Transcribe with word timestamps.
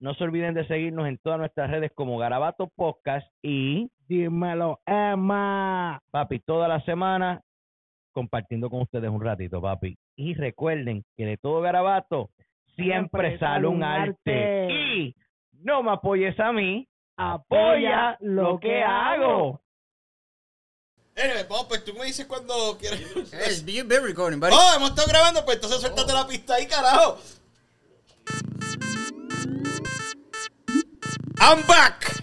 no 0.00 0.14
se 0.14 0.24
olviden 0.24 0.54
de 0.54 0.66
seguirnos 0.66 1.06
en 1.06 1.18
todas 1.18 1.38
nuestras 1.38 1.70
redes 1.70 1.92
como 1.94 2.18
Garabato 2.18 2.68
Podcast 2.74 3.26
y 3.42 3.90
Dímelo, 4.08 4.80
Emma. 4.86 6.00
papi, 6.10 6.40
toda 6.40 6.66
la 6.66 6.80
semana 6.84 7.40
compartiendo 8.12 8.68
con 8.70 8.82
ustedes 8.82 9.08
un 9.08 9.22
ratito, 9.22 9.60
papi. 9.60 9.96
Y 10.16 10.34
recuerden 10.34 11.04
que 11.16 11.26
de 11.26 11.36
todo 11.36 11.60
garabato 11.60 12.30
siempre, 12.74 13.38
sale 13.38 13.66
un 13.66 13.84
arte. 13.84 14.68
Y 14.72 15.14
no 15.52 15.82
me 15.82 15.92
apoyes 15.92 16.38
a 16.40 16.50
mí, 16.50 16.88
apoya 17.16 18.16
lo 18.20 18.58
que 18.58 18.82
hago. 18.82 19.60
Anyway, 21.16 21.44
vamos, 21.48 21.66
pues 21.68 21.84
tú 21.84 21.92
me 21.94 22.06
dices 22.06 22.26
cuando 22.26 22.54
quieres. 22.78 23.00
Hey, 23.32 23.62
you've 23.66 23.88
been 23.88 24.02
recording, 24.02 24.40
buddy. 24.40 24.54
Oh, 24.56 24.76
hemos 24.76 24.90
estado 24.90 25.08
grabando, 25.08 25.44
pues 25.44 25.56
entonces 25.56 25.80
suéltate 25.80 26.12
la 26.12 26.26
pista 26.26 26.54
ahí, 26.54 26.66
carajo. 26.66 27.18
I'm 31.40 31.66
back. 31.66 32.20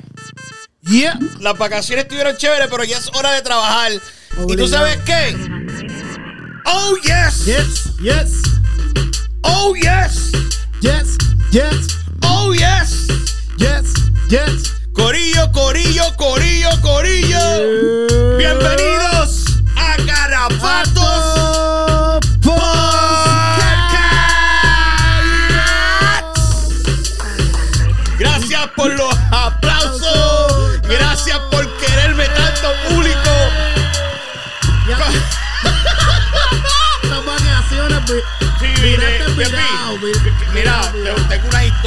Yeah. 0.84 1.18
Las 1.40 1.58
vacaciones 1.58 2.04
estuvieron 2.06 2.38
chéveres, 2.38 2.68
pero 2.70 2.84
ya 2.84 2.98
es 2.98 3.10
hora 3.14 3.32
de 3.34 3.42
trabajar. 3.42 3.92
¿Y 4.48 4.56
tú 4.56 4.68
sabes 4.68 4.98
qué? 5.06 5.36
Oh, 6.66 6.96
yes. 7.04 7.46
Yes, 7.46 7.94
yes, 8.02 8.42
Oh, 9.44 9.74
yes. 9.76 10.32
yes, 10.82 11.18
yes, 11.52 11.88
Oh, 12.24 12.54
yes. 12.54 13.08
yes, 13.58 13.94
yes. 14.30 14.74
Corillo, 14.94 15.52
corillo, 15.52 16.04
corillo, 16.18 16.70
corillo. 16.82 18.38
Bienvenidos 18.38 19.46
a 19.76 19.96
Garabatos 20.04 21.37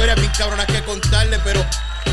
historias 0.01 0.19
bien 0.19 0.31
cabronas 0.35 0.65
que 0.65 0.81
contarle, 0.83 1.37
pero 1.43 1.63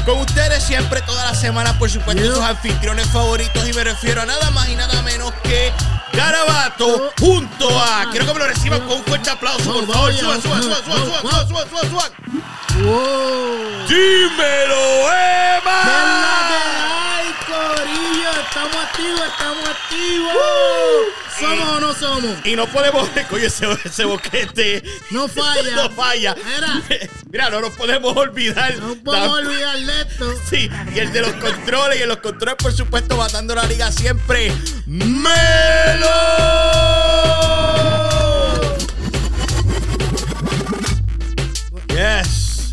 con 0.04 0.18
ustedes 0.18 0.62
siempre, 0.62 1.00
toda 1.02 1.24
la 1.24 1.34
semana, 1.34 1.78
por 1.78 1.88
supuesto, 1.88 2.22
Yeah. 2.22 2.34
sus 2.34 2.44
anfitriones 2.44 3.06
favoritos. 3.06 3.66
Y 3.66 3.72
me 3.72 3.82
refiero 3.82 4.20
a 4.20 4.26
nada 4.26 4.50
más 4.50 4.68
y 4.68 4.76
nada 4.76 5.00
menos 5.02 5.32
que 5.42 5.72
Garabato 6.12 7.10
junto 7.18 7.66
a. 7.80 8.10
Quiero 8.10 8.26
que 8.26 8.34
me 8.34 8.40
lo 8.40 8.46
reciban 8.46 8.80
con 8.80 8.98
un 8.98 9.04
fuerte 9.04 9.30
aplauso, 9.30 9.72
por 9.72 9.86
favor. 9.90 10.12
Suban, 10.14 10.42
suban, 10.42 10.62
suban, 10.62 10.84
suban, 10.84 11.02
suban, 11.02 11.48
suban, 11.48 11.68
suban, 11.70 11.90
suban. 11.90 12.12
Wow. 12.84 13.86
¡Dímelo, 13.88 15.08
¿Qué 15.08 15.56
es 15.56 15.64
la 15.64 15.80
Emma! 16.76 17.07
Corillo? 17.58 18.30
Estamos 18.46 18.76
activos, 18.76 19.22
estamos 19.26 19.68
activos. 19.68 20.32
¿Somos 21.40 21.68
o 21.68 21.80
no 21.80 21.92
somos? 21.94 22.46
Y 22.46 22.56
no 22.56 22.66
podemos. 22.66 23.08
Coño, 23.30 23.46
ese, 23.46 23.66
ese 23.84 24.04
boquete. 24.04 24.82
No 25.10 25.28
falla. 25.28 25.74
No 25.76 25.90
falla. 25.90 26.34
Mira. 26.34 26.82
Mira, 27.30 27.50
no 27.50 27.60
nos 27.60 27.70
podemos 27.70 28.16
olvidar. 28.16 28.76
No 28.78 28.94
podemos 28.96 29.38
olvidar 29.38 29.78
de 29.78 30.00
esto. 30.02 30.34
Sí, 30.48 30.70
y 30.94 30.98
el 30.98 31.12
de 31.12 31.20
los 31.20 31.32
controles, 31.34 31.98
y 31.98 32.02
en 32.02 32.08
los 32.08 32.18
controles, 32.18 32.54
por 32.56 32.72
supuesto, 32.72 33.16
matando 33.16 33.54
la 33.54 33.64
liga 33.64 33.92
siempre. 33.92 34.52
¡Melo! 34.86 36.08
Yes. 41.88 42.72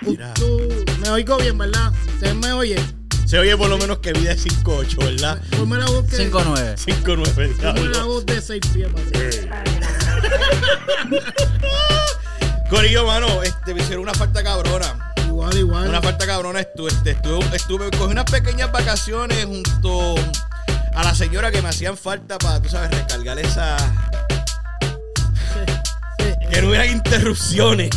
Mira. 0.00 0.34
Tú, 0.34 0.84
me 1.00 1.10
oigo 1.10 1.36
bien, 1.36 1.56
¿verdad? 1.58 1.92
Ustedes 2.14 2.34
me 2.34 2.52
oyen. 2.52 3.01
Se 3.32 3.38
oye 3.38 3.56
por 3.56 3.70
lo 3.70 3.78
menos 3.78 4.00
que 4.00 4.12
vida 4.12 4.32
es 4.32 4.44
5-8, 4.44 4.98
¿verdad? 4.98 5.40
Ponme 5.56 5.78
la 5.78 5.86
voz 5.86 6.04
que. 6.04 6.30
5-9. 6.30 6.76
5-9, 6.76 7.74
Ponme 7.74 7.88
la 7.88 8.04
voz 8.04 8.26
de 8.26 8.42
6 8.42 8.60
pies. 8.74 8.88
Corillo, 12.68 13.06
mano, 13.06 13.42
este, 13.42 13.72
me 13.72 13.80
hicieron 13.80 14.02
una 14.02 14.12
falta 14.12 14.42
cabrona. 14.42 15.14
Igual, 15.26 15.56
igual. 15.56 15.88
Una 15.88 16.02
falta 16.02 16.26
cabrona. 16.26 16.60
Estuve, 16.60 16.90
este, 16.90 17.12
estuve, 17.12 17.56
estuve, 17.56 17.90
cogí 17.92 18.12
unas 18.12 18.26
pequeñas 18.26 18.70
vacaciones 18.70 19.46
junto 19.46 20.16
a 20.94 21.02
la 21.02 21.14
señora 21.14 21.50
que 21.50 21.62
me 21.62 21.70
hacían 21.70 21.96
falta 21.96 22.36
para, 22.36 22.60
tú 22.60 22.68
sabes, 22.68 22.90
recargar 22.90 23.38
esa. 23.38 23.78
Sí. 26.18 26.26
Que 26.50 26.60
no 26.60 26.68
hubieran 26.68 26.90
interrupciones. 26.90 27.88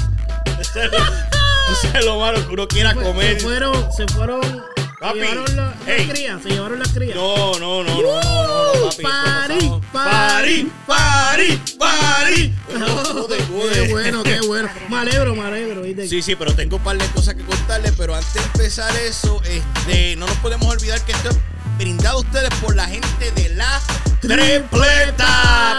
Eso 0.71 1.89
es 1.93 2.05
lo- 2.05 2.21
malo 2.21 2.47
que 2.47 2.53
uno 2.53 2.69
quiera 2.69 2.93
comer. 2.93 3.37
Se 3.37 3.43
fueron, 3.43 3.91
se 3.91 4.07
fueron. 4.07 4.74
Papi, 4.99 5.19
Se 5.19 5.25
llevaron 5.25 5.55
la- 5.55 5.63
las 5.85 6.07
crías, 6.09 6.41
se 6.43 6.49
llevaron 6.49 6.79
las 6.79 6.87
crías. 6.89 7.15
No, 7.15 7.59
no, 7.59 7.83
no, 7.83 8.01
no, 8.01 8.01
no, 8.01 8.73
no, 8.75 8.89
papi. 8.89 9.03
Parí, 9.03 9.55
esto 9.57 9.69
no 9.69 9.81
parí. 9.91 10.55
estamos- 10.55 10.71
parí, 10.87 11.57
parí, 11.57 11.61
parí. 11.77 12.55
Oh, 12.75 13.13
Joder, 13.13 13.39
qué 13.73 13.91
bueno, 13.91 14.23
qué 14.23 14.39
bueno. 14.47 14.69
Alegro. 14.97 15.81
¿viste? 15.81 16.07
Sí, 16.07 16.21
sí, 16.21 16.35
pero 16.35 16.53
tengo 16.55 16.77
un 16.77 16.83
par 16.83 16.97
de 16.97 17.05
cosas 17.07 17.35
que 17.35 17.43
contarles. 17.43 17.93
Pero 17.97 18.15
antes 18.15 18.33
de 18.33 18.41
empezar 18.41 18.95
eso, 18.97 19.41
este, 19.43 20.15
no 20.15 20.25
nos 20.27 20.37
podemos 20.37 20.67
olvidar 20.67 20.99
que 21.05 21.11
esto 21.11 21.29
es 21.29 21.37
brindado 21.77 22.17
a 22.17 22.21
ustedes 22.21 22.49
por 22.61 22.75
la 22.75 22.87
gente 22.87 23.31
de 23.31 23.49
la 23.55 23.81
tripleta. 24.21 24.35
Tripleta. 24.35 25.25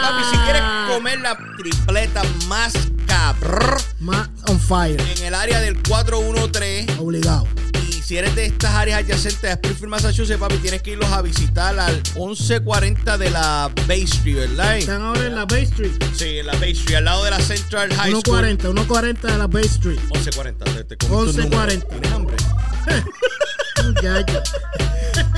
Papi, 0.03 0.25
si 0.31 0.37
quieres 0.45 0.63
comer 0.89 1.21
la 1.21 1.39
tripleta 1.59 2.23
más 2.49 2.73
cabrón 3.07 3.79
Más 4.01 4.29
on 4.49 4.61
fire. 4.61 5.01
en 5.01 5.25
el 5.25 5.35
área 5.35 5.61
del 5.61 5.83
413 5.83 6.87
Obligado. 7.01 7.47
Si 8.07 8.17
eres 8.17 8.37
de 8.37 8.47
estas 8.47 8.73
áreas 8.73 9.03
adyacentes 9.03 9.51
a 9.51 9.55
Springfield, 9.55 9.91
Massachusetts, 9.91 10.39
papi, 10.39 10.59
tienes 10.59 10.81
que 10.81 10.93
irlos 10.93 11.11
a 11.11 11.23
visitar 11.23 11.77
al 11.77 11.97
1140 12.15 13.19
de 13.19 13.31
la 13.31 13.69
Bay 13.89 14.03
Street, 14.03 14.37
¿verdad? 14.37 14.77
Están 14.77 15.03
ahora 15.03 15.27
en 15.27 15.35
la 15.35 15.45
Bay 15.45 15.65
Street. 15.65 15.91
Sí, 16.15 16.39
en 16.39 16.47
la 16.47 16.55
Bay 16.55 16.71
Street, 16.71 16.99
al 16.99 17.07
lado 17.07 17.25
de 17.25 17.33
la 17.33 17.41
Central 17.41 17.93
High 17.93 18.13
School. 18.13 18.23
140, 18.23 18.63
140 18.63 19.33
de 19.33 19.39
la 19.39 19.47
Bay 19.49 19.65
Street. 19.65 19.99
1140, 19.99 20.65
te, 20.65 20.85
te 20.85 20.97
comiste 20.99 21.41
un 21.41 21.51
11:40. 21.51 21.53
número. 21.53 21.87
¿Tienes 21.89 22.13
hambre? 22.13 22.37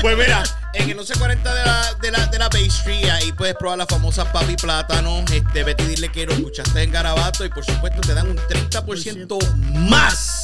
Pues 0.03 0.19
mira, 0.19 0.43
en 0.75 0.91
el 0.91 0.97
1140 0.97 1.55
de 1.55 1.65
la, 1.65 1.95
de 2.03 2.11
la, 2.11 2.27
de 2.27 2.39
la 2.39 2.49
Bay 2.49 2.67
Street, 2.67 3.09
ahí 3.11 3.33
puedes 3.33 3.55
probar 3.55 3.79
la 3.79 3.87
famosa 3.87 4.31
papi 4.31 4.57
plátano. 4.57 5.25
Este, 5.33 5.65
vete 5.65 5.85
y 5.85 5.87
dile 5.87 6.11
que 6.11 6.27
lo 6.27 6.33
escuchaste 6.33 6.83
en 6.83 6.91
Garabato 6.91 7.45
y 7.45 7.49
por 7.49 7.65
supuesto 7.65 8.01
te 8.03 8.13
dan 8.13 8.29
un 8.29 8.37
30% 8.37 9.55
más. 9.89 10.43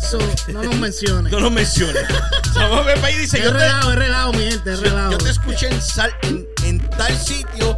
So, 0.00 0.18
no 0.48 0.62
nos 0.62 0.76
menciones. 0.76 1.32
No 1.32 1.40
lo 1.40 1.50
menciones. 1.50 2.04
Vamos 2.54 2.86
a 2.86 3.06
ahí 3.06 3.16
dice, 3.18 3.38
Es 3.38 3.44
yo 3.44 3.52
te, 3.52 3.58
relajo, 3.58 3.90
es 3.90 3.96
relajo, 3.96 4.32
mi 4.32 4.50
gente, 4.50 4.72
es 4.72 4.80
relajo. 4.80 5.12
yo 5.12 5.18
te 5.18 5.30
escuché 5.30 5.68
en, 5.68 5.80
sal- 5.82 6.14
en, 6.22 6.46
en 6.64 6.80
tal 6.90 7.16
sitio 7.18 7.76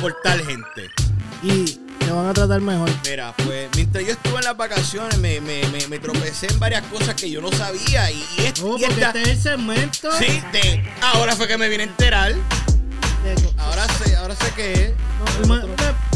por 0.00 0.14
tal 0.22 0.44
gente. 0.44 0.90
Y 1.42 1.64
te 1.98 2.10
van 2.10 2.26
a 2.28 2.32
tratar 2.32 2.60
mejor. 2.60 2.88
Mira, 3.04 3.34
pues 3.44 3.68
mientras 3.74 4.04
yo 4.04 4.12
estuve 4.12 4.38
en 4.38 4.44
las 4.44 4.56
vacaciones 4.56 5.18
me, 5.18 5.40
me, 5.40 5.64
me, 5.68 5.86
me 5.88 5.98
tropecé 5.98 6.46
en 6.48 6.58
varias 6.58 6.82
cosas 6.84 7.14
que 7.14 7.30
yo 7.30 7.40
no 7.40 7.50
sabía 7.52 8.10
y, 8.10 8.16
y, 8.16 8.52
Oh, 8.62 8.76
y 8.78 8.82
porque 8.82 8.84
esta- 8.86 9.06
este 9.08 9.22
es 9.22 9.28
el 9.28 9.42
segmento. 9.42 10.10
Sí, 10.18 10.42
de 10.52 10.84
ahora 11.00 11.34
fue 11.34 11.48
que 11.48 11.56
me 11.58 11.68
vine 11.68 11.84
a 11.84 11.86
enterar. 11.86 12.34
Ahora 13.58 13.86
sé, 14.04 14.16
ahora 14.16 14.34
sé 14.34 14.52
qué 14.56 14.72
es. 14.72 14.90
no, 15.42 15.46
ma- 15.48 15.62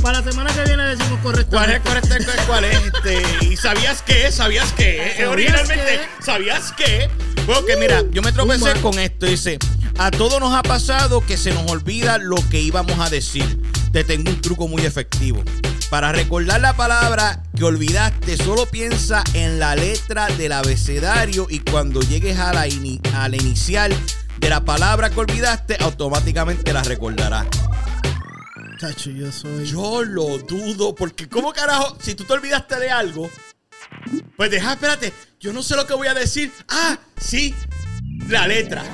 para 0.03 0.20
la 0.20 0.31
semana 0.31 0.53
que 0.53 0.62
viene 0.64 0.82
decimos 0.85 1.19
¿Cuál 1.23 1.38
es, 1.38 1.44
correctamente. 1.47 1.81
cuál 1.85 1.99
es, 1.99 2.06
cuál 2.08 2.35
es, 2.38 2.43
cuál 2.47 2.64
es? 2.64 2.76
Este, 2.94 3.47
¿Y 3.47 3.56
sabías 3.56 4.03
qué? 4.03 4.31
¿Sabías 4.32 4.73
qué? 4.73 5.12
¿Sabías 5.17 5.29
Originalmente, 5.31 6.00
qué? 6.19 6.23
¿sabías 6.25 6.73
qué? 6.76 7.08
Bueno, 7.47 7.64
que 7.64 7.76
mira, 7.76 8.03
yo 8.11 8.23
me 8.23 8.32
tropecé 8.32 8.73
con 8.81 8.99
esto. 8.99 9.26
Dice, 9.26 9.58
a 9.99 10.11
todos 10.11 10.41
nos 10.41 10.53
ha 10.55 10.62
pasado 10.62 11.20
que 11.25 11.37
se 11.37 11.53
nos 11.53 11.70
olvida 11.70 12.19
lo 12.19 12.37
que 12.50 12.61
íbamos 12.61 12.99
a 12.99 13.09
decir. 13.09 13.61
Te 13.93 14.05
tengo 14.05 14.31
un 14.31 14.41
truco 14.41 14.69
muy 14.69 14.85
efectivo. 14.85 15.43
Para 15.91 16.11
recordar 16.12 16.61
la 16.61 16.76
palabra 16.76 17.43
que 17.56 17.62
olvidaste, 17.64 18.37
solo 18.37 18.67
piensa 18.67 19.23
en 19.35 19.61
la 19.61 19.76
letra 19.76 20.26
del 20.37 20.52
abecedario 20.52 21.47
y 21.49 21.61
cuando 21.61 22.00
llegues 22.00 22.38
a 22.38 22.52
la, 22.52 22.67
ini- 22.67 23.00
a 23.14 23.29
la 23.29 23.37
inicial 23.37 23.94
de 24.38 24.49
la 24.50 24.65
palabra 24.65 25.11
que 25.11 25.21
olvidaste, 25.21 25.77
automáticamente 25.81 26.73
la 26.73 26.83
recordarás. 26.83 27.47
Chacho, 28.79 29.11
yo 29.11 29.33
soy. 29.33 29.67
Yo 29.67 30.03
lo 30.03 30.38
dudo, 30.38 30.94
porque 30.94 31.29
¿cómo 31.29 31.53
carajo? 31.53 31.97
Si 32.00 32.15
tú 32.15 32.25
te 32.25 32.35
olvidaste 32.35 32.79
de 32.79 32.91
algo, 32.91 33.31
pues 34.37 34.50
deja, 34.50 34.75
espérate, 34.75 35.12
yo 35.41 35.53
no 35.53 35.62
sé 35.62 35.77
lo 35.77 35.87
que 35.87 35.94
voy 35.94 36.09
a 36.09 36.15
decir. 36.15 36.53
Ah, 36.69 36.99
sí, 37.19 37.55
la 38.29 38.47
letra. 38.47 38.85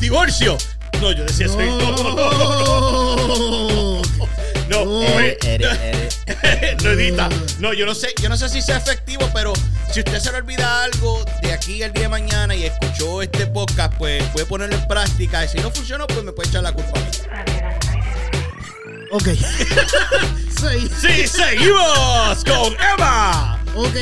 Divorcio. 0.00 0.56
No, 1.00 1.12
yo 1.12 1.24
decía 1.24 1.46
eso. 1.46 1.58
No, 1.58 1.96
no, 1.96 3.77
Oh. 4.76 5.00
oye, 5.16 5.38
no 6.84 6.90
edita. 6.90 7.28
No, 7.58 7.72
yo 7.72 7.86
no 7.86 7.94
sé, 7.94 8.12
yo 8.20 8.28
no 8.28 8.36
sé 8.36 8.48
si 8.48 8.60
sea 8.62 8.76
efectivo, 8.76 9.28
pero 9.34 9.52
si 9.92 10.00
usted 10.00 10.18
se 10.20 10.30
le 10.32 10.38
olvida 10.38 10.84
algo 10.84 11.24
de 11.42 11.52
aquí 11.52 11.82
al 11.82 11.92
día 11.92 12.02
de 12.04 12.08
mañana 12.08 12.54
y 12.54 12.64
escuchó 12.64 13.22
este 13.22 13.46
podcast, 13.46 13.94
pues 13.98 14.22
puede 14.32 14.46
ponerlo 14.46 14.76
en 14.76 14.86
práctica. 14.86 15.44
Y 15.44 15.48
si 15.48 15.58
no 15.58 15.70
funcionó, 15.70 16.06
pues 16.06 16.22
me 16.22 16.32
puede 16.32 16.48
echar 16.50 16.62
la 16.62 16.72
culpa 16.72 16.98
a 16.98 17.02
mí. 17.02 17.08
Ok. 19.10 19.24
sí. 20.60 20.90
Sí, 21.00 21.26
seguimos 21.26 22.44
con 22.44 22.74
Emma. 22.74 23.58
Ok. 23.74 23.96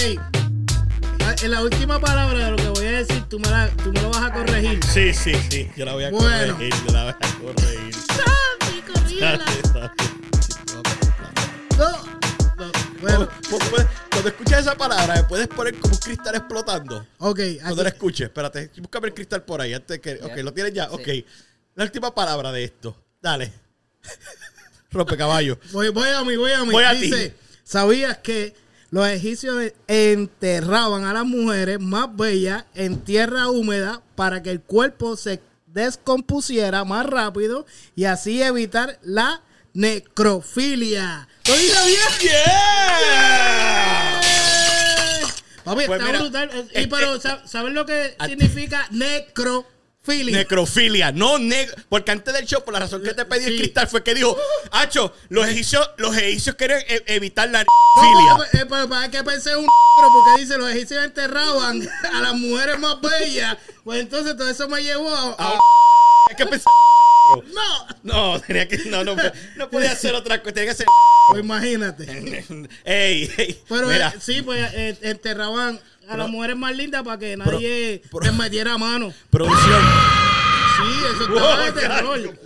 Ah, 1.24 1.34
En 1.42 1.50
la 1.52 1.62
última 1.62 2.00
palabra 2.00 2.44
de 2.46 2.50
lo 2.50 2.56
que 2.56 2.68
voy 2.68 2.86
a 2.86 2.90
decir, 3.02 3.22
tú 3.28 3.38
me, 3.38 3.48
la, 3.48 3.68
tú 3.68 3.92
me 3.92 4.00
lo 4.00 4.10
vas 4.10 4.24
a 4.24 4.32
corregir. 4.32 4.80
Sí, 4.92 5.12
sí, 5.14 5.32
sí. 5.50 5.68
Yo 5.76 5.84
la 5.84 5.92
voy 5.94 6.04
a 6.04 6.10
Bueno. 6.10 6.54
corregir. 6.54 6.74
Yo 6.86 6.92
la 6.92 7.02
voy 7.04 7.12
a 7.12 7.18
corregir. 7.54 7.96
Corrígela. 8.92 9.92
No. 11.78 12.16
Bueno, 13.00 13.28
Cuando 14.10 14.28
escuchas 14.30 14.60
esa 14.62 14.74
palabra, 14.76 15.14
me 15.16 15.24
puedes 15.24 15.46
poner 15.48 15.78
como 15.78 15.94
un 15.94 16.00
cristal 16.00 16.34
explotando. 16.36 17.06
ok. 17.18 17.40
Cuando 17.60 17.82
la 17.82 17.88
escuches, 17.90 18.28
espérate, 18.28 18.70
búscame 18.78 19.08
el 19.08 19.14
cristal 19.14 19.42
por 19.44 19.60
ahí 19.60 19.74
antes 19.74 20.00
que. 20.00 20.14
Ok, 20.22 20.36
¿lo 20.38 20.52
tienes 20.52 20.72
ya? 20.72 20.88
Sí. 20.88 20.94
Ok. 20.94 21.08
La 21.74 21.84
última 21.84 22.14
palabra 22.14 22.50
de 22.52 22.64
esto. 22.64 22.96
Dale. 23.20 23.52
Rompe 24.90 25.16
caballo. 25.16 25.58
Voy, 25.72 25.90
voy 25.90 26.08
a 26.08 26.24
mí, 26.24 26.36
voy 26.36 26.52
a 26.52 26.64
mí. 26.64 26.72
Voy 26.72 26.84
a 26.84 26.92
Dice, 26.94 27.30
ti. 27.30 27.36
¿sabías 27.64 28.16
que 28.18 28.54
los 28.90 29.06
egipcios 29.08 29.72
enterraban 29.86 31.04
a 31.04 31.12
las 31.12 31.26
mujeres 31.26 31.78
más 31.80 32.14
bellas 32.16 32.64
en 32.74 33.00
tierra 33.00 33.48
húmeda 33.50 34.00
para 34.14 34.42
que 34.42 34.50
el 34.50 34.62
cuerpo 34.62 35.16
se 35.16 35.42
descompusiera 35.66 36.84
más 36.84 37.04
rápido 37.04 37.66
y 37.94 38.04
así 38.04 38.42
evitar 38.42 38.98
la 39.02 39.42
necrofilia? 39.74 41.28
¿Lo 41.48 41.54
dije 41.54 41.86
bien? 41.86 42.00
¡Yeah! 42.20 44.20
Papi, 45.64 45.86
Pues 45.86 46.00
está 46.00 46.06
mira, 46.12 46.18
brutal. 46.20 46.68
Y 46.74 46.78
eh, 46.78 46.88
pero, 46.88 47.14
eh, 47.16 47.20
¿sab- 47.20 47.46
¿sabes 47.46 47.72
lo 47.72 47.84
que 47.86 48.14
a- 48.18 48.26
significa 48.26 48.86
necrofilia? 48.90 50.36
Necrofilia, 50.38 51.10
no 51.12 51.38
negro. 51.38 51.74
Porque 51.88 52.10
antes 52.12 52.32
del 52.34 52.46
show, 52.46 52.62
por 52.64 52.74
la 52.74 52.80
razón 52.80 53.02
que 53.02 53.14
te 53.14 53.24
pedí 53.24 53.44
el 53.46 53.58
cristal, 53.58 53.88
fue 53.88 54.02
que 54.04 54.14
dijo, 54.14 54.36
Hacho, 54.70 55.12
los 55.28 55.46
egipcios, 55.48 55.88
los 55.98 56.16
egipcios 56.16 56.54
quieren 56.56 56.80
e- 56.88 57.02
evitar 57.06 57.48
la 57.50 57.64
No, 57.64 57.70
necrofilia. 57.96 58.36
pero- 58.52 58.84
eh, 58.84 58.88
para 58.88 59.10
que 59.10 59.24
pensé 59.24 59.56
un 59.56 59.62
negro, 59.62 60.10
porque 60.12 60.40
dice 60.42 60.56
los 60.58 60.70
egipcios 60.70 61.04
enterraban 61.04 61.88
a 62.12 62.20
las 62.20 62.34
mujeres 62.34 62.78
más 62.78 63.00
bellas. 63.00 63.56
Pues 63.84 64.00
entonces 64.00 64.36
todo 64.36 64.48
eso 64.48 64.68
me 64.68 64.82
llevó 64.82 65.12
a. 65.14 65.30
a- 65.30 65.34
Ah, 65.38 65.58
Hay 66.30 66.36
que 66.36 66.46
pensar. 66.46 66.72
No, 67.52 68.32
No, 68.34 68.40
tenía 68.40 68.68
que. 68.68 68.78
No, 68.86 69.04
no, 69.04 69.16
no 69.56 69.70
podía 69.70 69.92
hacer 69.92 70.14
otra 70.14 70.42
cosa. 70.42 70.54
Tenía 70.54 70.70
que 70.70 70.76
ser. 70.76 70.86
pues 71.30 71.42
imagínate. 71.42 72.44
Ey, 72.84 73.30
ey. 73.36 73.62
Pero 73.68 73.90
eh, 73.92 74.00
sí, 74.20 74.42
pues 74.42 74.68
eh, 74.74 74.96
enterraban 75.02 75.80
a 76.08 76.16
las 76.16 76.28
mujeres 76.28 76.56
más 76.56 76.74
lindas 76.76 77.02
para 77.02 77.18
que 77.18 77.36
nadie 77.36 78.02
les 78.22 78.32
metiera 78.34 78.78
mano. 78.78 79.12
producción. 79.30 79.82
Sí, 80.76 81.04
eso 81.14 81.28
Wow, 81.30 81.38
estaba 81.38 81.70
de 81.70 81.80
ya. 81.82 81.88
terror. 81.88 82.38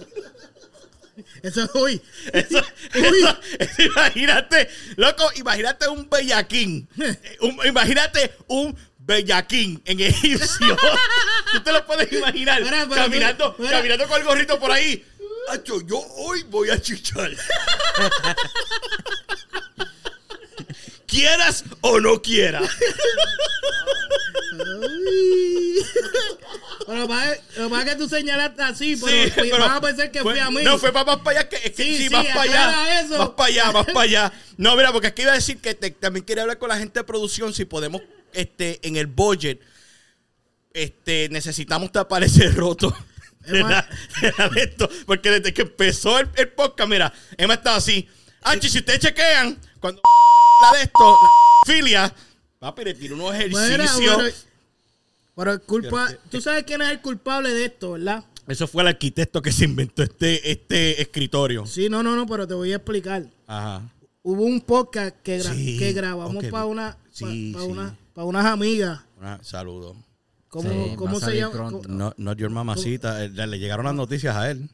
Eso 1.42 1.64
es 1.64 1.70
hoy. 1.74 2.00
Eso, 2.32 2.58
eso- 2.94 3.38
eso, 3.58 3.82
imagínate, 3.82 4.68
loco, 4.96 5.24
imagínate 5.36 5.88
un 5.88 6.08
bellaquín. 6.08 6.88
Eh, 6.98 7.16
un- 7.40 7.58
imagínate 7.66 8.32
un 8.46 8.76
bellaquín 9.00 9.80
en 9.84 10.00
egipcio. 10.00 10.76
Tú 11.52 11.60
te 11.62 11.72
lo 11.72 11.84
puedes 11.86 12.12
imaginar. 12.12 12.62
Caminando, 12.94 13.56
caminando 13.56 14.06
con 14.08 14.20
el 14.20 14.26
gorrito 14.26 14.58
por 14.60 14.70
ahí. 14.70 15.04
Hacho, 15.48 15.80
yo 15.86 15.98
hoy 16.16 16.44
voy 16.44 16.70
a 16.70 16.80
chichar. 16.80 17.30
Quieras 21.06 21.64
o 21.80 21.98
no 21.98 22.22
quieras. 22.22 22.68
Para, 26.86 27.34
lo 27.56 27.78
es 27.78 27.84
que 27.84 27.96
tú 27.96 28.08
señalaste 28.08 28.62
así, 28.62 28.96
pero, 28.96 29.24
Sí, 29.24 29.32
pero 29.50 29.58
vas 29.58 29.70
a 29.76 29.80
pensar 29.80 30.10
que 30.10 30.20
fue- 30.22 30.34
fue 30.34 30.40
a 30.40 30.50
mí. 30.50 30.62
No, 30.62 30.78
fue 30.78 30.92
para 30.92 31.04
más 31.04 31.16
para 31.18 31.40
allá. 31.40 31.48
Que, 31.48 31.56
es 31.56 31.62
que 31.72 31.82
Sí, 31.82 31.96
sí, 31.96 32.02
sí, 32.04 32.10
más 32.10 32.26
para 32.26 32.42
allá. 32.42 33.00
eso. 33.00 33.18
Más 33.18 33.28
para 33.30 33.48
allá, 33.48 33.72
más 33.72 33.86
para 33.86 34.00
allá. 34.02 34.32
No, 34.56 34.76
mira, 34.76 34.92
porque 34.92 35.08
es 35.08 35.14
que 35.14 35.22
iba 35.22 35.32
a 35.32 35.36
decir 35.36 35.58
que 35.58 35.74
te- 35.74 35.90
también 35.90 36.24
quería 36.24 36.42
hablar 36.42 36.58
con 36.58 36.68
la 36.68 36.76
gente 36.76 37.00
de 37.00 37.04
producción 37.04 37.52
si 37.54 37.64
podemos, 37.64 38.02
este, 38.32 38.86
en 38.86 38.96
el 38.96 39.06
budget, 39.06 39.60
este, 40.72 41.28
necesitamos 41.30 41.92
tapar 41.92 42.22
ese 42.24 42.48
roto. 42.52 42.94
De 43.46 43.60
Emma- 43.60 43.70
la- 43.70 43.88
de 44.20 44.34
la 44.36 44.48
de 44.50 44.62
esto, 44.62 44.88
porque 45.06 45.30
desde 45.30 45.54
que 45.54 45.62
empezó 45.62 46.18
el, 46.18 46.28
el 46.36 46.48
podcast, 46.48 46.88
mira, 46.90 47.12
Emma 47.38 47.54
estaba 47.54 47.76
así. 47.76 48.06
Ah, 48.42 48.54
si 48.60 48.78
ustedes 48.78 49.00
chequean, 49.00 49.58
cuando 49.80 50.02
la 50.72 50.78
de 50.78 50.84
esto, 50.84 51.16
la 51.22 51.28
filia, 51.72 52.14
papi, 52.58 52.84
le 52.84 52.94
tiró 52.94 53.14
unos 53.14 53.34
ejercicios. 53.34 54.46
Pero 55.34 55.52
el 55.52 55.60
culpa, 55.62 56.08
tú 56.30 56.40
sabes 56.40 56.64
quién 56.64 56.82
es 56.82 56.90
el 56.90 57.00
culpable 57.00 57.50
de 57.54 57.64
esto, 57.66 57.92
¿verdad? 57.92 58.24
Eso 58.46 58.66
fue 58.66 58.82
el 58.82 58.88
arquitecto 58.88 59.40
que 59.40 59.52
se 59.52 59.64
inventó 59.64 60.02
este, 60.02 60.50
este 60.50 61.00
escritorio. 61.00 61.64
Sí, 61.66 61.88
no, 61.88 62.02
no, 62.02 62.14
no, 62.16 62.26
pero 62.26 62.46
te 62.46 62.52
voy 62.54 62.72
a 62.72 62.76
explicar. 62.76 63.24
Ajá. 63.46 63.82
Hubo 64.22 64.42
un 64.42 64.60
podcast 64.60 65.16
que, 65.22 65.40
gra- 65.40 65.54
Sí, 65.54 65.78
que 65.78 65.92
grabamos 65.94 66.44
para 66.46 66.66
una, 66.66 66.98
sí. 67.10 67.54
una, 67.56 67.96
para 68.20 68.28
unas 68.28 68.44
amigas. 68.44 69.00
Una- 69.18 69.42
saludo. 69.42 69.96
¿Cómo, 70.48 70.68
Sí, 70.70 70.94
cómo 70.96 71.18
se 71.20 71.36
llama? 71.36 71.52
pronto. 71.52 71.82
¿Cómo- 71.88 71.94
No, 71.98 72.14
not 72.18 72.36
your 72.38 72.50
mamacita. 72.50 73.24
Eh, 73.24 73.30
Le, 73.30 73.46
le 73.46 73.58
llegaron 73.58 73.86
las 73.86 73.94
noticias 73.94 74.36
a 74.36 74.50
él. 74.50 74.68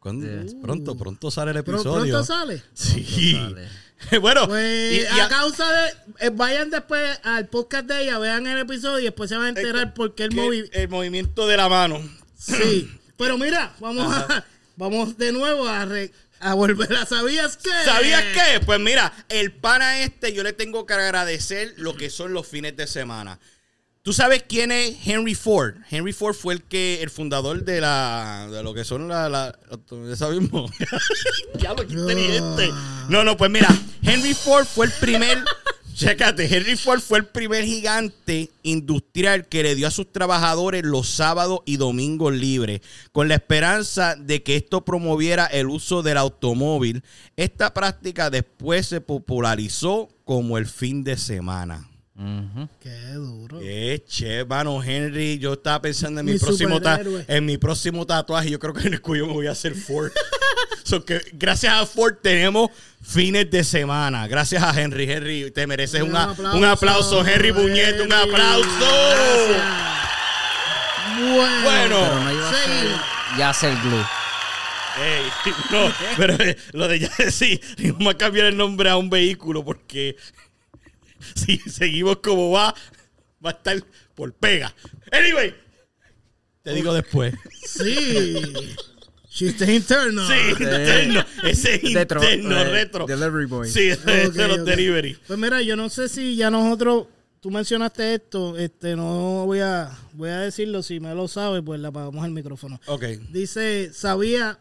Pronto, 0.00 0.96
pronto 0.96 1.30
sale 1.30 1.50
el 1.50 1.56
episodio. 1.58 2.12
pronto 2.12 2.24
sale. 2.24 2.62
Sí. 2.74 3.34
Pronto 3.38 3.60
bueno, 4.20 4.46
Pues 4.48 4.92
y- 4.92 5.00
y 5.16 5.20
a 5.20 5.26
a- 5.26 5.28
causa 5.28 5.64
de. 5.72 5.90
eh, 6.26 6.30
vayan 6.32 6.70
después 6.70 7.18
al 7.24 7.48
podcast 7.48 7.86
de 7.86 8.02
ella, 8.04 8.18
vean 8.18 8.46
el 8.46 8.58
episodio 8.58 8.98
y 9.00 9.04
después 9.04 9.28
se 9.30 9.36
van 9.36 9.46
a 9.46 9.48
enterar 9.50 9.94
por 9.94 10.14
qué 10.14 10.24
el 10.24 10.34
móvil. 10.34 10.70
el 10.72 10.88
movimiento 10.88 11.46
de 11.48 11.56
la 11.56 11.68
mano. 11.68 12.00
Sí. 12.36 12.88
Pero 13.16 13.36
mira, 13.38 13.74
vamos 13.80 14.12
a, 14.14 14.44
vamos 14.76 15.16
de 15.18 15.32
nuevo 15.32 15.66
a, 15.68 15.84
re- 15.86 16.12
a 16.42 16.54
volver 16.54 16.92
a 16.94 17.06
¿Sabías 17.06 17.56
qué? 17.56 17.70
¿Sabías 17.84 18.24
qué? 18.34 18.60
Pues 18.60 18.80
mira, 18.80 19.12
el 19.28 19.52
pana 19.52 20.00
este, 20.00 20.32
yo 20.32 20.42
le 20.42 20.52
tengo 20.52 20.86
que 20.86 20.94
agradecer 20.94 21.72
lo 21.76 21.96
que 21.96 22.10
son 22.10 22.32
los 22.32 22.46
fines 22.46 22.76
de 22.76 22.86
semana. 22.86 23.38
¿Tú 24.02 24.12
sabes 24.12 24.44
quién 24.48 24.72
es 24.72 24.96
Henry 25.06 25.36
Ford? 25.36 25.76
Henry 25.88 26.12
Ford 26.12 26.34
fue 26.34 26.54
el 26.54 26.62
que, 26.64 27.00
el 27.02 27.10
fundador 27.10 27.62
de 27.64 27.80
la, 27.80 28.48
de 28.50 28.64
lo 28.64 28.74
que 28.74 28.84
son 28.84 29.06
la, 29.06 29.28
la 29.28 29.56
¿esa 30.12 30.28
mismo? 30.30 30.68
Diablo, 31.54 31.86
qué 31.86 31.92
inteligente. 31.92 32.70
No, 33.08 33.22
no, 33.22 33.36
pues 33.36 33.48
mira, 33.52 33.68
Henry 34.02 34.34
Ford 34.34 34.66
fue 34.66 34.86
el 34.86 34.92
primer, 34.92 35.38
chécate, 35.94 36.54
Henry 36.54 36.76
Ford 36.76 37.00
fue 37.00 37.18
el 37.18 37.26
primer 37.26 37.64
gigante 37.64 38.50
industrial 38.62 39.48
que 39.48 39.62
le 39.62 39.74
dio 39.74 39.86
a 39.86 39.90
sus 39.90 40.10
trabajadores 40.12 40.84
los 40.84 41.08
sábados 41.08 41.60
y 41.64 41.76
domingos 41.76 42.32
libres, 42.32 42.80
con 43.12 43.28
la 43.28 43.34
esperanza 43.34 44.16
de 44.16 44.42
que 44.42 44.56
esto 44.56 44.84
promoviera 44.84 45.46
el 45.46 45.66
uso 45.66 46.02
del 46.02 46.18
automóvil. 46.18 47.02
Esta 47.36 47.74
práctica 47.74 48.30
después 48.30 48.86
se 48.86 49.00
popularizó 49.00 50.08
como 50.24 50.58
el 50.58 50.66
fin 50.66 51.04
de 51.04 51.16
semana. 51.16 51.88
Qué 52.80 53.12
duro. 53.14 53.58
Qué 53.58 54.04
che, 54.06 54.44
mano, 54.44 54.82
Henry. 54.82 55.38
Yo 55.38 55.54
estaba 55.54 55.82
pensando 55.82 56.20
en 56.20 56.26
mi, 56.26 56.32
Mi 56.32 56.38
próximo 56.38 56.78
en 57.26 57.44
mi 57.44 57.58
próximo 57.58 58.06
tatuaje. 58.06 58.50
Yo 58.50 58.58
creo 58.58 58.74
que 58.74 58.86
en 58.86 58.94
el 58.94 59.00
cuello 59.00 59.26
me 59.26 59.32
voy 59.32 59.46
a 59.46 59.52
hacer 59.52 59.74
Ford. 59.74 60.12
So 60.92 61.06
que 61.06 61.22
gracias 61.32 61.72
a 61.72 61.86
Ford 61.86 62.16
tenemos 62.22 62.68
fines 63.02 63.50
de 63.50 63.64
semana. 63.64 64.28
Gracias 64.28 64.62
a 64.62 64.78
Henry. 64.78 65.10
Henry, 65.10 65.50
te 65.50 65.66
mereces 65.66 66.02
un, 66.02 66.14
a- 66.14 66.32
un 66.52 66.64
aplauso. 66.66 67.26
Henry 67.26 67.50
Buñete, 67.50 68.02
un 68.02 68.12
aplauso. 68.12 68.68
Gracias. 69.48 69.62
Bueno. 71.18 71.62
Bueno. 71.64 71.96
Pero 72.10 72.20
no 72.24 72.32
iba 72.32 72.50
a 72.50 72.52
ser 72.52 72.68
Seguimos. 72.68 73.00
Yasser 73.38 73.74
Glue. 73.82 74.04
Ey, 75.02 75.52
no, 75.70 75.92
pero 76.18 76.34
eh, 76.34 76.58
lo 76.72 76.86
de 76.88 76.98
ya 76.98 77.10
sí, 77.30 77.58
vamos 77.94 78.14
a 78.14 78.18
cambiar 78.18 78.44
el 78.48 78.56
nombre 78.58 78.90
a 78.90 78.98
un 78.98 79.08
vehículo 79.08 79.64
porque 79.64 80.16
si 81.34 81.56
seguimos 81.56 82.18
como 82.18 82.50
va, 82.50 82.74
va 83.42 83.48
a 83.48 83.52
estar 83.54 83.82
por 84.14 84.34
pega. 84.34 84.74
Anyway, 85.10 85.54
te 86.62 86.74
digo 86.74 86.92
después. 86.92 87.32
Sí. 87.66 88.76
She's 89.32 89.58
internal. 89.62 90.26
Sí, 90.26 90.62
interno. 90.62 91.24
Ese 91.42 91.76
es 91.76 91.94
Retro, 91.94 92.22
interno, 92.22 92.60
eh, 92.60 92.64
retro. 92.64 93.06
Delivery 93.06 93.46
boy. 93.46 93.66
Sí, 93.66 93.88
de 93.88 94.48
los 94.48 94.64
delivery. 94.64 95.16
Pues 95.26 95.38
mira, 95.38 95.62
yo 95.62 95.74
no 95.74 95.88
sé 95.88 96.10
si 96.10 96.36
ya 96.36 96.50
nosotros, 96.50 97.06
tú 97.40 97.50
mencionaste 97.50 98.14
esto, 98.14 98.58
este, 98.58 98.94
no 98.94 99.46
voy 99.46 99.60
a, 99.60 99.90
voy 100.12 100.28
a 100.28 100.40
decirlo, 100.40 100.82
si 100.82 101.00
me 101.00 101.14
lo 101.14 101.28
sabe, 101.28 101.62
pues 101.62 101.80
le 101.80 101.88
apagamos 101.88 102.22
el 102.26 102.32
micrófono. 102.32 102.78
Ok. 102.86 103.04
Dice, 103.30 103.90
sabía, 103.94 104.58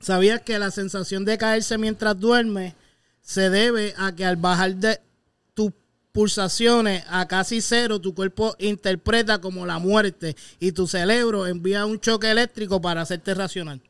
sabías 0.00 0.42
que 0.42 0.58
la 0.58 0.70
sensación 0.70 1.24
de 1.24 1.38
caerse 1.38 1.78
mientras 1.78 2.20
duermes 2.20 2.74
se 3.22 3.48
debe 3.48 3.94
a 3.96 4.14
que 4.14 4.26
al 4.26 4.36
bajar 4.36 4.74
de 4.76 5.00
pulsaciones 6.12 7.04
a 7.08 7.26
casi 7.28 7.60
cero, 7.60 8.00
tu 8.00 8.14
cuerpo 8.14 8.56
interpreta 8.58 9.40
como 9.40 9.66
la 9.66 9.78
muerte 9.78 10.36
y 10.58 10.72
tu 10.72 10.86
cerebro 10.86 11.46
envía 11.46 11.86
un 11.86 12.00
choque 12.00 12.30
eléctrico 12.30 12.80
para 12.80 13.02
hacerte 13.02 13.34
racional. 13.34 13.80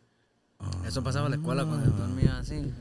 Eso 0.86 1.02
pasaba 1.02 1.26
en 1.26 1.32
la 1.32 1.36
escuela 1.36 1.64
cuando 1.64 1.90
dormía 1.90 2.38
así. 2.38 2.72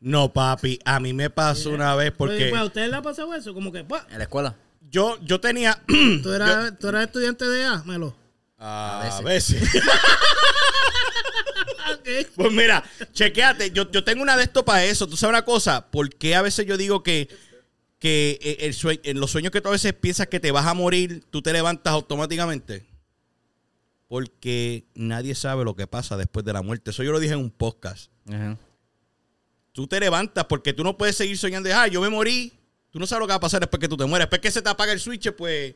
No, 0.00 0.32
papi, 0.32 0.78
a 0.84 1.00
mí 1.00 1.12
me 1.12 1.30
pasó 1.30 1.70
una 1.70 1.94
vez 1.94 2.12
porque 2.16 2.48
Pues, 2.50 2.60
¿A 2.60 2.64
ustedes 2.64 2.90
le 2.90 2.96
ha 2.96 3.02
pasado 3.02 3.34
eso? 3.34 3.52
Como 3.54 3.72
que, 3.72 3.84
pa, 3.84 4.06
En 4.10 4.18
la 4.18 4.24
escuela. 4.24 4.54
yo, 4.90 5.18
yo 5.22 5.40
tenía... 5.40 5.80
¿tú, 6.22 6.32
eras, 6.32 6.78
¿tú 6.78 6.88
eras 6.88 7.06
estudiante 7.06 7.44
de 7.44 7.64
A, 7.64 7.82
Melo? 7.84 8.14
A 8.58 9.20
veces. 9.22 9.60
veces. 9.60 9.82
Pues 12.34 12.52
mira, 12.52 12.82
chequéate, 13.12 13.70
yo, 13.70 13.90
yo 13.90 14.04
tengo 14.04 14.22
una 14.22 14.36
de 14.36 14.44
esto 14.44 14.64
para 14.64 14.84
eso. 14.84 15.06
¿Tú 15.06 15.16
sabes 15.16 15.32
una 15.34 15.44
cosa? 15.44 15.90
¿Por 15.90 16.08
qué 16.14 16.34
a 16.34 16.42
veces 16.42 16.66
yo 16.66 16.76
digo 16.76 17.02
que, 17.02 17.28
que 17.98 18.38
eh, 18.42 18.56
el 18.60 18.74
sue- 18.74 19.00
en 19.04 19.18
los 19.20 19.30
sueños 19.30 19.50
que 19.52 19.60
tú 19.60 19.68
a 19.68 19.72
veces 19.72 19.92
piensas 19.92 20.26
que 20.28 20.40
te 20.40 20.50
vas 20.52 20.66
a 20.66 20.74
morir, 20.74 21.24
tú 21.30 21.42
te 21.42 21.52
levantas 21.52 21.92
automáticamente? 21.92 22.86
Porque 24.08 24.86
nadie 24.94 25.34
sabe 25.34 25.64
lo 25.64 25.76
que 25.76 25.86
pasa 25.86 26.16
después 26.16 26.44
de 26.44 26.52
la 26.52 26.62
muerte. 26.62 26.90
Eso 26.90 27.02
yo 27.02 27.12
lo 27.12 27.20
dije 27.20 27.34
en 27.34 27.40
un 27.40 27.50
podcast. 27.50 28.10
Ajá. 28.28 28.56
Tú 29.72 29.86
te 29.86 30.00
levantas 30.00 30.46
porque 30.46 30.72
tú 30.72 30.82
no 30.82 30.96
puedes 30.96 31.16
seguir 31.16 31.36
soñando 31.36 31.68
ah, 31.74 31.86
yo 31.88 32.00
me 32.00 32.08
morí. 32.08 32.52
Tú 32.90 32.98
no 32.98 33.06
sabes 33.06 33.20
lo 33.20 33.26
que 33.26 33.32
va 33.32 33.36
a 33.36 33.40
pasar 33.40 33.60
después 33.60 33.80
que 33.80 33.88
tú 33.88 33.96
te 33.98 34.06
mueres. 34.06 34.24
Después 34.24 34.40
que 34.40 34.50
se 34.50 34.62
te 34.62 34.68
apaga 34.70 34.92
el 34.92 34.98
switch, 35.00 35.30
pues 35.32 35.74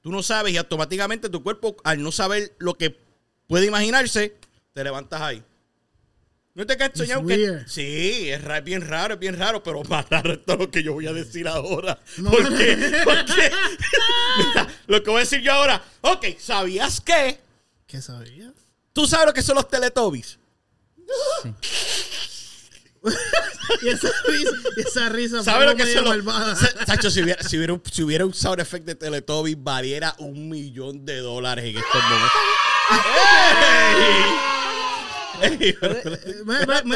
tú 0.00 0.12
no 0.12 0.22
sabes 0.22 0.52
y 0.52 0.56
automáticamente 0.56 1.28
tu 1.28 1.42
cuerpo, 1.42 1.76
al 1.82 2.00
no 2.02 2.12
saber 2.12 2.54
lo 2.58 2.74
que 2.74 2.96
puede 3.48 3.66
imaginarse, 3.66 4.36
te 4.72 4.84
levantas 4.84 5.20
ahí. 5.20 5.42
¿No 6.54 6.66
te 6.66 6.76
quedas 6.76 6.90
soñando 6.94 7.26
que.? 7.28 7.34
weird. 7.34 7.66
Sí, 7.66 8.28
es, 8.30 8.42
ra- 8.44 8.60
bien 8.60 8.86
raro, 8.86 9.14
es 9.14 9.20
bien 9.20 9.38
raro, 9.38 9.62
pero 9.62 9.82
más 9.88 10.08
raro 10.10 10.32
es 10.34 10.44
todo 10.44 10.56
lo 10.58 10.70
que 10.70 10.82
yo 10.82 10.92
voy 10.92 11.06
a 11.06 11.12
decir 11.12 11.48
ahora. 11.48 11.98
No. 12.18 12.30
¿Por 12.30 12.56
qué? 12.56 13.00
Porque, 13.04 13.50
mira, 14.38 14.68
lo 14.86 15.02
que 15.02 15.10
voy 15.10 15.18
a 15.18 15.24
decir 15.24 15.40
yo 15.40 15.52
ahora, 15.52 15.82
ok, 16.02 16.26
¿sabías 16.38 17.00
que? 17.00 17.38
¿Qué 17.86 18.02
sabías? 18.02 18.52
¿Tú 18.92 19.06
sabes 19.06 19.26
lo 19.26 19.32
que 19.32 19.42
son 19.42 19.54
los 19.56 19.68
Teletubbies? 19.68 20.38
Y 23.82 23.88
esa 23.88 24.08
risa, 24.28 24.50
y 24.76 24.80
esa 24.80 25.08
risa 25.08 25.42
¿Sabes 25.42 25.68
lo 25.68 25.74
que 25.76 25.86
son 25.92 26.04
los 26.04 26.12
malvada. 26.24 26.54
Sa- 26.54 26.86
Sacho, 26.86 27.10
si 27.10 27.20
hubiera, 27.22 27.42
si, 27.42 27.56
hubiera 27.56 27.72
un, 27.72 27.82
si 27.90 28.02
hubiera 28.04 28.24
un 28.24 28.32
sound 28.32 28.60
effect 28.60 28.84
de 28.86 28.94
Teletubbies, 28.94 29.56
valiera 29.60 30.14
un 30.18 30.48
millón 30.48 31.04
de 31.04 31.16
dólares 31.18 31.64
en 31.64 31.78
estos 31.78 32.02
momentos. 32.04 32.30
¡Ey! 32.90 34.61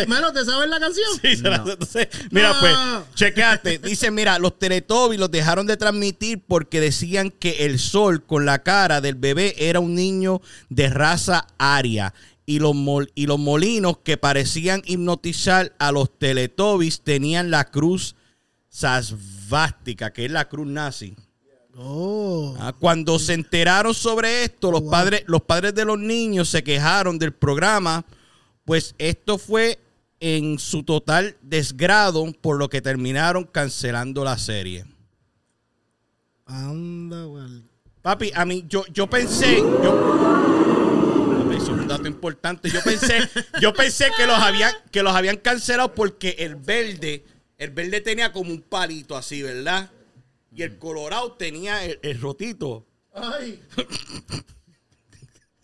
Melo, 0.08 0.32
¿te 0.32 0.44
sabes 0.44 0.68
la 0.68 0.80
canción? 0.80 1.06
Sí, 1.22 1.36
se 1.36 1.42
la- 1.42 1.56
entonces, 1.56 2.08
mira, 2.30 2.52
No. 2.52 2.60
pues, 2.60 2.74
chequeate. 3.14 3.78
Dice, 3.78 4.10
mira, 4.10 4.38
los 4.38 4.58
Teletubbies 4.58 5.20
los 5.20 5.30
dejaron 5.30 5.66
de 5.66 5.76
transmitir 5.76 6.42
porque 6.46 6.80
decían 6.80 7.30
que 7.30 7.66
el 7.66 7.78
sol 7.78 8.24
con 8.24 8.44
la 8.46 8.62
cara 8.62 9.00
del 9.00 9.14
bebé 9.14 9.54
era 9.58 9.80
un 9.80 9.94
niño 9.94 10.40
de 10.68 10.88
raza 10.88 11.46
aria. 11.58 12.14
Y 12.48 12.60
los, 12.60 12.74
mol- 12.74 13.10
y 13.16 13.26
los 13.26 13.38
molinos 13.40 13.98
que 14.04 14.16
parecían 14.16 14.82
hipnotizar 14.86 15.74
a 15.78 15.90
los 15.90 16.16
Teletubbies 16.18 17.00
tenían 17.02 17.50
la 17.50 17.64
cruz 17.70 18.14
sasvástica, 18.68 20.12
que 20.12 20.26
es 20.26 20.30
la 20.30 20.48
cruz 20.48 20.66
nazi. 20.66 21.16
Oh. 21.78 22.56
Ah, 22.58 22.72
Cuando 22.78 23.18
se 23.18 23.34
enteraron 23.34 23.92
sobre 23.94 24.44
esto, 24.44 24.70
los 24.70 24.82
Wow. 24.82 24.90
padres, 24.90 25.24
los 25.26 25.42
padres 25.42 25.74
de 25.74 25.84
los 25.84 25.98
niños 25.98 26.48
se 26.48 26.62
quejaron 26.64 27.18
del 27.18 27.32
programa, 27.34 28.04
pues 28.66 28.94
esto 28.98 29.38
fue 29.38 29.78
en 30.20 30.58
su 30.58 30.82
total 30.82 31.36
desgrado, 31.40 32.30
por 32.40 32.58
lo 32.58 32.68
que 32.68 32.82
terminaron 32.82 33.44
cancelando 33.44 34.24
la 34.24 34.36
serie. 34.36 34.84
Anda, 36.44 37.24
güey. 37.24 37.62
Papi, 38.02 38.32
a 38.34 38.44
mí, 38.44 38.64
yo, 38.68 38.84
yo 38.92 39.08
pensé, 39.08 39.58
yo, 39.58 41.38
Papi, 41.38 41.56
eso 41.56 41.74
es 41.74 41.80
un 41.80 41.88
dato 41.88 42.08
importante. 42.08 42.68
Yo 42.68 42.82
pensé, 42.82 43.18
yo 43.60 43.72
pensé 43.72 44.10
que 44.16 44.26
los 44.26 44.38
habían, 44.38 44.72
que 44.90 45.02
los 45.02 45.14
habían 45.14 45.36
cancelado 45.36 45.94
porque 45.94 46.36
el 46.38 46.56
verde, 46.56 47.24
el 47.58 47.70
verde 47.70 48.00
tenía 48.00 48.32
como 48.32 48.50
un 48.50 48.62
palito 48.62 49.16
así, 49.16 49.42
¿verdad? 49.42 49.90
Y 50.52 50.62
el 50.62 50.76
colorado 50.78 51.32
tenía 51.32 51.84
el, 51.84 52.00
el 52.02 52.20
rotito. 52.20 52.84
Ay. 53.12 53.62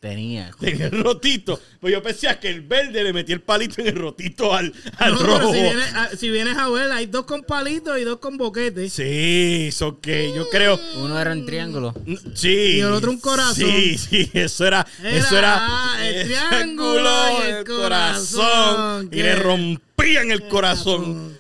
Tenía. 0.03 0.51
Tenía 0.59 0.87
el 0.87 1.01
rotito. 1.05 1.61
Pues 1.81 1.93
yo 1.93 2.03
pensé 2.03 2.27
que 2.41 2.49
el 2.49 2.63
verde 2.63 3.05
le 3.05 3.13
metía 3.13 3.37
el 3.37 3.41
palito 3.41 3.81
en 3.81 3.87
el 3.87 3.95
rotito 3.95 4.53
al, 4.53 4.75
al 4.99 5.13
No, 5.13 5.19
pero 5.21 5.39
rojo. 5.39 5.53
si 5.55 5.61
vienes, 5.63 5.95
a- 5.95 6.17
si 6.17 6.29
vienes 6.31 6.59
a 6.59 6.69
ver, 6.71 6.91
hay 6.91 7.07
dos 7.07 7.25
con 7.25 7.45
palitos 7.45 7.97
y 8.01 8.03
dos 8.03 8.19
con 8.19 8.37
boquete. 8.37 8.91
Sí, 8.91 9.67
eso 9.69 10.01
que 10.01 10.33
yo 10.35 10.51
creo. 10.51 10.77
Uno 10.97 11.21
era 11.21 11.31
en 11.33 11.47
triángulo. 11.47 11.95
Sí. 12.35 12.49
Y 12.49 12.81
el 12.81 12.93
otro 12.93 13.13
un 13.13 13.21
corazón. 13.21 13.55
Sí, 13.55 13.97
sí, 13.97 14.29
eso 14.35 14.67
era. 14.67 14.85
Era, 15.05 15.17
eso 15.17 15.39
era. 15.39 15.57
ah, 15.61 15.97
el 16.05 16.27
triángulo 16.27 17.11
y 17.39 17.51
el 17.53 17.65
corazón, 17.65 19.09
Y 19.13 19.23
le 19.23 19.37
rompían 19.37 20.33
el 20.33 20.49
corazón. 20.49 21.39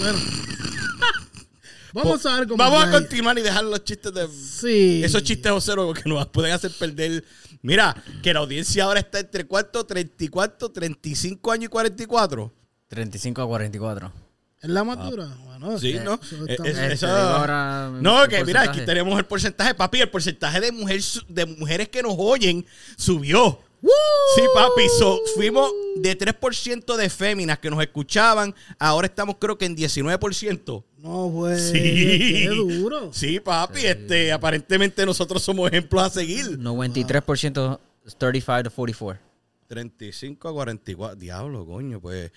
Bueno. 0.00 0.18
Vamos 1.94 2.26
a 2.26 2.40
ver 2.40 2.46
cómo 2.48 2.58
Vamos 2.62 2.84
a 2.84 2.90
continuar 2.90 3.38
y 3.38 3.40
dejar 3.42 3.64
los 3.64 3.82
chistes 3.82 4.12
de. 4.12 4.28
Sí. 4.28 5.00
Esos 5.02 5.22
chistes 5.22 5.50
joseros 5.50 5.98
que 5.98 6.06
nos 6.06 6.26
pueden 6.26 6.52
hacer 6.52 6.70
perder. 6.78 7.24
Mira, 7.66 8.02
que 8.22 8.32
la 8.32 8.40
audiencia 8.40 8.84
ahora 8.84 9.00
está 9.00 9.18
entre 9.18 9.44
cuánto, 9.46 9.84
34, 9.84 10.70
35 10.70 11.50
años 11.52 11.64
y 11.64 11.68
44. 11.68 12.52
35 12.88 13.42
a 13.42 13.46
44. 13.46 14.12
¿Es 14.62 14.70
la 14.70 14.84
madura? 14.84 15.26
Bueno, 15.44 15.72
Ah. 15.72 15.78
Sí, 15.80 15.90
eh, 15.90 16.00
¿no? 16.04 16.14
eso 16.22 16.46
está- 16.46 16.62
es- 16.68 16.78
Este, 16.78 16.92
eso- 16.94 17.08
ahora 17.08 17.90
No, 18.00 18.26
que 18.28 18.44
mira, 18.44 18.62
aquí 18.62 18.80
tenemos 18.82 19.18
el 19.18 19.24
porcentaje, 19.24 19.74
papi. 19.74 20.00
El 20.00 20.10
porcentaje 20.10 20.60
de, 20.60 20.70
mujer, 20.70 21.00
de 21.28 21.46
mujeres 21.46 21.88
que 21.88 22.02
nos 22.02 22.14
oyen 22.16 22.64
subió. 22.96 23.58
Sí, 24.34 24.42
papi. 24.54 24.82
So, 24.98 25.20
fuimos 25.34 25.70
de 25.96 26.16
3% 26.18 26.96
de 26.96 27.08
féminas 27.10 27.58
que 27.58 27.70
nos 27.70 27.80
escuchaban. 27.82 28.54
Ahora 28.78 29.06
estamos, 29.06 29.36
creo 29.38 29.56
que 29.56 29.64
en 29.66 29.76
19%. 29.76 30.84
No, 30.98 31.26
güey. 31.28 31.58
Sí. 31.58 31.72
Qué 31.72 32.48
duro. 32.48 33.12
Sí, 33.12 33.40
papi. 33.40 33.86
Este, 33.86 34.32
aparentemente 34.32 35.04
nosotros 35.06 35.42
somos 35.42 35.68
ejemplos 35.70 36.02
a 36.02 36.10
seguir. 36.10 36.58
93% 36.58 37.78
es 38.04 38.16
35 38.16 38.62
to 38.62 38.70
44. 38.74 39.22
35 39.68 40.48
a 40.48 40.52
44. 40.52 41.16
Diablo, 41.16 41.66
coño, 41.66 42.00
pues. 42.00 42.30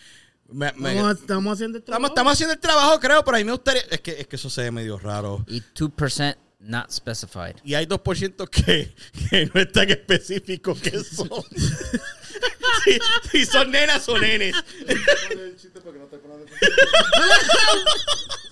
me- 0.52 0.72
me- 0.74 0.96
Vamos, 0.96 1.20
estamos 1.20 1.54
haciendo 1.54 1.78
el 1.78 1.82
estamos, 1.84 1.98
trabajo. 2.00 2.08
estamos 2.08 2.34
haciendo 2.34 2.54
el 2.54 2.60
trabajo, 2.60 3.00
creo, 3.00 3.24
pero 3.24 3.38
a 3.38 3.40
mí 3.40 3.44
me 3.46 3.52
gustaría. 3.52 3.82
Es 3.90 4.02
que, 4.02 4.12
es 4.12 4.28
que 4.28 4.36
eso 4.36 4.50
se 4.50 4.62
ve 4.64 4.72
medio 4.72 4.98
raro. 4.98 5.44
Y 5.48 5.62
2% 5.62 6.36
not 6.60 6.92
specified. 6.92 7.56
Y 7.64 7.74
hay 7.74 7.86
2% 7.86 8.50
que, 8.50 8.94
que 9.30 9.46
no 9.54 9.62
están 9.62 9.90
específicos 9.90 10.80
que 10.80 11.00
son. 11.04 11.30
si, 12.84 13.00
si 13.32 13.46
son 13.46 13.72
nenas 13.72 14.08
o 14.10 14.18
nenes. 14.18 14.56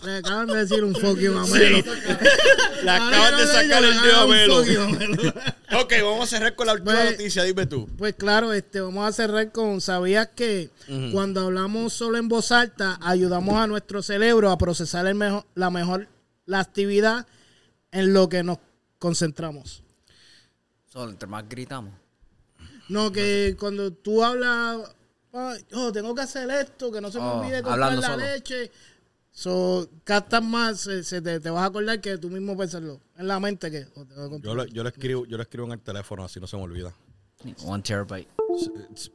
Le 0.04 0.18
acaban 0.18 0.48
de 0.48 0.56
decir 0.56 0.84
un 0.84 0.96
fuck 0.96 1.18
you. 1.18 1.46
Sí. 1.46 1.84
Le 2.84 2.92
acaban 2.92 3.38
de 3.38 3.48
sacar 3.48 3.84
el 3.84 4.02
dedo 4.02 5.34
a. 5.36 5.58
Ok, 5.82 5.94
vamos 6.02 6.24
a 6.24 6.28
cerrar 6.28 6.56
con 6.56 6.68
la 6.68 6.74
última 6.74 6.94
Pues- 6.94 7.12
noticia, 7.12 7.44
dime 7.44 7.66
tú. 7.66 7.90
Pues 7.98 8.14
claro, 8.16 8.54
este, 8.54 8.80
vamos 8.80 9.08
a 9.08 9.12
cerrar 9.12 9.52
con, 9.52 9.82
¿sabías 9.82 10.30
que 10.34 10.70
cuando 11.12 11.42
hablamos 11.42 11.92
solo 11.92 12.18
en 12.18 12.30
voz 12.30 12.54
alta, 12.54 12.98
ayudamos 13.02 13.56
a 13.62 13.68
nuestro 13.68 14.02
cerebro 14.02 14.50
a 14.50 14.58
procesar 14.58 15.06
el 15.08 15.16
mejor, 15.16 15.46
la 15.56 15.70
mejor, 15.70 16.08
la 16.46 16.62
actividad 16.62 17.28
en 17.92 18.14
lo 18.14 18.28
que 18.30 18.44
nos 18.44 18.58
concentramos? 19.00 19.84
Solo 20.88 21.12
entre 21.12 21.28
más 21.28 21.48
gritamos. 21.48 21.94
No, 22.90 23.12
que 23.12 23.56
cuando 23.60 23.92
tú 23.92 24.24
hablas, 24.24 24.96
"Ay, 25.34 25.66
oh, 25.74 25.92
tengo 25.92 26.16
que 26.16 26.22
hacer 26.22 26.50
esto, 26.50 26.92
que 26.92 27.02
no 27.02 27.12
se 27.12 27.20
me 27.20 27.26
Oh, 27.26 27.40
olvide 27.40 27.62
comprar 27.62 27.94
la 27.94 28.02
solo. 28.02 28.18
leche. 28.18 28.72
So, 29.32 29.88
captas 30.04 30.42
más, 30.44 30.80
se, 30.82 31.04
se 31.04 31.22
te, 31.22 31.40
te 31.40 31.50
vas 31.52 31.62
a 31.64 31.66
acordar 31.68 32.02
que 32.02 32.18
tú 32.18 32.30
mismo 32.30 32.58
pensarlo 32.58 33.00
en 33.18 33.28
la 33.28 33.40
mente 33.40 33.70
que 33.70 33.86
oh, 33.96 34.06
tengo 34.06 34.24
que 34.24 34.30
comprar 34.30 34.42
Yo 34.44 34.56
lo, 34.56 34.66
yo 34.66 34.82
lo 34.84 34.90
escribo, 34.90 35.26
yo 35.28 35.38
lo 35.38 35.44
escribo 35.44 35.68
en 35.68 35.74
el 35.74 35.80
teléfono, 35.82 36.24
así 36.24 36.40
no 36.40 36.48
se 36.48 36.58
me 36.58 36.64
olvida. 36.64 36.92
One 37.66 37.84
terabyte. 37.84 38.28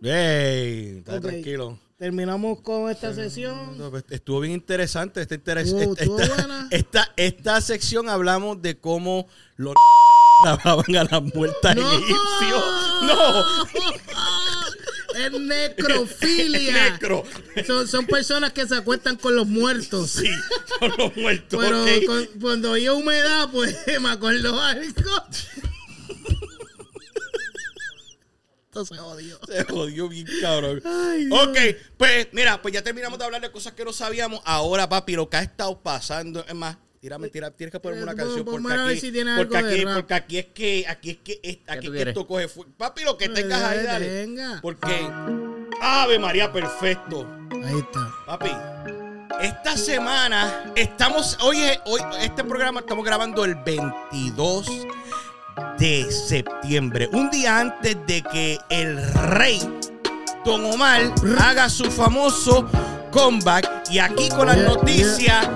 ¡Ey! 0.02 0.99
Está 0.99 1.21
tranquilo. 1.21 1.79
Terminamos 2.02 2.61
con 2.62 2.90
esta 2.90 3.14
sesión. 3.14 3.76
Pues, 3.90 4.02
Estuvo 4.11 4.40
bien 4.40 4.54
interesante. 4.54 5.23
Interes- 5.23 5.66
Estuvo- 5.66 5.92
esta, 5.92 6.02
estuvo 6.02 6.18
esta- 6.21 6.35
buena. 6.35 6.68
esta- 6.73 7.12
esta 7.16 7.61
sección 7.61 8.09
hablamos 8.09 8.61
de 8.61 8.76
cómo 8.76 9.28
los 9.56 9.73
grababan 10.44 10.97
a 10.97 11.04
las 11.04 11.23
muertas 11.32 11.76
¡No! 11.76 11.92
egipcios. 11.92 12.64
¡No! 13.02 13.44
Es 15.14 15.30
necrofilia. 15.32 16.90
Necro. 16.90 17.23
Son, 17.68 17.87
son 17.87 18.04
personas 18.06 18.52
que 18.52 18.66
se 18.66 18.75
acuestan 18.75 19.14
con 19.14 19.37
los 19.37 19.47
muertos. 19.47 20.11
Sí, 20.11 20.28
con 20.80 20.92
los 20.99 21.16
muertos. 21.16 21.61
Pero 21.62 21.85
con- 22.09 22.40
cuando 22.40 22.73
había 22.73 22.94
humedad, 22.94 23.49
pues 23.52 23.76
me 24.00 24.09
acuerdo 24.11 24.61
algo. 24.61 24.92
Esto 28.75 28.87
se 28.87 28.97
jodió. 28.97 29.38
Se 29.47 29.64
jodió 29.64 30.09
bien, 30.09 30.26
cabrón. 30.41 30.81
Ay, 30.87 31.29
ok, 31.31 31.59
pues 31.99 32.29
mira, 32.33 32.62
pues 32.62 32.73
ya 32.73 32.81
terminamos 32.83 33.19
de 33.19 33.26
hablar 33.26 33.43
de 33.43 33.52
cosas 33.52 33.75
que 33.75 33.85
no 33.85 33.93
sabíamos. 33.93 34.41
Ahora, 34.47 34.88
papi, 34.88 35.14
lo 35.14 35.29
que 35.29 35.37
ha 35.37 35.43
estado 35.43 35.79
pasando. 35.83 36.43
Es 36.49 36.55
más, 36.55 36.79
tírame, 36.99 37.29
tira, 37.29 37.50
tienes 37.50 37.71
que 37.71 37.79
ponerme 37.81 38.05
una 38.05 38.14
canción. 38.14 38.47
Porque 38.47 38.73
aquí, 38.73 38.99
si 38.99 39.12
porque, 39.37 39.57
aquí, 39.59 39.85
porque 39.95 40.14
aquí 40.14 40.38
es 40.38 40.47
que, 40.47 40.87
aquí 40.88 41.11
es 41.11 41.17
que, 41.19 41.41
es- 41.43 41.59
aquí 41.69 41.87
es 41.88 41.93
que 41.93 42.09
esto 42.09 42.26
coge 42.26 42.49
fu- 42.49 42.64
Papi, 42.79 43.05
lo 43.05 43.19
que 43.19 43.29
tengas 43.29 43.62
ahí, 43.62 43.83
dale. 43.85 44.09
Venga. 44.09 44.59
Porque, 44.62 45.07
Ave 45.83 46.19
María, 46.19 46.50
perfecto. 46.50 47.29
Ahí 47.62 47.79
está. 47.79 48.11
Papi, 48.25 48.50
esta 49.43 49.76
semana 49.76 50.73
estamos, 50.76 51.37
oye, 51.43 51.79
hoy 51.85 52.00
este 52.23 52.43
programa 52.43 52.81
estamos 52.81 53.05
grabando 53.05 53.45
el 53.45 53.55
22 53.57 54.67
de 55.78 56.11
septiembre, 56.11 57.09
un 57.12 57.30
día 57.30 57.59
antes 57.59 57.97
de 58.06 58.23
que 58.23 58.59
el 58.68 59.02
rey 59.14 59.61
Don 60.44 60.64
Omar 60.64 61.12
haga 61.40 61.68
su 61.68 61.90
famoso 61.90 62.68
comeback 63.11 63.90
y 63.90 63.99
aquí 63.99 64.28
con 64.30 64.47
las 64.47 64.59
noticias 64.59 65.47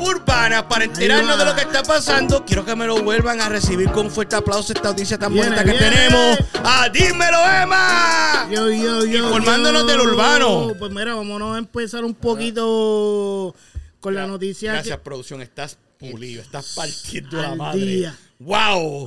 urbanas 0.00 0.62
para 0.64 0.84
enterarnos 0.84 1.38
de 1.38 1.44
lo 1.44 1.54
que 1.54 1.62
está 1.62 1.82
pasando, 1.82 2.44
quiero 2.44 2.64
que 2.64 2.76
me 2.76 2.86
lo 2.86 3.02
vuelvan 3.02 3.40
a 3.40 3.48
recibir 3.48 3.90
con 3.90 4.06
un 4.06 4.12
fuerte 4.12 4.36
aplauso 4.36 4.72
esta 4.72 4.88
audiencia 4.88 5.18
tan 5.18 5.34
bonita 5.34 5.64
que 5.64 5.72
viene. 5.72 5.90
tenemos. 5.90 6.38
¡Ah, 6.64 6.88
dímelo, 6.92 7.38
Emma! 7.62 8.48
Yo, 8.50 8.70
yo, 8.70 9.04
yo. 9.04 9.24
Informándonos 9.24 9.86
del 9.86 10.00
urbano. 10.00 10.72
Pues 10.78 10.92
mira, 10.92 11.14
vámonos 11.14 11.56
a 11.56 11.58
empezar 11.58 12.04
un 12.04 12.14
poquito 12.14 13.54
con 14.00 14.14
la 14.14 14.26
noticia. 14.26 14.72
Gracias, 14.72 14.96
que- 14.98 15.02
producción. 15.04 15.42
Estás 15.42 15.78
pulido, 15.98 16.42
estás 16.42 16.72
partiendo 16.76 17.38
Al 17.40 17.42
la 17.50 17.54
madre. 17.56 17.80
día. 17.80 18.16
¡Wow! 18.38 19.06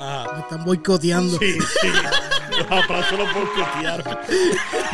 Ah, 0.00 0.26
Me 0.34 0.40
están 0.40 0.64
boicoteando. 0.64 1.38
sí, 1.38 1.52
sí. 1.60 1.88
Los 2.50 2.66
aplausos 2.70 3.18
los 3.18 3.32
boicotearon. 3.32 4.18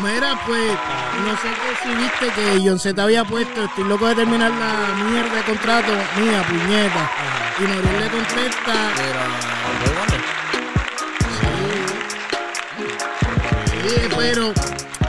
Mira, 0.03 0.41
pues, 0.47 0.73
no 1.25 1.37
sé 1.37 1.49
qué 1.49 1.77
si 1.83 1.95
viste 1.97 2.33
que 2.35 2.69
John 2.69 2.79
Z 2.79 3.03
había 3.03 3.25
puesto, 3.25 3.65
estoy 3.65 3.85
loco 3.85 4.07
de 4.07 4.15
terminar 4.15 4.51
la 4.53 4.95
mierda 5.11 5.35
de 5.37 5.43
contrato 5.43 5.93
mía, 6.21 6.45
puñeta. 6.49 7.11
Y 7.59 7.63
Noriel 7.63 8.01
le 8.01 8.09
contesta, 8.11 8.93
Pero, 8.97 9.21
sí, 13.89 13.95
pero 14.17 14.53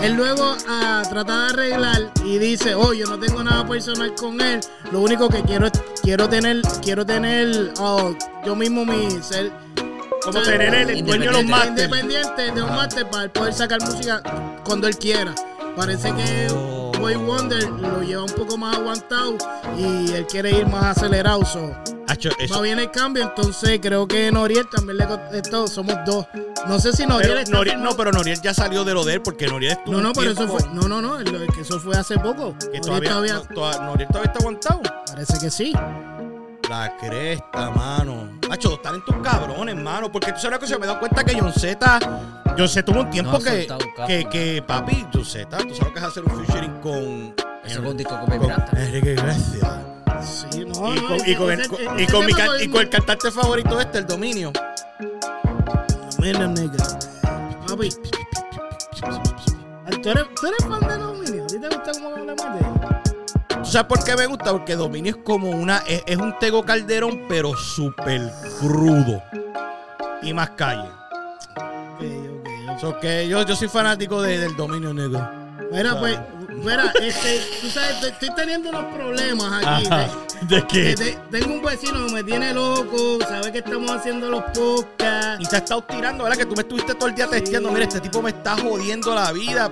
él 0.01 0.13
luego 0.13 0.55
ah, 0.67 1.03
trata 1.09 1.43
de 1.43 1.49
arreglar 1.49 2.11
y 2.25 2.37
dice, 2.37 2.75
oh, 2.75 2.93
yo 2.93 3.05
no 3.07 3.19
tengo 3.19 3.43
nada 3.43 3.67
personal 3.67 4.13
con 4.15 4.39
él, 4.41 4.59
lo 4.91 5.01
único 5.01 5.29
que 5.29 5.41
quiero 5.43 5.67
es, 5.67 5.73
quiero 6.01 6.27
tener, 6.29 6.61
quiero 6.81 7.05
tener, 7.05 7.73
oh, 7.79 8.15
yo 8.45 8.55
mismo 8.55 8.85
mi 8.85 9.09
ser, 9.21 9.51
Como 10.23 10.41
tener 10.41 10.73
el, 10.73 10.89
el 10.89 11.05
dueño 11.05 11.31
de 11.31 11.31
los 11.31 11.45
másteres. 11.45 11.85
Independiente 11.85 12.51
de 12.51 12.61
un 12.61 12.69
máster 12.69 13.09
para 13.09 13.23
él 13.25 13.29
poder 13.31 13.53
sacar 13.53 13.81
música 13.81 14.21
cuando 14.63 14.87
él 14.87 14.97
quiera. 14.97 15.33
Parece 15.75 16.13
que. 16.13 16.47
Boy 16.99 17.15
Wonder 17.15 17.63
lo 17.63 18.03
lleva 18.03 18.23
un 18.23 18.31
poco 18.31 18.57
más 18.57 18.77
aguantado 18.77 19.35
y 19.75 20.11
él 20.13 20.27
quiere 20.27 20.51
ir 20.51 20.67
más 20.67 20.97
acelerado. 20.97 21.43
So. 21.45 21.75
Hacho, 22.07 22.29
eso- 22.37 22.53
Va 22.55 22.61
bien 22.61 22.77
el 22.77 22.91
cambio, 22.91 23.23
entonces 23.23 23.79
creo 23.81 24.07
que 24.07 24.31
Noriel 24.31 24.67
también 24.69 24.97
le 24.97 25.07
contestó. 25.07 25.67
Somos 25.67 25.95
dos. 26.05 26.27
No 26.67 26.79
sé 26.79 26.93
si 26.93 27.05
Noriel 27.05 27.29
pero 27.31 27.39
está 27.41 27.57
Noriel- 27.57 27.79
no, 27.81 27.95
pero 27.97 28.11
Noriel 28.11 28.39
ya 28.41 28.53
salió 28.53 28.83
de 28.83 28.93
lo 28.93 29.03
de 29.03 29.15
él 29.15 29.21
porque 29.21 29.47
Noriel 29.47 29.73
estuvo. 29.73 29.95
No, 29.95 30.01
no, 30.01 30.13
pero 30.13 30.31
eso 30.31 30.47
fue. 30.47 30.61
No, 30.73 30.87
no, 30.87 31.01
no. 31.01 31.19
el- 31.19 31.47
que 31.53 31.61
eso 31.61 31.79
fue 31.79 31.97
hace 31.97 32.17
poco. 32.17 32.55
Que 32.59 32.79
Noriel 32.79 32.81
todavía, 32.81 33.09
todavía- 33.09 33.33
no, 33.33 33.55
toda- 33.55 33.85
Noriel 33.85 34.07
todavía 34.09 34.31
está 34.31 34.39
aguantado. 34.39 34.81
Parece 35.07 35.39
que 35.39 35.49
sí. 35.49 35.73
La 36.69 36.95
cresta, 36.97 37.69
mano. 37.71 38.39
Hacho, 38.49 38.75
están 38.75 38.95
en 38.95 39.05
tus 39.05 39.15
cabrones, 39.17 39.75
mano. 39.75 40.09
Porque 40.11 40.31
tú 40.31 40.37
sabes 40.39 40.49
una 40.49 40.59
cosa, 40.59 40.77
me 40.77 40.85
he 40.85 40.87
dado 40.87 40.99
cuenta 40.99 41.23
que 41.23 41.37
John 41.37 41.51
Z. 41.51 41.99
John 42.57 42.69
Z 42.69 42.83
tuvo 42.85 43.01
un 43.01 43.09
tiempo 43.09 43.31
No 43.33 43.39
que, 43.39 43.67
que, 44.07 44.25
que, 44.29 44.63
papi, 44.65 45.05
John 45.13 45.25
Z, 45.25 45.57
tú 45.57 45.75
sabes 45.75 45.79
lo 45.81 45.93
que 45.93 45.99
es 45.99 46.05
hacer 46.05 46.23
un 46.23 46.45
featuring 46.45 46.73
con. 46.79 47.35
Eso 47.65 47.81
un 47.81 47.97
disco 47.97 48.17
con 48.19 48.37
con. 48.39 48.51
Enrique 48.77 49.13
Iglesias. 49.13 49.73
Sí, 50.23 50.59
no, 50.65 50.93
y, 50.95 51.01
no, 51.01 51.07
con, 51.07 51.15
ese- 51.17 51.31
y, 51.31 51.35
con 51.35 51.47
con- 51.47 51.59
ese 51.99 52.11
con 52.11 52.25
mi 52.25 52.31
y 52.63 52.67
con 52.69 52.81
el 52.81 52.89
cantante 52.89 53.31
favorito 53.31 53.79
este, 53.81 53.97
el 53.97 54.05
dominio. 54.07 54.51
Mira, 56.21 56.47
nigga. 56.47 56.77
Papi. 57.67 57.89
¿Tú 60.01 60.09
eres, 60.09 60.23
tú 60.39 60.47
eres 60.47 60.65
fan 60.67 60.87
de 60.87 60.97
Dominio? 60.97 61.43
¿A 61.43 61.47
ti 61.47 61.59
te 61.59 61.67
gusta 61.67 61.91
cómo 61.93 62.15
le 62.17 62.23
mete? 62.25 62.65
¿Tú 63.49 63.65
sabes 63.65 63.87
por 63.87 64.03
qué 64.03 64.15
me 64.15 64.25
gusta? 64.27 64.51
Porque 64.51 64.75
Dominio 64.75 65.11
es 65.15 65.23
como 65.23 65.49
una. 65.49 65.79
Es, 65.87 66.03
es 66.05 66.17
un 66.17 66.37
Tego 66.39 66.63
Calderón, 66.63 67.25
pero 67.27 67.55
súper 67.55 68.21
crudo. 68.59 69.21
Y 70.23 70.33
más 70.33 70.51
calle. 70.51 70.89
Ok, 71.55 72.01
ok, 72.01 72.47
ok. 72.69 72.79
So 72.79 72.99
que 72.99 73.27
yo, 73.27 73.43
yo 73.43 73.55
soy 73.55 73.67
fanático 73.67 74.21
de- 74.21 74.37
del 74.39 74.55
Dominio 74.55 74.93
negro. 74.93 75.27
Mira, 75.71 75.99
pues, 75.99 76.19
mira, 76.63 76.93
este, 77.01 77.41
tú 77.61 77.69
sabes, 77.69 78.03
estoy, 78.03 78.29
teniendo 78.35 78.69
unos 78.69 78.85
problemas 78.93 79.63
aquí. 79.65 79.85
Ajá. 79.87 80.07
¿De 80.41 80.61
Te- 80.61 80.67
qué? 80.67 80.95
te- 80.95 81.19
tengo 81.39 81.53
un 81.55 81.61
vecino 81.61 82.05
que 82.07 82.13
me 82.13 82.23
tiene 82.23 82.53
loco, 82.53 83.19
sabe 83.27 83.51
que 83.51 83.59
estamos 83.59 83.91
haciendo 83.91 84.29
los 84.29 84.43
podcasts. 84.53 85.39
Y 85.43 85.45
te 85.45 85.55
ha 85.55 85.59
estado 85.59 85.83
tirando, 85.83 86.23
¿verdad? 86.23 86.37
Que 86.39 86.45
tú 86.45 86.55
me 86.55 86.61
estuviste 86.61 86.95
todo 86.95 87.09
el 87.09 87.15
día 87.15 87.27
testeando. 87.27 87.71
Mira, 87.71 87.83
este 87.85 87.99
tipo 87.99 88.21
me 88.21 88.31
está 88.31 88.55
jodiendo 88.57 89.13
la 89.13 89.31
vida. 89.31 89.69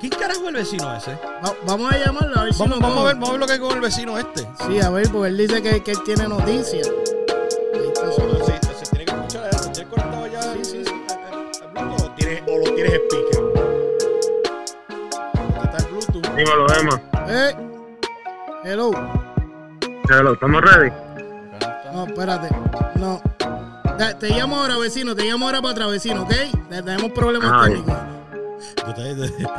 ¿Quién 0.00 0.12
carajo 0.12 0.42
es 0.42 0.48
el 0.48 0.54
vecino 0.54 0.94
ese? 0.96 1.12
Va- 1.44 1.54
vamos 1.66 1.92
a 1.92 1.98
llamarlo 1.98 2.38
a 2.40 2.44
ver 2.44 2.52
si 2.54 2.58
Vamos, 2.60 2.78
vamos 2.80 2.98
a 2.98 3.04
ver, 3.04 3.14
vamos 3.14 3.28
a 3.28 3.32
ver 3.32 3.40
lo 3.40 3.46
que 3.46 3.52
hay 3.54 3.58
con 3.58 3.72
el 3.74 3.80
vecino 3.80 4.18
este. 4.18 4.46
Sí, 4.66 4.80
a 4.80 4.90
ver, 4.90 5.08
porque 5.10 5.28
él 5.28 5.36
dice 5.38 5.62
que, 5.62 5.82
que 5.82 5.90
él 5.92 5.98
tiene 6.04 6.28
noticias. 6.28 6.88
Dímelo, 16.36 16.66
Emma. 16.78 17.00
Eh, 17.28 17.54
hello. 18.64 18.90
Hello, 20.10 20.32
¿estamos 20.34 20.62
ready? 20.62 20.90
No, 21.92 22.06
espérate. 22.06 22.48
No. 22.96 23.20
Te 24.20 24.28
llamo 24.28 24.56
ahora, 24.60 24.76
vecino. 24.78 25.14
Te 25.16 25.24
llamo 25.24 25.46
ahora 25.46 25.60
para 25.62 25.72
atrás, 25.72 25.90
vecino, 25.90 26.22
¿ok? 26.22 26.28
Te- 26.68 26.82
Tenemos 26.82 27.10
problemas 27.12 27.50
Ay. 27.54 27.72
técnicos. 27.72 27.96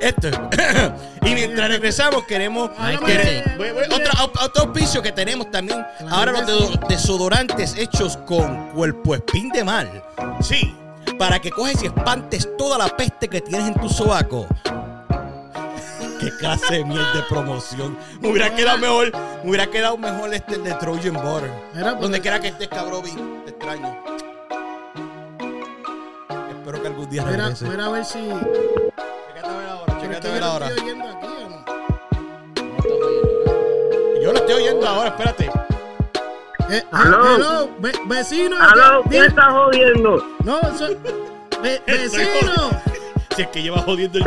Esto. 0.00 0.28
y 1.22 1.34
mientras 1.34 1.68
regresamos, 1.68 2.24
queremos. 2.24 2.70
Háblame 2.76 3.06
quere- 3.06 3.24
de- 3.44 3.56
voy- 3.56 3.70
voy- 3.72 3.84
otro, 3.84 4.44
otro 4.44 4.62
auspicio 4.64 5.00
que 5.02 5.12
tenemos 5.12 5.50
también. 5.50 5.84
Ahora 6.10 6.32
los 6.32 6.78
desodorantes 6.88 7.74
hechos 7.78 8.18
con 8.26 8.68
cuerpo 8.70 9.14
espín 9.14 9.48
de 9.50 9.64
mal. 9.64 10.02
Sí. 10.40 10.76
Para 11.18 11.38
que 11.38 11.50
coges 11.50 11.82
y 11.82 11.86
espantes 11.86 12.48
toda 12.58 12.76
la 12.78 12.88
peste 12.96 13.28
que 13.28 13.40
tienes 13.40 13.68
en 13.68 13.74
tu 13.74 13.88
sobaco. 13.88 14.46
Qué 16.22 16.30
clase 16.38 16.74
de 16.76 16.84
miel 16.84 17.04
de 17.14 17.22
promoción. 17.28 17.98
Me 18.20 18.28
hubiera 18.28 18.54
quedado 18.54 18.78
mejor. 18.78 19.10
Me 19.42 19.48
hubiera 19.50 19.66
quedado 19.66 19.98
mejor 19.98 20.32
este 20.32 20.54
el 20.54 20.62
de 20.64 20.72
Trojan 20.74 21.14
Butter. 21.14 21.50
Mira, 21.74 21.90
pues, 21.92 22.00
Donde 22.00 22.20
quiera 22.20 22.40
que 22.40 22.48
estés, 22.48 22.68
cabrón, 22.68 23.02
te 23.44 23.50
extraño. 23.50 23.96
Espero 26.50 26.80
que 26.80 26.88
algún 26.88 27.10
día 27.10 27.24
mira, 27.24 27.38
regrese. 27.44 27.64
mira 27.66 27.86
a 27.86 27.90
ver 27.90 28.04
si. 28.04 28.18
Chécate 28.20 29.48
a 29.48 29.56
ver 29.58 29.68
ahora, 29.68 29.98
chécate 30.00 30.28
a 30.28 30.30
ver 30.30 30.40
yo 30.40 30.40
lo 30.40 30.46
ahora. 30.46 30.66
estoy 30.68 30.84
oyendo 30.84 31.08
aquí, 31.08 31.26
¿o 31.26 31.48
no? 31.48 31.64
Yo 34.22 34.32
lo 34.32 34.38
estoy 34.38 34.54
oyendo 34.54 34.86
ahora, 34.88 35.08
espérate. 35.08 35.50
Eh, 36.70 36.84
Aló. 36.92 37.34
hello, 37.36 37.70
ve- 37.80 38.00
vecino. 38.06 38.56
Aló, 38.58 39.02
¿quién 39.10 39.24
está 39.24 39.50
jodiendo? 39.50 40.24
No, 40.44 40.60
eso. 40.60 40.88
ve- 41.62 41.82
vecino. 41.86 42.70
Si 43.34 43.42
es 43.42 43.48
que 43.48 43.62
lleva 43.62 43.78
jodiendo 43.78 44.18
el 44.18 44.24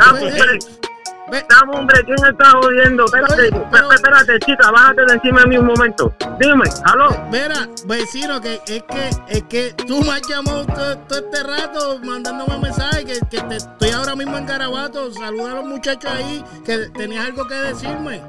dame, 1.32 1.78
hombre, 1.78 2.04
¿quién 2.06 2.18
está 2.30 2.52
jodiendo? 2.52 3.06
Espérate, 3.06 3.34
Oye, 3.34 3.50
pero- 3.52 3.64
espérate, 3.92 3.96
espérate, 3.96 4.40
chica, 4.46 4.72
bájate 4.72 5.06
de 5.06 5.14
encima 5.14 5.42
de 5.42 5.48
mí 5.48 5.58
un 5.58 5.66
momento. 5.66 6.14
Dime, 6.40 6.64
aló. 6.86 7.10
Mira, 7.32 7.68
vecino, 7.88 8.40
que 8.42 8.56
es 8.68 8.84
que 8.84 9.10
es 9.30 9.44
que 9.44 9.74
tú 9.88 10.02
me 10.02 10.12
has 10.12 10.22
llamado 10.28 10.66
todo, 10.66 10.98
todo 11.00 11.20
este 11.20 11.44
rato 11.44 12.00
mandándome 12.04 12.58
mensajes 12.60 13.06
que, 13.06 13.20
que 13.38 13.42
te- 13.44 13.56
estoy 13.58 13.90
ahora 13.92 14.16
mismo 14.16 14.38
en 14.38 14.46
Garabato. 14.46 15.12
Saluda 15.12 15.52
a 15.52 15.56
los 15.56 15.66
muchachos 15.66 16.12
ahí 16.12 16.44
que 16.66 16.78
tenías 16.96 17.26
algo 17.26 17.46
que 17.48 17.56
decirme. 17.56 18.22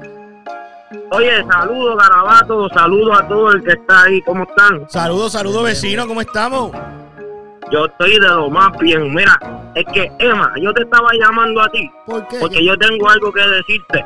Oye, 1.11 1.43
saludos, 1.51 1.97
Garabato, 1.97 2.69
saludos 2.69 3.19
a 3.21 3.27
todo 3.27 3.51
el 3.51 3.63
que 3.63 3.71
está 3.73 4.03
ahí, 4.03 4.21
¿cómo 4.23 4.43
están? 4.43 4.89
Saludos, 4.89 5.33
saludos 5.33 5.63
vecino, 5.63 6.07
¿cómo 6.07 6.21
estamos? 6.21 6.71
Yo 7.71 7.85
estoy 7.85 8.13
de 8.13 8.27
lo 8.27 8.49
más 8.49 8.71
bien. 8.79 9.13
Mira, 9.13 9.37
es 9.75 9.85
que, 9.93 10.11
Emma, 10.19 10.53
yo 10.61 10.73
te 10.73 10.83
estaba 10.83 11.09
llamando 11.19 11.61
a 11.61 11.69
ti 11.69 11.89
¿Por 12.05 12.27
qué? 12.27 12.37
porque 12.39 12.65
yo 12.65 12.77
tengo 12.77 13.09
algo 13.09 13.31
que 13.31 13.41
decirte. 13.41 14.05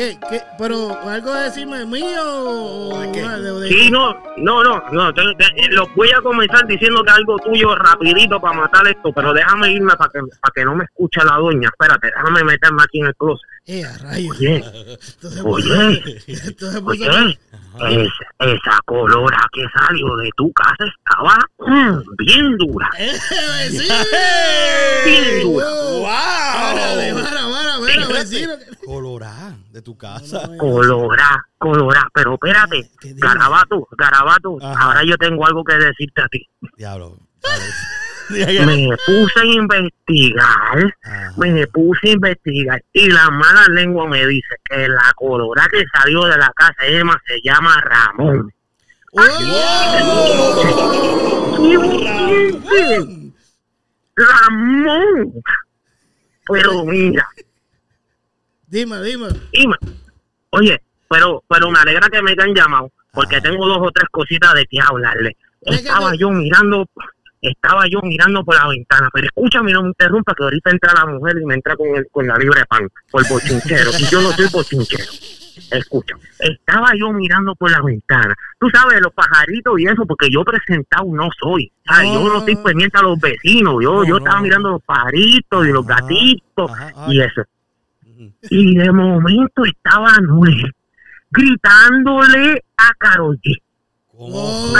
¿Qué 0.00 0.18
¿Qué? 0.30 0.40
¿Pero 0.56 0.98
algo 1.06 1.34
de 1.34 1.42
decirme 1.42 1.84
mío 1.84 2.22
o 2.24 2.98
¿De 3.00 3.12
qué? 3.12 3.20
de- 3.20 3.52
de- 3.60 3.68
Sí, 3.68 3.90
no, 3.90 4.16
no, 4.38 4.64
no, 4.64 4.82
no. 4.92 5.12
te- 5.12 5.34
te- 5.36 5.68
lo 5.72 5.86
voy 5.94 6.08
a 6.16 6.22
comenzar 6.22 6.66
diciendo 6.66 7.02
que 7.04 7.10
algo 7.10 7.36
tuyo 7.36 7.74
rapidito 7.76 8.40
para 8.40 8.56
matar 8.56 8.88
esto, 8.88 9.12
pero 9.12 9.34
déjame 9.34 9.72
irme 9.72 9.92
para 9.96 10.10
que, 10.10 10.20
para 10.20 10.52
que 10.54 10.64
no 10.64 10.74
me 10.74 10.84
escuche 10.84 11.20
la 11.22 11.36
doña. 11.36 11.68
Espérate, 11.68 12.06
déjame 12.06 12.44
meterme 12.44 12.82
aquí 12.82 13.00
en 13.00 13.06
el 13.08 13.14
closet. 13.16 13.46
Eh, 13.66 13.84
a 13.84 13.98
rayos. 13.98 14.38
Oye, 15.44 17.38
Oye. 17.78 18.08
esa 18.38 18.78
colora 18.86 19.38
que 19.52 19.64
salió 19.78 20.16
de 20.16 20.30
tu 20.34 20.50
casa 20.52 20.84
estaba 20.86 21.36
mm, 21.58 22.00
bien 22.24 22.56
dura. 22.56 22.90
¡Eh, 22.98 23.12
vecino! 23.68 23.94
Bien 25.04 25.42
dura. 25.42 25.66
¡Wow! 25.68 26.04
Párale, 26.06 27.14
para, 27.14 27.30
para, 27.30 27.78
para, 27.80 28.18
vecino. 28.18 28.52
Colorá, 28.84 29.56
de 29.70 29.82
tu 29.82 29.89
casa. 29.96 30.48
Colora, 30.58 31.44
colora, 31.58 32.08
pero 32.14 32.34
espérate, 32.34 32.90
garabato, 33.16 33.88
garabato, 33.96 34.58
Ajá. 34.62 34.84
ahora 34.84 35.02
yo 35.04 35.16
tengo 35.16 35.46
algo 35.46 35.62
que 35.64 35.74
decirte 35.76 36.22
a 36.22 36.28
ti. 36.28 36.46
Diablo. 36.76 37.18
Me 38.30 38.96
puse 39.06 39.40
a 39.40 39.44
investigar, 39.44 40.94
Ajá. 41.02 41.32
me 41.36 41.66
puse 41.66 42.10
a 42.10 42.12
investigar 42.12 42.80
y 42.92 43.10
la 43.10 43.28
mala 43.28 43.66
lengua 43.70 44.06
me 44.06 44.24
dice 44.24 44.54
que 44.62 44.86
la 44.86 45.12
colora 45.16 45.66
que 45.68 45.82
salió 45.92 46.26
de 46.26 46.38
la 46.38 46.52
casa 46.54 46.84
de 46.84 46.98
Emma 46.98 47.20
se 47.26 47.40
llama 47.42 47.80
Ramón. 47.80 48.52
¡Qué 51.56 51.76
bonito! 51.76 53.32
Ramón. 54.14 55.32
Pero 56.52 56.84
mira, 56.84 57.26
Dime, 58.70 59.02
dime. 59.02 59.28
Dime. 59.52 59.74
Oye, 60.50 60.80
pero, 61.08 61.42
pero 61.48 61.70
me 61.70 61.78
alegra 61.80 62.08
que 62.08 62.22
me 62.22 62.32
hayan 62.32 62.54
llamado, 62.54 62.90
porque 63.12 63.40
tengo 63.40 63.66
dos 63.66 63.78
o 63.80 63.90
tres 63.90 64.08
cositas 64.10 64.54
de 64.54 64.66
qué 64.66 64.78
hablarle. 64.80 65.36
Estaba 65.62 66.14
yo 66.14 66.30
mirando, 66.30 66.86
estaba 67.42 67.84
yo 67.88 68.00
mirando 68.02 68.44
por 68.44 68.54
la 68.54 68.68
ventana, 68.68 69.08
pero 69.12 69.26
escúchame, 69.26 69.72
no 69.72 69.82
me 69.82 69.88
interrumpa, 69.88 70.34
que 70.34 70.44
ahorita 70.44 70.70
entra 70.70 70.92
la 70.94 71.06
mujer 71.06 71.36
y 71.40 71.44
me 71.46 71.54
entra 71.54 71.76
con, 71.76 71.88
el, 71.94 72.06
con 72.10 72.26
la 72.26 72.36
libre 72.36 72.64
pan, 72.68 72.88
por 73.10 73.28
bochinchero, 73.28 73.90
y 73.98 74.04
yo 74.04 74.22
no 74.22 74.30
soy 74.32 74.46
bochinchero. 74.52 75.12
Escucha, 75.72 76.14
estaba 76.38 76.92
yo 76.98 77.12
mirando 77.12 77.54
por 77.54 77.70
la 77.70 77.82
ventana. 77.82 78.34
Tú 78.58 78.68
sabes, 78.72 79.00
los 79.00 79.12
pajaritos 79.12 79.78
y 79.78 79.84
eso, 79.86 80.06
porque 80.06 80.28
yo 80.30 80.42
presentado 80.42 81.04
no 81.12 81.28
soy. 81.38 81.70
¿sabes? 81.84 82.10
Yo 82.12 82.20
no 82.24 82.38
estoy 82.38 82.56
pendiente 82.56 82.98
a 82.98 83.02
los 83.02 83.18
vecinos. 83.20 83.74
Yo, 83.82 83.92
No, 83.96 84.04
yo 84.04 84.10
no. 84.14 84.18
estaba 84.18 84.40
mirando 84.40 84.70
los 84.70 84.82
pajaritos 84.82 85.66
y 85.66 85.70
los 85.70 85.84
Ajá, 85.88 86.00
gatitos 86.00 86.70
ajá, 86.70 86.92
y 87.08 87.20
eso. 87.20 87.42
Y 88.50 88.74
de 88.76 88.92
momento 88.92 89.64
estaba 89.64 90.14
Anuel 90.14 90.74
gritándole 91.30 92.64
a 92.76 92.92
Karol 92.98 93.38
G. 93.42 93.56
¿Cómo? 94.08 94.72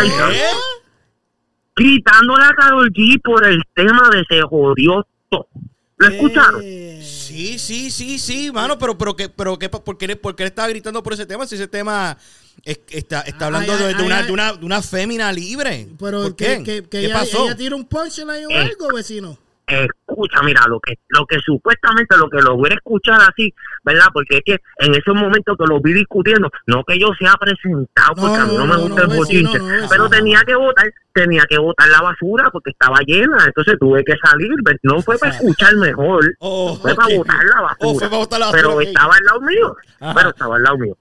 Gritándole 1.76 2.44
a 2.44 2.50
Karol 2.54 2.90
G 2.92 3.20
por 3.22 3.46
el 3.46 3.62
tema 3.74 4.08
de 4.12 4.24
se 4.28 4.42
jodió 4.42 5.06
todo. 5.30 5.48
¿Lo 5.96 6.08
escucharon? 6.08 6.60
Eh, 6.64 7.00
Sí, 7.02 7.58
sí, 7.58 7.90
sí, 7.90 8.18
sí, 8.18 8.50
mano, 8.52 8.76
pero, 8.78 8.98
pero, 8.98 9.14
que, 9.14 9.28
pero 9.28 9.58
que, 9.58 9.68
¿por, 9.68 9.96
qué, 9.96 10.16
¿por 10.16 10.34
qué 10.34 10.42
le 10.42 10.48
estaba 10.48 10.68
gritando 10.68 11.02
por 11.02 11.12
ese 11.12 11.24
tema? 11.26 11.46
Si 11.46 11.54
ese 11.54 11.68
tema 11.68 12.16
es- 12.64 12.80
está, 12.90 13.20
está 13.22 13.46
hablando 13.46 13.72
Ay, 13.72 13.78
de, 13.78 13.84
ay, 13.86 13.94
de 13.94 14.02
una, 14.02 14.16
ay, 14.18 14.26
de, 14.26 14.32
una, 14.32 14.52
de 14.54 14.66
una 14.66 14.82
fémina 14.82 15.32
libre. 15.32 15.88
Pero 15.98 16.22
¿Por 16.22 16.36
que, 16.36 16.44
qué? 16.46 16.62
que, 16.64 16.82
que 16.82 16.88
¿Qué 16.88 17.04
ella, 17.06 17.14
pasó? 17.14 17.44
ella 17.46 17.56
tira 17.56 17.76
un 17.76 17.84
punchline 17.86 18.46
o 18.46 18.50
Eh. 18.50 18.56
algo, 18.58 18.88
vecino. 18.94 19.38
Escucha, 19.70 20.42
mira, 20.42 20.62
lo 20.68 20.80
que, 20.80 20.94
lo 21.08 21.24
que 21.26 21.38
supuestamente 21.38 22.16
lo 22.16 22.28
que 22.28 22.40
logré 22.42 22.74
escuchar 22.74 23.20
así, 23.20 23.54
¿verdad? 23.84 24.06
Porque 24.12 24.38
es 24.38 24.42
que 24.44 24.56
en 24.78 24.94
ese 24.94 25.12
momento 25.12 25.56
que 25.56 25.64
lo 25.68 25.80
vi 25.80 25.92
discutiendo, 25.92 26.50
no 26.66 26.82
que 26.84 26.98
yo 26.98 27.08
sea 27.18 27.34
presentado, 27.34 28.14
porque 28.16 28.36
a 28.36 28.44
mí 28.46 28.56
no, 28.56 28.66
me 28.66 28.76
gusta 28.76 29.06
no, 29.06 29.12
el 29.12 29.18
bochinche, 29.18 29.58
pero 29.88 30.08
tenía 30.08 30.40
que 30.46 30.54
votar, 30.56 30.86
tenía 31.12 31.44
que 31.48 31.58
votar 31.58 31.88
la 31.88 32.00
basura 32.02 32.50
porque 32.50 32.70
estaba 32.70 32.98
llena, 33.06 33.44
entonces 33.46 33.76
tuve 33.78 34.04
que 34.04 34.14
salir, 34.22 34.50
no 34.82 35.00
fue 35.02 35.18
para 35.18 35.32
escuchar 35.34 35.74
mejor, 35.76 36.24
Oh, 36.40 36.76
fue 36.80 36.94
para 36.94 37.08
ok. 37.08 37.18
botar 37.18 37.44
la 37.44 37.60
basura. 37.62 38.08
Oh, 38.10 38.18
botar 38.18 38.40
la 38.40 38.50
pero 38.52 38.68
basura, 38.68 38.82
ok. 38.84 38.88
estaba 38.88 39.14
al 39.14 39.24
lado 39.24 39.40
mío. 39.42 39.76
Ajá. 40.00 40.14
Pero 40.14 40.28
estaba 40.30 40.56
al 40.56 40.62
lado 40.62 40.78
mío. 40.78 40.96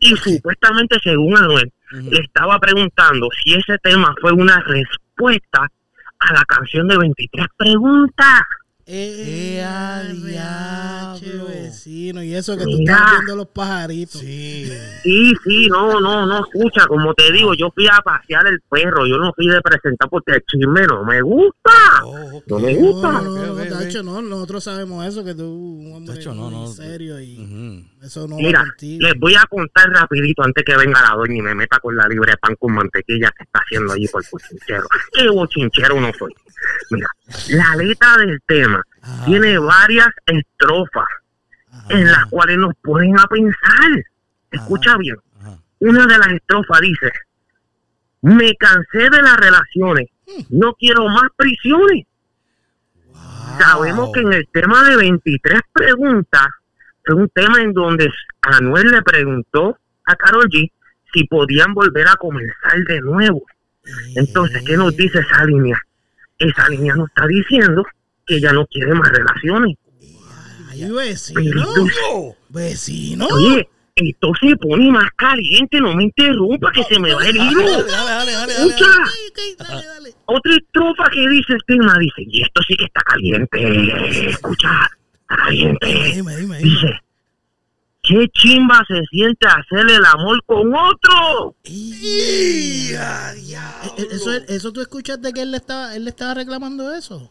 Y 0.00 0.16
supuestamente, 0.16 0.98
según 1.02 1.36
Anuel, 1.36 1.72
le 1.92 2.20
estaba 2.20 2.58
preguntando 2.58 3.28
si 3.42 3.54
ese 3.54 3.78
tema 3.78 4.14
fue 4.20 4.32
una 4.32 4.60
respuesta 4.66 5.70
a 6.20 6.32
la 6.34 6.44
canción 6.44 6.86
de 6.88 6.98
23 6.98 7.46
preguntas. 7.56 8.40
Eh, 8.92 9.60
RH, 9.60 10.14
diablo. 10.26 11.46
vecino. 11.46 12.24
Y 12.24 12.34
eso 12.34 12.56
que 12.56 12.64
tú 12.64 12.70
Mira. 12.70 12.94
estás 12.94 13.10
viendo 13.12 13.36
los 13.36 13.46
pajaritos. 13.48 14.20
Sí. 14.20 14.68
Sí, 15.04 15.32
sí, 15.44 15.66
no, 15.68 16.00
no, 16.00 16.26
no, 16.26 16.40
escucha, 16.40 16.86
como 16.88 17.14
te 17.14 17.30
digo, 17.30 17.54
yo 17.54 17.70
fui 17.72 17.86
a 17.86 18.00
pasear 18.02 18.48
el 18.48 18.60
perro, 18.68 19.06
yo 19.06 19.16
no 19.18 19.32
fui 19.36 19.46
de 19.46 19.60
presentar 19.60 20.08
porque 20.08 20.32
el 20.32 20.42
chisme 20.44 20.86
no 20.88 21.04
me 21.04 21.22
gusta. 21.22 21.70
Oh. 22.04 22.42
No 22.48 22.58
me 22.58 22.74
No, 22.74 22.80
gusta. 22.80 23.12
no, 23.12 23.22
no, 23.22 23.46
no, 23.46 23.52
ok. 23.62 23.68
Tacho, 23.68 24.02
no, 24.02 24.22
nosotros 24.22 24.64
sabemos 24.64 25.06
eso, 25.06 25.24
que 25.24 25.34
tú, 25.36 25.44
un 25.48 25.92
hombre 25.94 26.16
Tacho, 26.16 26.34
no, 26.34 26.50
no. 26.50 26.66
serio 26.66 27.20
y. 27.20 27.36
eso 28.02 28.26
no 28.26 28.36
Mira, 28.36 28.64
les 28.80 29.14
voy 29.18 29.34
a 29.34 29.44
contar 29.48 29.90
rapidito 29.90 30.42
antes 30.42 30.64
que 30.64 30.76
venga 30.76 31.02
la 31.02 31.14
doña 31.16 31.36
y 31.36 31.42
me 31.42 31.54
meta 31.54 31.78
con 31.80 31.96
la 31.96 32.08
libre 32.08 32.36
pan 32.38 32.54
con 32.56 32.72
mantequilla 32.74 33.30
que 33.36 33.44
está 33.44 33.60
haciendo 33.60 33.92
allí 33.92 34.08
por 34.08 34.22
bochinchero. 34.30 34.86
¿Qué 35.12 35.28
bochinchero 35.28 36.00
no 36.00 36.10
soy? 36.18 36.32
Mira, 36.90 37.08
la 37.50 37.76
letra 37.76 38.16
del 38.18 38.40
tema 38.46 38.82
Ajá. 39.02 39.24
tiene 39.26 39.58
varias 39.58 40.08
estrofas 40.26 41.08
Ajá. 41.72 41.86
en 41.90 42.10
las 42.10 42.26
cuales 42.26 42.58
nos 42.58 42.74
ponen 42.82 43.18
a 43.18 43.24
pensar. 43.26 44.04
Escucha 44.50 44.90
Ajá. 44.90 44.98
bien. 44.98 45.16
Una 45.80 46.06
de 46.06 46.18
las 46.18 46.28
estrofas 46.28 46.80
dice, 46.80 47.10
me 48.22 48.54
cansé 48.56 49.10
de 49.10 49.22
las 49.22 49.36
relaciones, 49.36 50.08
no 50.50 50.74
quiero 50.74 51.06
más 51.08 51.28
prisiones. 51.36 52.06
Sabemos 53.58 54.10
que 54.12 54.20
en 54.20 54.32
el 54.32 54.48
tema 54.52 54.84
de 54.88 54.96
23 54.96 55.60
preguntas, 55.72 56.46
fue 57.04 57.14
un 57.14 57.28
tema 57.28 57.60
en 57.60 57.72
donde 57.72 58.10
Anuel 58.42 58.90
le 58.90 59.02
preguntó 59.02 59.76
a 60.04 60.16
Carol 60.16 60.48
G 60.48 60.70
si 61.12 61.24
podían 61.24 61.74
volver 61.74 62.08
a 62.08 62.16
comenzar 62.16 62.78
de 62.86 63.00
nuevo. 63.00 63.42
Entonces, 64.14 64.62
¿qué 64.64 64.76
nos 64.76 64.96
dice 64.96 65.20
esa 65.20 65.44
línea? 65.44 65.80
Esa 66.38 66.68
línea 66.68 66.94
nos 66.94 67.08
está 67.08 67.26
diciendo 67.26 67.84
que 68.26 68.36
ella 68.36 68.52
no 68.52 68.66
quiere 68.66 68.94
más 68.94 69.10
relaciones. 69.10 69.76
Ay, 70.70 70.90
vecino. 70.90 71.40
entonces, 71.40 71.96
Vecino. 72.48 73.26
oye, 73.26 73.68
esto 73.96 74.32
se 74.40 74.56
pone 74.56 74.90
más 74.90 75.10
caliente, 75.16 75.80
no 75.80 75.94
me 75.94 76.04
interrumpa 76.04 76.70
que 76.72 76.84
se 76.84 76.98
me 76.98 77.12
va 77.12 77.26
el 77.26 77.36
hilo. 77.36 77.84
Dale, 77.84 77.92
dale, 77.92 78.32
dale. 78.32 78.52
Escucha, 78.52 78.86
dale, 79.58 79.86
dale. 79.86 80.14
otra 80.26 80.52
estrofa 80.54 81.04
que 81.12 81.28
dice 81.28 81.52
el 81.54 81.64
tema, 81.66 81.98
dice, 81.98 82.22
y 82.26 82.42
esto 82.42 82.62
sí 82.66 82.76
que 82.76 82.84
está 82.84 83.00
caliente, 83.02 84.28
escucha, 84.28 84.88
caliente. 85.36 85.86
Dime, 85.86 86.12
dime, 86.12 86.36
dime. 86.36 86.58
Dice, 86.58 87.00
¿qué 88.02 88.26
chimba 88.32 88.82
se 88.88 89.00
siente 89.10 89.46
hacer 89.46 89.90
el 89.90 90.04
amor 90.04 90.42
con 90.46 90.72
otro? 90.74 91.56
Y 91.64 92.88
diablo. 92.88 93.94
Eh, 93.98 94.06
Eso, 94.10 94.32
eso 94.32 94.72
tú 94.72 94.80
escuchaste 94.80 95.32
que 95.32 95.42
él 95.42 95.50
le 95.52 95.58
estaba, 95.58 95.94
él 95.96 96.04
le 96.04 96.10
estaba 96.10 96.34
reclamando 96.34 96.92
eso. 96.94 97.30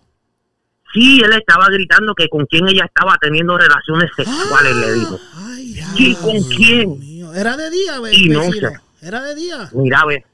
Sí, 0.94 1.22
él 1.24 1.34
estaba 1.34 1.68
gritando 1.70 2.16
que 2.16 2.28
con 2.30 2.46
quién 2.48 2.68
ella 2.68 2.86
estaba 2.86 3.16
teniendo 3.22 3.56
relaciones 3.58 4.10
sexuales, 4.16 4.76
le 4.76 4.94
dijo. 4.94 5.20
Ay, 5.36 5.74
Sí, 5.96 6.06
Dios 6.08 6.18
¿con 6.20 6.42
quién? 6.56 7.00
mío. 7.00 7.34
Era 7.36 7.56
de 7.58 7.70
día, 7.70 8.00
ve- 8.00 8.16
Y 8.16 8.30
no 8.30 8.52
sé. 8.52 8.60
Era 9.02 9.22
de 9.22 9.36
día. 9.36 9.70
Mira, 9.74 10.04
ve, 10.06 10.26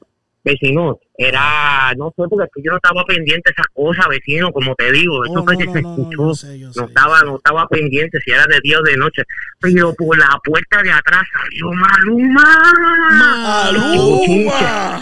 vecino, 0.52 0.98
era, 1.18 1.92
no 1.98 2.08
sé, 2.16 2.22
porque 2.30 2.62
yo 2.62 2.70
no 2.70 2.76
estaba 2.76 3.04
pendiente 3.04 3.50
de 3.50 3.52
esas 3.52 3.66
cosas, 3.74 4.06
vecino, 4.08 4.52
como 4.52 4.74
te 4.74 4.90
digo, 4.92 5.24
eso 5.24 5.40
Oh, 5.40 5.44
fue 5.44 5.54
no, 5.54 5.58
que 5.58 5.66
no, 5.66 5.72
se 5.72 5.82
no, 5.82 5.90
escuchó. 5.90 6.34
sé, 6.34 6.58
no 6.58 6.86
estaba, 6.86 7.20
no 7.22 7.36
estaba 7.36 7.66
pendiente 7.68 8.18
si 8.24 8.30
era 8.30 8.44
de 8.46 8.60
día 8.62 8.78
o 8.78 8.82
de 8.82 8.96
noche, 8.96 9.22
pero 9.60 9.92
por 9.94 10.16
la 10.16 10.38
puerta 10.44 10.82
de 10.82 10.92
atrás 10.92 11.22
salió 11.32 11.70
Maluma. 11.72 12.72
¡Maluma! 13.18 15.00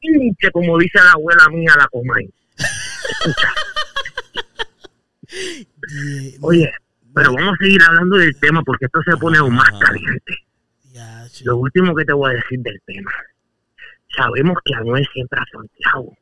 Pinche, 0.00 0.50
como 0.52 0.78
dice 0.78 0.98
la 1.02 1.12
abuela 1.12 1.48
mía, 1.50 1.72
la 1.76 1.88
comay. 1.88 2.28
Oye, 6.40 6.70
pero 7.14 7.32
vamos 7.34 7.54
a 7.54 7.64
seguir 7.64 7.82
hablando 7.82 8.16
del 8.16 8.38
tema 8.38 8.62
porque 8.62 8.86
esto 8.86 9.00
se 9.04 9.16
pone 9.16 9.38
aún 9.38 9.54
más 9.54 9.70
caliente. 9.80 10.34
Lo 11.44 11.56
último 11.58 11.94
que 11.94 12.04
te 12.04 12.12
voy 12.12 12.32
a 12.32 12.34
decir 12.34 12.58
del 12.60 12.80
tema. 12.86 13.10
Sabemos 14.18 14.58
que 14.64 14.74
Anuel 14.74 15.06
siempre 15.12 15.40
ha 15.40 15.44
fronteado. 15.50 16.12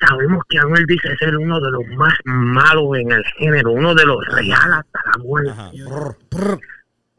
Sabemos 0.00 0.42
que 0.48 0.58
Anuel 0.58 0.84
dice 0.86 1.16
ser 1.16 1.36
uno 1.36 1.60
de 1.60 1.70
los 1.70 1.86
más 1.96 2.14
malos 2.24 2.98
en 2.98 3.12
el 3.12 3.24
género, 3.38 3.72
uno 3.72 3.94
de 3.94 4.04
los 4.04 4.26
reales 4.26 4.84
hasta 4.84 5.00
la 5.06 5.22
muerte. 5.22 5.52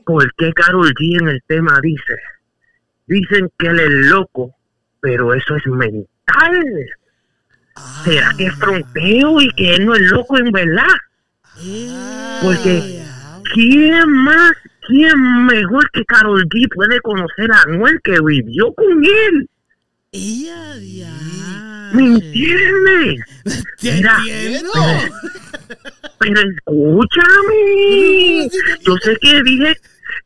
¿Por 0.05 0.33
qué 0.35 0.53
Carol 0.53 0.93
G 0.93 1.21
en 1.21 1.29
el 1.29 1.41
tema 1.47 1.79
dice? 1.81 2.19
Dicen 3.07 3.49
que 3.57 3.67
él 3.67 3.79
es 3.79 4.11
loco, 4.11 4.55
pero 4.99 5.33
eso 5.33 5.55
es 5.55 5.65
mental. 5.67 6.05
¿Será 8.03 8.31
que 8.37 8.47
es 8.47 8.55
fronteo 8.55 9.41
y 9.41 9.49
que 9.51 9.75
él 9.75 9.85
no 9.85 9.95
es 9.95 10.01
loco 10.11 10.37
en 10.37 10.51
verdad? 10.51 10.83
Eh, 11.63 12.39
Porque. 12.43 13.05
¿quién 13.53 14.09
más, 14.09 14.51
¿quién 14.87 15.45
mejor 15.45 15.89
que 15.91 16.03
Carol 16.05 16.43
G 16.45 16.67
puede 16.73 16.99
conocer 17.01 17.51
a 17.51 17.61
Anuel 17.61 17.99
que 18.03 18.19
vivió 18.21 18.73
con 18.73 19.03
él? 19.03 19.49
¡Ella, 20.15 20.77
ya! 20.79 21.91
¿Me 21.93 22.03
entiendes? 22.05 23.19
¡Te 23.81 23.91
Mira, 23.91 24.17
entiendo! 24.19 24.71
Pero 26.19 26.41
escúchame. 26.41 28.49
Yo 28.81 28.95
sé 29.01 29.17
que 29.21 29.43
dije, 29.43 29.75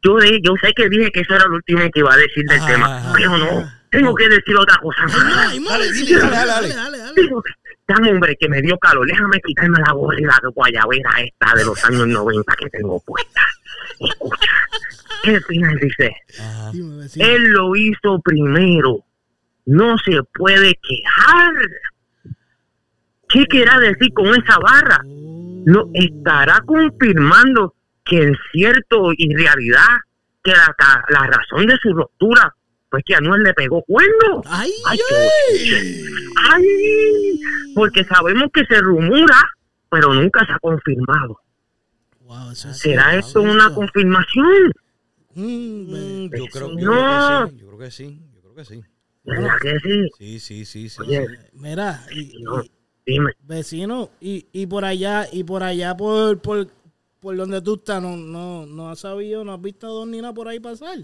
yo, 0.03 0.15
de- 0.17 0.39
yo 0.43 0.53
sé 0.61 0.71
que 0.75 0.87
dije 0.89 1.09
que 1.11 1.21
eso 1.21 1.33
era 1.35 1.45
lo 1.47 1.55
último 1.55 1.81
que 1.91 1.99
iba 2.01 2.13
a 2.13 2.17
decir 2.17 2.45
del 2.45 2.59
Ah. 2.61 2.67
tema, 2.67 3.13
pero 3.15 3.35
no, 3.37 3.71
tengo 3.89 4.13
que 4.15 4.29
decir 4.29 4.55
otra 4.55 4.77
cosa 4.77 5.01
más. 5.03 5.15
Ay, 5.15 5.57
Dale, 5.57 5.59
madre, 5.61 5.91
dile, 5.91 6.19
dale, 6.19 6.35
dale, 6.35 6.47
dale. 6.47 6.73
dale, 6.75 6.97
dale. 6.99 7.13
Tengo 7.15 7.41
que- 7.41 7.53
Dame, 7.87 8.11
hombre, 8.11 8.37
que 8.39 8.47
me 8.47 8.61
dio 8.61 8.77
calor. 8.77 9.07
Déjame 9.07 9.41
quitarme 9.41 9.79
la 9.79 9.91
gorra 9.93 10.19
y 10.19 10.23
la 10.23 10.39
guayabera 10.53 11.09
esta 11.25 11.55
de 11.57 11.65
los 11.65 11.83
años 11.85 12.07
90 12.07 12.53
que 12.55 12.69
tengo 12.69 12.99
puesta. 12.99 13.41
Escucha, 13.99 14.51
el 15.23 15.43
final 15.45 15.75
dice, 15.81 16.15
Ajá. 16.39 16.71
Él 17.15 17.43
lo 17.49 17.75
hizo 17.75 18.19
primero. 18.23 19.03
No 19.65 19.97
se 19.97 20.21
puede 20.33 20.73
quejar. 20.81 21.53
¿Qué 23.27 23.45
querrá 23.45 23.79
decir 23.79 24.11
con 24.13 24.27
esa 24.27 24.57
barra? 24.59 24.99
No 25.03 25.89
estará 25.93 26.61
confirmando 26.65 27.75
que 28.03 28.23
en 28.23 28.37
cierto 28.51 29.11
y 29.15 29.35
realidad 29.35 29.97
que 30.43 30.51
la, 30.51 31.27
razón 31.27 31.67
de 31.67 31.77
su 31.81 31.93
ruptura 31.93 32.55
fue 32.89 33.03
que 33.03 33.13
Anuel 33.13 33.43
le 33.43 33.53
pegó 33.53 33.83
cuerno. 33.83 34.41
¡Ay, 34.45 34.71
Ay, 34.87 34.99
ay! 35.11 35.69
qué 35.69 36.05
¡Ay! 36.51 37.39
Porque 37.75 38.03
sabemos 38.05 38.45
que 38.51 38.65
se 38.65 38.81
rumora, 38.81 39.43
pero 39.91 40.13
nunca 40.13 40.43
se 40.47 40.53
ha 40.53 40.59
confirmado. 40.59 41.39
Wow, 42.21 42.51
eso 42.51 42.69
es 42.69 42.79
¿Será 42.79 43.15
esto 43.15 43.41
eso. 43.41 43.51
una 43.51 43.73
confirmación? 43.75 44.71
Mm, 45.35 46.25
Mm, 46.25 46.29
Yo 46.35 46.45
creo, 46.47 46.79
yo 46.79 46.85
No. 46.85 47.47
creo 47.47 47.47
que 47.47 47.51
sí. 47.51 47.57
Yo 47.59 47.67
creo 47.67 47.79
que 47.79 47.91
sí. 47.91 48.21
Yo 48.33 48.41
creo 48.41 48.55
que 48.55 48.65
sí. 48.65 48.83
¿Verdad 49.23 49.49
que 49.61 49.79
sí? 49.79 50.09
Sí, 50.17 50.39
sí, 50.39 50.65
sí, 50.65 50.89
sí. 50.89 51.01
Oye, 51.01 51.27
Mira, 51.53 52.03
y, 52.11 52.41
no, 52.43 52.63
y- 52.63 52.71
dime. 53.05 53.31
vecino, 53.43 54.09
y, 54.21 54.47
y 54.51 54.65
por 54.65 54.85
allá, 54.85 55.27
y 55.31 55.43
por 55.43 55.61
allá 55.63 55.95
por, 55.95 56.39
por, 56.41 56.67
por 57.19 57.35
donde 57.35 57.61
tú 57.61 57.75
estás, 57.75 58.01
no, 58.01 58.15
no, 58.17 58.65
no 58.65 58.89
has 58.89 58.99
sabido, 58.99 59.43
no 59.43 59.53
has 59.53 59.61
visto 59.61 59.87
a 59.87 59.89
Don 59.89 60.09
Nina 60.11 60.33
por 60.33 60.47
ahí 60.47 60.59
pasar. 60.59 60.97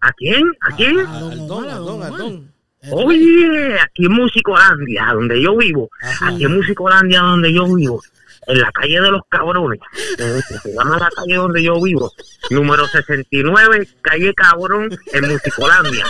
¿A 0.00 0.12
quién? 0.12 0.42
¿A 0.60 0.76
quién? 0.76 0.98
A 0.98 1.18
Al 1.18 1.46
Don 1.48 1.68
a 1.68 1.76
al 1.76 1.84
Don 1.84 1.94
Omar. 1.94 2.16
don. 2.18 2.52
Oye, 2.90 3.78
aquí 3.80 4.06
en 4.06 4.12
Musicolandia, 4.12 5.06
donde 5.14 5.40
yo 5.40 5.56
vivo, 5.56 5.88
Ajá. 6.02 6.28
aquí 6.30 6.44
en 6.44 6.56
Musicolandia, 6.56 7.20
donde 7.20 7.54
yo 7.54 7.72
vivo, 7.72 8.02
en 8.48 8.60
la 8.60 8.72
calle 8.72 9.00
de 9.00 9.08
los 9.12 9.22
cabrones, 9.28 9.78
se 10.18 10.72
llama 10.74 10.98
la 10.98 11.08
calle 11.14 11.36
donde 11.36 11.62
yo 11.62 11.80
vivo, 11.80 12.12
número 12.50 12.84
69, 12.88 13.86
calle 14.00 14.34
Cabrón, 14.34 14.90
en 15.12 15.28
Musicolandia. 15.30 16.04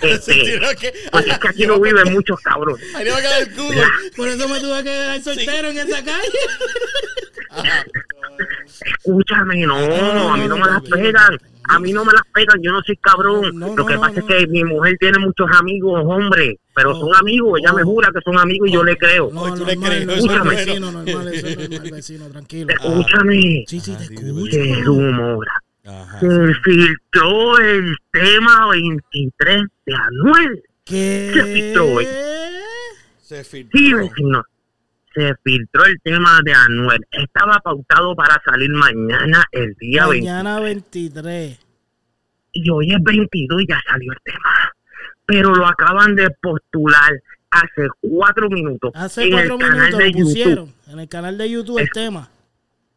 Porque 0.00 0.92
es 1.30 1.38
que 1.38 1.48
aquí 1.48 1.66
no 1.66 1.80
viven 1.80 2.12
muchos 2.12 2.38
cabrones. 2.40 2.94
Ahí 2.94 3.04
le 3.04 3.10
va 3.12 3.18
a 3.18 3.20
quedar 3.20 3.42
el 3.42 3.52
culo. 3.54 3.72
Ya, 3.74 3.88
Por 4.16 4.28
eso 4.28 4.48
me 4.48 4.60
tuve 4.60 4.76
que 4.78 4.84
quedar 4.84 5.22
soltero 5.22 5.68
en 5.68 5.78
esa 5.78 6.04
calle. 6.04 6.38
escúchame, 8.98 9.66
no, 9.66 9.78
no, 10.14 10.34
a 10.34 10.36
mí 10.36 10.46
no 10.48 10.56
me 10.56 10.66
las 10.66 10.82
pegan. 10.82 11.38
A 11.68 11.80
mí 11.80 11.92
no 11.92 12.04
me 12.04 12.12
las 12.12 12.22
pegan, 12.32 12.62
yo 12.62 12.70
no 12.70 12.80
soy 12.82 12.96
cabrón. 12.98 13.58
No, 13.58 13.66
no, 13.70 13.76
Lo 13.76 13.84
que 13.86 13.98
pasa 13.98 14.12
no. 14.12 14.18
es 14.20 14.24
que 14.24 14.46
mi 14.46 14.62
mujer 14.62 14.96
tiene 15.00 15.18
muchos 15.18 15.48
amigos, 15.58 16.00
hombre, 16.06 16.60
pero 16.72 16.92
Oh, 16.92 17.00
son 17.00 17.16
amigos, 17.16 17.58
ella 17.60 17.72
me 17.72 17.82
oh. 17.82 17.86
jura 17.86 18.08
que 18.14 18.20
son 18.24 18.38
amigos 18.38 18.68
y 18.68 18.72
yo 18.72 18.84
le 18.84 18.96
creo. 18.96 19.30
No, 19.32 19.52
tú 19.52 19.64
le 19.66 19.74
normal, 19.74 19.90
crees, 19.90 20.06
normal, 20.06 20.18
eso 20.18 20.26
es 20.30 20.38
bueno. 20.38 20.44
vecino, 20.44 20.92
normal, 20.92 21.28
eso 21.34 21.46
es 21.48 21.58
normal, 21.70 21.90
vecino, 21.90 22.28
tranquilo. 22.30 22.68
Escúchame, 22.70 23.64
Sí, 23.66 23.80
sí, 23.80 23.96
te 23.96 24.04
Ah, 24.04 24.08
escucho. 24.12 24.52
se 24.52 24.74
rumora. 24.84 25.52
Ajá. 25.86 26.18
Se 26.20 26.54
filtró 26.64 27.58
el 27.58 27.96
tema 28.12 28.68
23 28.70 29.64
de 29.86 29.94
Anuel. 29.94 30.62
¿Qué? 30.84 31.30
Se 31.34 31.42
filtró 31.44 31.86
hoy. 31.86 32.06
Se 33.22 33.44
filtró. 33.44 33.78
Sí, 33.78 33.92
vecino. 33.94 34.44
Se 35.14 35.34
filtró 35.42 35.84
el 35.86 35.98
tema 36.02 36.40
de 36.44 36.52
Anuel. 36.52 37.06
Estaba 37.10 37.58
pautado 37.60 38.14
para 38.14 38.40
salir 38.44 38.70
mañana, 38.70 39.44
el 39.52 39.74
día 39.80 40.06
20. 40.06 40.26
Mañana 40.28 40.60
23. 40.60 41.58
Y 42.52 42.70
hoy 42.70 42.92
es 42.92 43.02
22 43.02 43.62
y 43.62 43.66
ya 43.68 43.80
salió 43.88 44.12
el 44.12 44.18
tema. 44.24 44.72
Pero 45.24 45.54
lo 45.54 45.66
acaban 45.66 46.14
de 46.14 46.30
postular 46.40 47.12
hace 47.50 47.88
cuatro 48.00 48.48
minutos 48.50 48.90
Hace 48.94 49.24
en 49.24 49.30
cuatro 49.32 49.54
el 49.54 49.60
canal 49.60 49.76
minutos 49.78 49.98
de 49.98 50.06
lo 50.10 50.18
pusieron 50.18 50.54
YouTube 50.66 50.92
en 50.92 50.98
el 51.00 51.08
canal 51.08 51.38
de 51.38 51.50
YouTube 51.50 51.78
el 51.78 51.84
Es- 51.84 51.90
tema. 51.92 52.28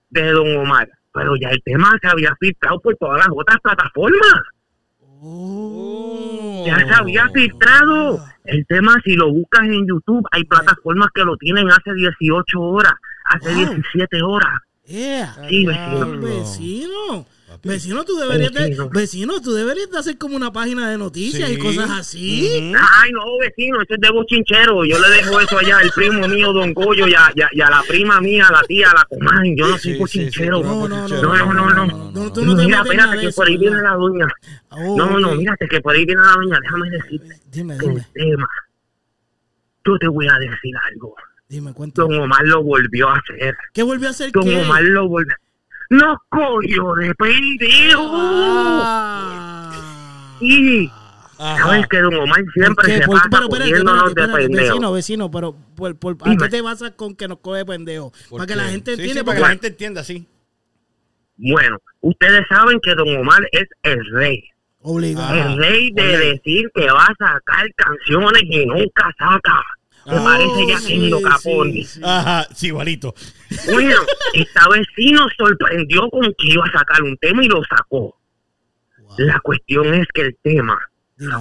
de 0.09 0.31
Don 0.31 0.57
Omar. 0.57 0.89
Pero 1.13 1.35
ya 1.35 1.49
el 1.49 1.61
tema 1.63 1.97
se 2.01 2.07
había 2.07 2.35
filtrado 2.39 2.79
por 2.79 2.95
todas 2.97 3.17
las 3.17 3.29
otras 3.35 3.57
plataformas. 3.61 4.41
Oh. 5.21 6.63
Ya 6.65 6.77
se 6.77 6.93
había 6.93 7.27
filtrado. 7.29 8.23
El 8.45 8.65
tema, 8.67 8.95
si 9.03 9.13
lo 9.15 9.31
buscas 9.31 9.63
en 9.63 9.85
YouTube, 9.87 10.25
hay 10.31 10.43
plataformas 10.43 11.09
que 11.13 11.23
lo 11.23 11.37
tienen 11.37 11.69
hace 11.69 11.93
18 11.93 12.59
horas, 12.59 12.93
hace 13.25 13.53
Wow. 13.53 13.73
17 13.75 14.21
horas. 14.23 14.59
Yeah. 14.85 15.35
Sí, 15.47 15.65
vecino. 15.65 16.19
vecino. 16.19 17.25
Vecino, 17.63 18.03
tú 18.05 18.15
deberías 18.17 18.51
de, 18.53 18.77
Vecino. 18.91 19.41
tú 19.41 19.53
deberías 19.53 19.89
de 19.91 19.97
hacer 19.97 20.17
como 20.17 20.35
una 20.35 20.51
página 20.53 20.89
de 20.89 20.97
noticias 20.97 21.49
y 21.49 21.57
cosas 21.57 21.89
así. 21.89 22.47
Ay, 22.77 23.11
no, 23.11 23.21
vecino, 23.39 23.81
eso 23.81 23.95
es 23.95 23.99
de 24.01 24.09
bochinchero. 24.11 24.85
Yo 24.85 24.97
le 24.99 25.09
dejo 25.09 25.39
eso 25.39 25.57
allá 25.57 25.79
al 25.79 25.89
primo 25.91 26.27
mío, 26.27 26.53
Don 26.53 26.73
Goyo, 26.73 27.07
y 27.07 27.13
a, 27.13 27.31
y 27.35 27.41
a- 27.41 27.49
y 27.51 27.61
a 27.61 27.69
la 27.69 27.83
prima 27.87 28.21
mía, 28.21 28.47
la 28.51 28.61
tía, 28.63 28.87
la 28.93 29.05
comadre. 29.09 29.53
Yo 29.57 29.67
no 29.67 29.77
soy 29.77 29.97
bochinchero. 29.97 30.61
No, 30.61 30.87
no, 30.87 31.07
no, 31.07 31.21
No, 31.21 31.53
no, 31.53 31.53
no, 31.73 31.85
no. 31.85 32.11
No, 32.11 32.33
tú 32.33 32.45
no 32.45 32.55
te 32.55 32.65
mira, 32.65 32.81
espérate, 32.81 33.19
que 33.19 33.31
por 33.31 33.47
ahí 33.47 33.57
viene 33.57 33.81
la 33.81 33.93
doña. 33.93 34.27
Oh, 34.69 34.97
No, 34.97 35.19
no, 35.19 35.35
mírate, 35.35 35.67
que 35.67 35.81
por 35.81 35.95
ahí 35.95 36.05
viene 36.05 36.21
la 36.21 36.33
doña. 36.33 36.59
Déjame 36.61 36.89
decirte 36.89 37.39
Dime, 37.51 37.77
dime, 37.79 38.05
tema. 38.13 38.47
Yo 39.85 39.97
te 39.97 40.07
voy 40.07 40.27
a 40.27 40.37
decir 40.39 40.73
algo. 40.91 41.15
dime, 41.47 41.73
cuéntame. 41.73 42.13
Don 42.13 42.23
Omar 42.23 42.45
lo 42.45 42.63
volvió 42.63 43.09
a 43.09 43.17
hacer. 43.17 43.55
¿Qué 43.73 43.81
volvió 43.83 44.07
a 44.07 44.11
hacer 44.11 44.31
Don 44.31 44.43
qué? 44.43 44.61
Omar 44.61 44.83
lo 44.83 45.07
volvió. 45.07 45.35
No, 45.89 46.15
coño, 46.29 46.93
de 46.95 47.15
pendejo. 47.15 48.09
Ah. 48.13 49.71
Sí. 50.39 50.91
Ajá. 51.39 51.57
Sabes 51.63 51.87
que 51.87 51.99
Don 52.01 52.15
Omar 52.15 52.43
siempre 52.53 52.97
se 52.97 53.07
pasa 53.07 53.27
pero 53.29 53.47
de 53.47 53.69
espérate, 53.69 54.33
pendejo. 54.33 54.67
vecino, 54.73 54.91
vecino, 54.91 55.31
pero 55.31 55.55
por, 55.75 55.95
por, 55.97 56.17
¿a 56.25 56.35
qué 56.35 56.49
te 56.49 56.61
vas 56.61 56.81
a 56.83 56.91
con 56.91 57.15
que 57.15 57.27
nos 57.29 57.39
coge 57.39 57.65
pendejo? 57.65 58.11
¿Por 58.29 58.39
Para 58.39 58.47
que 58.47 58.55
la 58.57 58.65
gente 58.65 58.91
Sí, 58.91 58.97
sí, 58.97 59.01
entienda. 59.07 59.23
para 59.23 59.35
que 59.37 59.41
la 59.41 59.49
gente 59.49 59.67
entienda, 59.67 60.03
sí. 60.03 60.27
Bueno, 61.37 61.77
ustedes 62.01 62.45
saben 62.49 62.79
que 62.83 62.93
Don 62.93 63.15
Omar 63.17 63.41
es 63.53 63.67
el 63.83 63.99
rey. 64.11 64.43
Obligado. 64.81 65.33
El 65.33 65.57
rey 65.57 65.91
de 65.93 66.01
Oye. 66.03 66.17
decir 66.33 66.69
que 66.75 66.87
va 66.91 67.03
a 67.05 67.15
sacar 67.17 67.65
canciones 67.75 68.43
y 68.43 68.65
nunca 68.65 69.09
saca. 69.17 69.63
Me 70.09 70.17
Ah. 70.17 70.23
parece 70.23 70.67
ya 70.67 70.77
Oh, 70.77 70.87
que 70.87 71.09
lo 71.09 71.17
sí, 71.17 71.23
Capone. 71.23 71.71
sí, 71.73 71.83
sí. 71.85 72.01
Ajá, 72.03 72.47
sí, 72.53 72.67
igualito. 72.67 73.13
Bueno, 73.71 73.95
esta 74.33 74.67
vez 74.69 74.87
sí 74.95 75.11
nos 75.11 75.31
sorprendió 75.37 76.09
con 76.09 76.23
que 76.37 76.47
iba 76.53 76.63
a 76.65 76.71
sacar 76.77 77.01
un 77.03 77.17
tema 77.17 77.43
y 77.43 77.47
lo 77.47 77.61
sacó. 77.63 78.17
Wow. 78.99 79.15
La 79.19 79.39
cuestión 79.39 79.93
es 79.93 80.07
que 80.13 80.21
el 80.21 80.37
tema, 80.41 80.77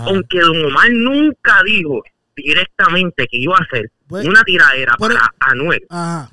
aunque 0.07 0.41
Don 0.41 0.65
Omar 0.67 0.91
nunca 0.91 1.63
dijo 1.65 2.03
directamente 2.37 3.27
que 3.27 3.37
iba 3.39 3.57
a 3.57 3.63
hacer 3.63 3.91
Pues- 4.09 4.27
una 4.27 4.43
tiradera 4.45 4.95
pero- 4.99 5.15
para 5.15 5.33
Anuel, 5.41 5.85
Ajá. 5.91 6.31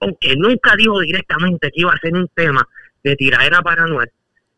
aunque 0.00 0.36
nunca 0.36 0.76
dijo 0.76 1.00
directamente 1.00 1.68
que 1.74 1.80
iba 1.80 1.92
a 1.92 1.96
hacer 1.96 2.14
un 2.14 2.28
tema 2.34 2.66
de 3.02 3.16
tiradera 3.16 3.62
para 3.62 3.84
Anuel, 3.84 4.10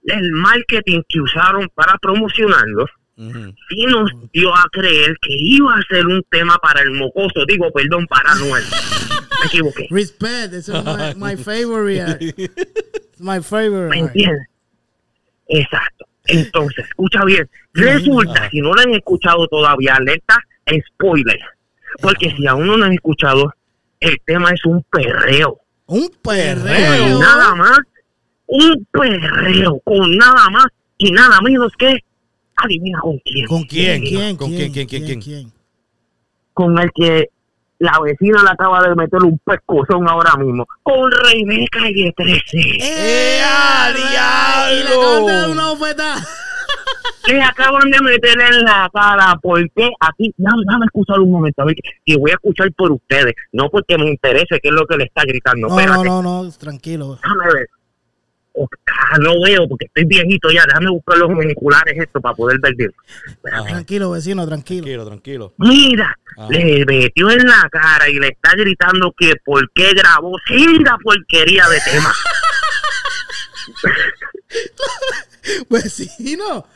el 0.05 0.33
marketing 0.33 1.03
que 1.09 1.21
usaron 1.21 1.69
para 1.75 1.97
promocionarlo 1.99 2.87
Ujú. 3.19 3.53
sí 3.69 3.85
nos 3.87 4.11
dio 4.33 4.55
a 4.55 4.63
creer 4.71 5.17
que 5.21 5.35
iba 5.35 5.75
a 5.75 5.83
ser 5.91 6.07
un 6.07 6.23
tema 6.31 6.57
para 6.59 6.83
el 6.83 6.93
mocoso, 6.93 7.45
digo, 7.47 7.71
perdón, 7.73 8.07
para 8.07 8.31
Anuel. 8.31 8.65
Me 9.41 9.47
equivoqué. 9.47 9.89
Respect, 9.91 10.55
eso 10.55 10.77
es 10.79 11.17
my, 11.17 11.33
my 11.33 11.37
favorite. 11.43 12.17
It's 12.21 13.21
my 13.21 13.41
favorite. 13.41 13.91
¿Me 13.91 13.99
entiendes? 13.99 14.47
Exacto. 15.49 16.07
Entonces, 16.27 16.85
escucha 16.87 17.25
bien. 17.25 17.49
Resulta, 17.73 18.49
si 18.51 18.61
no 18.61 18.75
lo 18.75 18.81
han 18.81 18.93
escuchado 18.93 19.49
todavía, 19.49 19.95
alerta, 19.97 20.39
spoiler. 20.95 21.41
Porque 22.01 22.31
si 22.37 22.47
aún 22.47 22.67
no 22.67 22.77
lo 22.77 22.85
han 22.85 22.93
escuchado, 22.93 23.53
el 24.01 24.21
tema 24.27 24.51
es 24.51 24.65
un 24.65 24.83
perreo. 24.85 25.59
Un 25.87 26.11
perreo. 26.23 27.15
Con 27.15 27.21
nada 27.21 27.55
más, 27.55 27.79
un 28.47 28.87
perreo. 28.93 29.81
Con 29.85 30.17
nada 30.17 30.51
más 30.51 30.67
y 30.99 31.13
nada 31.13 31.41
menos 31.41 31.73
que, 31.79 31.99
adivina 32.63 32.99
con 33.01 33.19
quién. 33.25 33.47
¿Con 33.47 33.63
quién? 33.65 34.03
¿Quién? 34.03 34.15
¿Quién? 34.17 34.37
¿Con 34.37 34.51
¿Quién? 34.51 34.73
quién? 34.73 34.87
¿Quién? 34.87 35.05
¿Quién? 35.05 35.21
¿Quién? 35.21 35.53
Con 36.55 36.79
el 36.79 36.91
que 36.95 37.29
la 37.81 37.93
vecina 38.03 38.43
le 38.43 38.51
acaba 38.51 38.83
de 38.83 38.95
meter 38.97 39.23
un 39.23 39.39
pescozón 39.45 40.09
ahora 40.09 40.35
mismo. 40.37 40.67
Con 40.83 41.11
Rebeca 41.11 41.89
y 41.91 42.13
13. 42.13 42.43
¡Eh, 42.81 43.41
a 43.45 44.69
Y 44.73 44.83
le 44.83 44.89
acaban 44.89 45.27
de 45.27 45.33
dar 45.33 45.47
diablo! 45.47 45.53
una 45.53 45.69
bofetada. 45.71 46.17
que 47.25 47.41
acaban 47.43 47.91
de 47.91 48.01
meterle 48.01 48.45
en 48.47 48.65
la 48.65 48.91
cara, 48.93 49.39
porque 49.43 49.91
aquí, 50.01 50.33
déjame, 50.37 50.63
déjame 50.67 50.87
escuchar 50.87 51.21
un 51.21 51.31
momento, 51.31 51.63
a 51.63 51.67
ver, 51.67 51.77
y 52.05 52.17
voy 52.19 52.31
a 52.31 52.35
escuchar 52.35 52.73
por 52.73 52.91
ustedes, 52.93 53.35
no 53.53 53.69
porque 53.71 53.99
me 53.99 54.09
interese 54.11 54.59
qué 54.63 54.69
es 54.69 54.75
lo 54.75 54.87
que 54.87 54.97
le 54.97 55.05
está 55.05 55.23
gritando, 55.25 55.69
No, 55.69 55.77
no, 55.87 56.05
no, 56.05 56.23
no, 56.23 56.51
tranquilo. 56.53 57.19
déjame 57.23 57.45
ver. 57.55 57.69
O- 58.59 58.69
ah, 58.87 59.19
no 59.19 59.41
veo 59.43 59.69
porque 59.69 59.87
estoy 59.87 60.05
viejito 60.05 60.51
ya. 60.51 60.65
Déjame 60.67 60.91
buscar 60.91 61.19
los 61.19 61.29
binoculares 61.37 61.97
esto 61.99 62.21
para 62.21 62.35
poder 62.35 62.59
ver 62.61 62.75
bien. 62.75 62.93
Ajá. 63.53 63.65
Tranquilo, 63.65 64.11
vecino, 64.11 64.47
tranquilo. 64.47 64.83
Tranquilo, 64.85 65.07
tranquilo. 65.07 65.55
Mira, 65.59 66.17
Ajá. 66.37 66.49
le 66.51 66.85
metió 66.87 67.31
en 67.31 67.47
la 67.47 67.69
cara 67.71 68.09
y 68.09 68.19
le 68.19 68.29
está 68.29 68.53
gritando 68.57 69.13
que 69.17 69.35
por 69.45 69.71
qué 69.73 69.93
grabó 69.95 70.33
cinta 70.47 70.97
porquería 71.03 71.67
de 71.69 71.79
tema. 71.91 72.13
Vecino. 75.71 76.67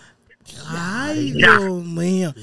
Ay, 0.68 1.32
Ya. 1.38 1.58
Dios 1.58 1.84
mío. 1.84 2.34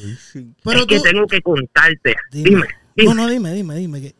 Pero 0.63 0.79
es 0.79 0.85
que 0.87 0.97
tú... 0.97 1.03
tengo 1.03 1.27
que 1.27 1.41
contarte. 1.41 2.15
Dime. 2.31 2.49
Dime, 2.49 2.67
dime. 2.95 3.13
No, 3.15 3.21
no, 3.21 3.27
dime, 3.29 3.53
dime, 3.53 3.75
dime. 3.75 4.01
que- 4.01 4.15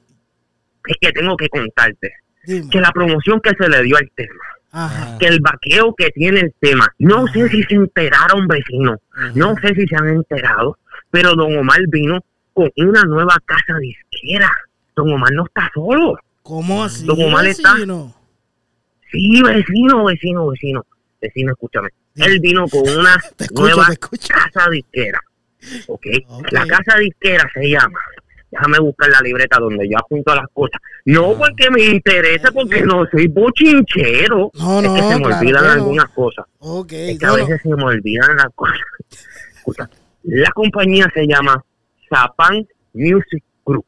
Es 0.87 0.95
que 1.01 1.11
tengo 1.11 1.35
que 1.37 1.49
contarte 1.49 2.13
Dime. 2.45 2.69
que 2.69 2.79
la 2.79 2.91
promoción 2.91 3.39
que 3.41 3.51
se 3.59 3.67
le 3.69 3.83
dio 3.83 3.97
al 3.97 4.09
tema, 4.15 4.43
Ajá. 4.71 5.17
que 5.19 5.27
el 5.27 5.39
vaqueo 5.41 5.95
que 5.95 6.09
tiene 6.11 6.41
el 6.41 6.53
tema, 6.59 6.87
no 6.99 7.27
sé 7.27 7.49
si 7.49 7.63
se 7.63 7.75
enteraron 7.75 8.47
vecinos, 8.47 8.99
no 9.33 9.55
sé 9.61 9.73
si 9.75 9.87
se 9.87 9.95
han 9.95 10.07
enterado, 10.09 10.77
pero 11.09 11.33
don 11.33 11.57
Omar 11.57 11.79
vino 11.87 12.23
con 12.53 12.69
una 12.77 13.03
nueva 13.03 13.35
casa 13.45 13.77
disquera. 13.79 14.51
Don 14.95 15.11
Omar 15.11 15.31
no 15.33 15.45
está 15.45 15.69
solo. 15.73 16.17
¿Cómo 16.43 16.83
así, 16.83 17.05
¿Cómo 17.07 17.29
mal 17.29 17.47
está? 17.47 17.73
vecino? 17.73 18.13
Sí, 19.11 19.41
vecino, 19.41 20.05
vecino, 20.05 20.47
vecino. 20.49 20.85
Vecino, 21.21 21.51
escúchame. 21.51 21.89
Él 22.15 22.39
vino 22.39 22.67
con 22.67 22.81
una 22.81 23.15
escucho, 23.39 23.61
nueva 23.61 23.87
casa 24.27 24.69
disquera. 24.69 25.19
¿ok? 25.87 26.05
Ok. 26.27 26.51
La 26.51 26.65
casa 26.65 26.97
disquera 26.99 27.49
se 27.53 27.69
llama. 27.69 27.99
Déjame 28.51 28.79
buscar 28.79 29.09
la 29.09 29.21
libreta 29.21 29.59
donde 29.59 29.87
yo 29.87 29.97
apunto 29.97 30.33
las 30.33 30.47
cosas. 30.53 30.81
No 31.05 31.37
porque 31.37 31.69
me 31.69 31.83
interese, 31.83 32.51
porque 32.51 32.81
no 32.81 33.05
soy 33.11 33.27
bochinchero. 33.27 34.51
No, 34.55 34.81
no, 34.81 34.95
es 34.95 35.01
que 35.01 35.07
se 35.07 35.15
me 35.15 35.23
claro 35.23 35.39
olvidan 35.39 35.65
algunas 35.65 36.09
cosas. 36.09 36.45
Ok, 36.59 36.91
Es 36.93 37.19
que 37.19 37.25
a 37.25 37.33
veces 37.33 37.61
se 37.61 37.69
me 37.69 37.83
olvidan 37.83 38.35
las 38.37 38.49
cosas. 38.55 38.79
Escucha, 39.55 39.89
la 40.23 40.51
compañía 40.51 41.07
se 41.13 41.27
llama 41.27 41.63
Zapan 42.09 42.67
Music 42.93 43.43
Group. 43.65 43.85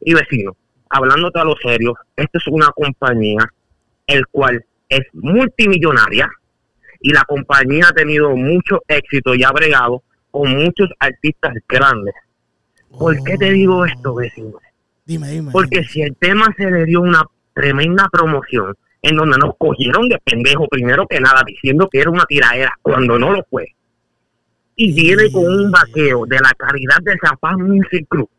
Y 0.00 0.14
vecino, 0.14 0.56
hablándote 0.90 1.40
a 1.40 1.44
lo 1.44 1.56
serio, 1.56 1.94
esta 2.16 2.38
es 2.38 2.46
una 2.48 2.70
compañía 2.70 3.48
el 4.06 4.26
cual 4.26 4.64
es 4.88 5.06
multimillonaria 5.14 6.28
y 7.00 7.12
la 7.12 7.24
compañía 7.24 7.86
ha 7.88 7.92
tenido 7.92 8.36
mucho 8.36 8.80
éxito 8.86 9.34
y 9.34 9.42
ha 9.42 9.50
bregado 9.52 10.02
con 10.30 10.50
muchos 10.50 10.88
artistas 10.98 11.54
grandes. 11.68 12.14
¿Por 12.98 13.22
qué 13.24 13.36
te 13.36 13.50
digo 13.50 13.84
esto, 13.84 14.14
vecino? 14.14 14.58
dime, 15.04 15.30
dime. 15.30 15.50
Porque 15.52 15.80
dime. 15.80 15.88
si 15.88 16.02
el 16.02 16.16
tema 16.16 16.46
se 16.56 16.70
le 16.70 16.84
dio 16.84 17.00
una 17.00 17.22
tremenda 17.54 18.08
promoción 18.10 18.74
en 19.02 19.16
donde 19.16 19.36
nos 19.36 19.56
cogieron 19.58 20.08
de 20.08 20.18
pendejo 20.24 20.68
primero 20.68 21.06
que 21.08 21.20
nada 21.20 21.42
diciendo 21.44 21.88
que 21.90 22.00
era 22.00 22.10
una 22.10 22.24
tiradera 22.24 22.78
cuando 22.82 23.18
no 23.18 23.32
lo 23.32 23.44
fue. 23.50 23.74
Y 24.76 24.92
viene 24.92 25.30
con 25.30 25.44
un 25.44 25.70
vaqueo 25.70 26.24
de 26.26 26.36
la 26.36 26.52
calidad 26.56 26.98
de 27.02 27.18
Zapán 27.24 27.56
Music 27.62 28.06
Group. 28.08 28.30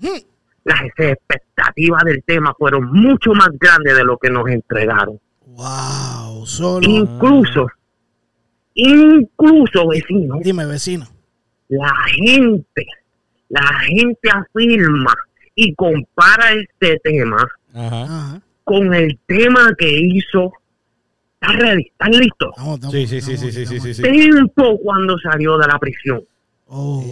Hmm. 0.00 0.18
Las 0.64 0.82
expectativas 0.82 2.02
del 2.04 2.24
tema 2.24 2.52
fueron 2.58 2.90
mucho 2.92 3.32
más 3.34 3.50
grandes 3.60 3.96
de 3.96 4.04
lo 4.04 4.18
que 4.18 4.30
nos 4.30 4.48
entregaron. 4.48 5.20
Wow, 5.44 6.44
solo. 6.44 6.86
Incluso, 6.88 7.68
incluso 8.74 9.88
vecino, 9.88 10.38
Dime, 10.42 10.66
vecino. 10.66 11.06
la 11.68 11.92
gente, 12.14 12.86
la 13.48 13.66
gente 13.86 14.28
afirma 14.30 15.14
y 15.54 15.74
compara 15.74 16.52
este 16.52 16.98
tema 17.02 17.46
Ajá. 17.74 18.02
Ajá. 18.02 18.40
con 18.64 18.92
el 18.94 19.18
tema 19.26 19.72
que 19.78 19.88
hizo. 19.90 20.52
¿Estás 21.40 21.56
ready? 21.60 21.82
¿Están 21.86 22.10
listos? 22.12 22.48
Estamos, 22.50 22.74
estamos, 22.74 22.94
Sí, 22.94 23.06
sí, 23.06 23.20
sí, 23.20 23.32
estamos, 23.34 23.54
sí, 23.54 23.66
sí, 23.66 23.66
sí, 23.66 23.74
estamos. 23.76 23.82
sí, 23.84 23.94
sí. 23.94 24.02
Tiempo 24.02 24.78
cuando 24.82 25.18
salió 25.18 25.58
de 25.58 25.66
la 25.68 25.78
prisión. 25.78 26.22
Oh. 26.68 27.04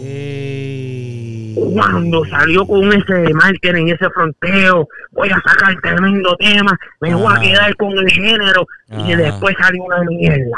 Cuando 1.73 2.25
salió 2.25 2.65
con 2.65 2.91
ese 2.91 3.33
marketing, 3.33 3.87
ese 3.87 4.09
fronteo, 4.09 4.87
voy 5.11 5.29
a 5.29 5.41
sacar 5.41 5.79
tremendo 5.81 6.35
tema, 6.37 6.77
me 6.99 7.15
voy 7.15 7.33
a 7.33 7.39
quedar 7.39 7.75
con 7.77 7.97
el 7.97 8.09
género 8.11 8.67
y 9.07 9.15
después 9.15 9.55
salió 9.59 9.83
una 9.83 10.01
mierda. 10.03 10.57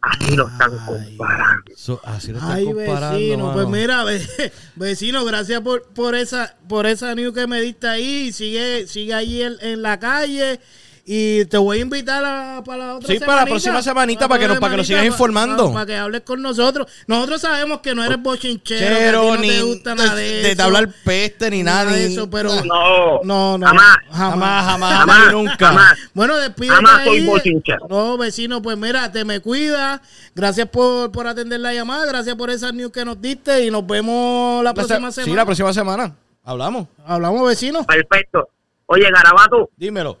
Así 0.00 0.36
lo 0.36 0.46
están 0.48 0.72
Ay. 0.72 1.16
comparando. 1.16 1.62
So- 1.76 2.00
así 2.04 2.32
lo 2.32 2.38
están 2.38 2.52
Ay, 2.52 2.64
comparando, 2.64 3.18
vecino, 3.18 3.38
mano. 3.46 3.52
pues 3.54 3.68
mira, 3.68 4.04
ve- 4.04 4.52
vecino, 4.76 5.24
gracias 5.24 5.60
por, 5.60 5.82
por 5.88 6.14
esa 6.14 6.56
por 6.68 6.86
esa 6.86 7.14
news 7.14 7.34
que 7.34 7.46
me 7.46 7.60
diste 7.60 7.88
ahí. 7.88 8.32
Sigue 8.32 8.86
sigue 8.86 9.14
allí 9.14 9.42
en, 9.42 9.56
en 9.60 9.82
la 9.82 9.98
calle 9.98 10.60
y 11.10 11.46
te 11.46 11.56
voy 11.56 11.78
a 11.78 11.80
invitar 11.80 12.22
a, 12.22 12.62
para 12.62 12.86
la 12.88 12.94
otra 12.96 13.08
Sí, 13.08 13.18
para 13.18 13.36
la 13.40 13.46
próxima 13.46 13.80
semanita, 13.80 14.28
para 14.28 14.40
que 14.42 14.48
nos- 14.48 14.58
para 14.58 14.72
que 14.72 14.76
nos 14.76 14.86
sigas 14.86 15.06
informando. 15.06 15.72
Para, 15.72 15.86
que 15.86 15.96
hables 15.96 16.20
con 16.20 16.42
nosotros. 16.42 16.86
Nosotros 17.06 17.40
sabemos 17.40 17.80
que 17.80 17.94
no 17.94 18.04
eres 18.04 18.20
bochinchero, 18.22 18.86
que 18.98 19.08
a 19.08 19.10
ti 19.10 19.16
no 19.16 19.36
ni 19.38 19.48
te 19.48 19.62
gusta 19.62 19.94
nada 19.94 20.14
de, 20.14 20.22
de, 20.22 20.42
de 20.42 20.50
eso, 20.52 20.62
hablar 20.64 20.88
peste 21.04 21.50
ni 21.50 21.62
nada. 21.62 21.90
de 21.92 22.06
eso, 22.12 22.28
pero 22.28 22.50
No, 22.64 23.20
no, 23.24 23.56
no, 23.56 23.66
jamás, 23.66 23.96
Jamás, 24.12 24.64
jamás, 24.66 24.98
jamás, 24.98 25.32
nunca. 25.32 25.56
jamás. 25.68 25.98
Bueno, 26.12 26.36
despídete 26.36 26.74
Jamás 26.74 27.04
soy 27.04 27.18
ahí. 27.20 27.26
bochinchero. 27.26 27.86
No, 27.88 28.18
vecino, 28.18 28.60
pues 28.60 28.76
mira, 28.76 29.10
te 29.10 29.24
me 29.24 29.40
cuida. 29.40 30.02
Gracias 30.34 30.68
por, 30.68 31.10
por 31.10 31.26
atender 31.26 31.60
la 31.60 31.72
llamada. 31.72 32.04
Gracias 32.04 32.36
por 32.36 32.50
esa 32.50 32.70
news 32.70 32.92
que 32.92 33.06
nos 33.06 33.18
diste. 33.18 33.64
Y 33.64 33.70
nos 33.70 33.86
vemos 33.86 34.62
la 34.62 34.74
La 34.74 34.82
se- 34.82 34.86
próxima 34.88 35.10
Sí, 35.10 35.22
semana. 35.22 35.36
la 35.40 35.44
próxima 35.46 35.72
semana. 35.72 36.14
Hablamos. 36.44 36.86
Hablamos, 37.06 37.48
vecino. 37.48 37.84
Perfecto. 37.86 38.48
Oye, 38.86 39.10
Garabato, 39.10 39.70
Dímelo. 39.76 40.18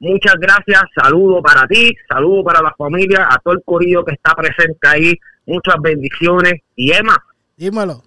Muchas 0.00 0.34
gracias. 0.38 0.82
Saludo 0.94 1.42
para 1.42 1.66
ti, 1.66 1.94
saludo 2.08 2.44
para 2.44 2.62
la 2.62 2.74
familia, 2.76 3.28
a 3.30 3.38
todo 3.38 3.54
el 3.54 3.62
corillo 3.64 4.04
que 4.04 4.14
está 4.14 4.34
presente 4.34 4.86
ahí. 4.88 5.14
Muchas 5.46 5.76
bendiciones. 5.80 6.54
Y 6.76 6.92
Emma, 6.92 7.16
Dímelo. 7.56 8.02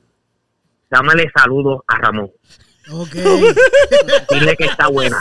dámele 0.90 1.30
saludos 1.36 1.82
a 1.88 1.98
Ramón. 1.98 2.32
Ok. 2.92 3.14
Dile 4.32 4.56
que 4.56 4.66
está 4.66 4.88
buena. 4.88 5.20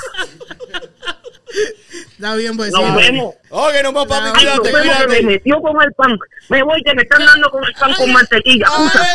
Está 2.12 2.34
bien, 2.36 2.56
vecino. 2.56 2.86
Nos 2.86 2.96
vemos. 2.96 3.34
Ok, 3.50 3.72
nos 3.82 3.94
vemos, 3.94 4.06
papi. 4.06 4.28
Ay, 4.34 4.44
nos 4.44 4.60
Cuídate, 4.60 4.72
vemos 4.72 4.96
que 4.98 5.06
me 5.08 5.22
metió 5.22 5.60
con 5.60 5.82
el 5.82 5.92
pan. 5.94 6.18
Me 6.48 6.62
voy 6.62 6.82
que 6.82 6.94
me 6.94 7.02
están 7.02 7.24
dando 7.24 7.50
con 7.50 7.64
el 7.64 7.72
pan 7.74 7.94
con 7.94 8.12
mantequilla. 8.12 8.66
Usa. 8.78 9.02
¡Eh, 9.02 9.06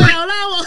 eh, 0.00 0.12
hablamos! 0.12 0.66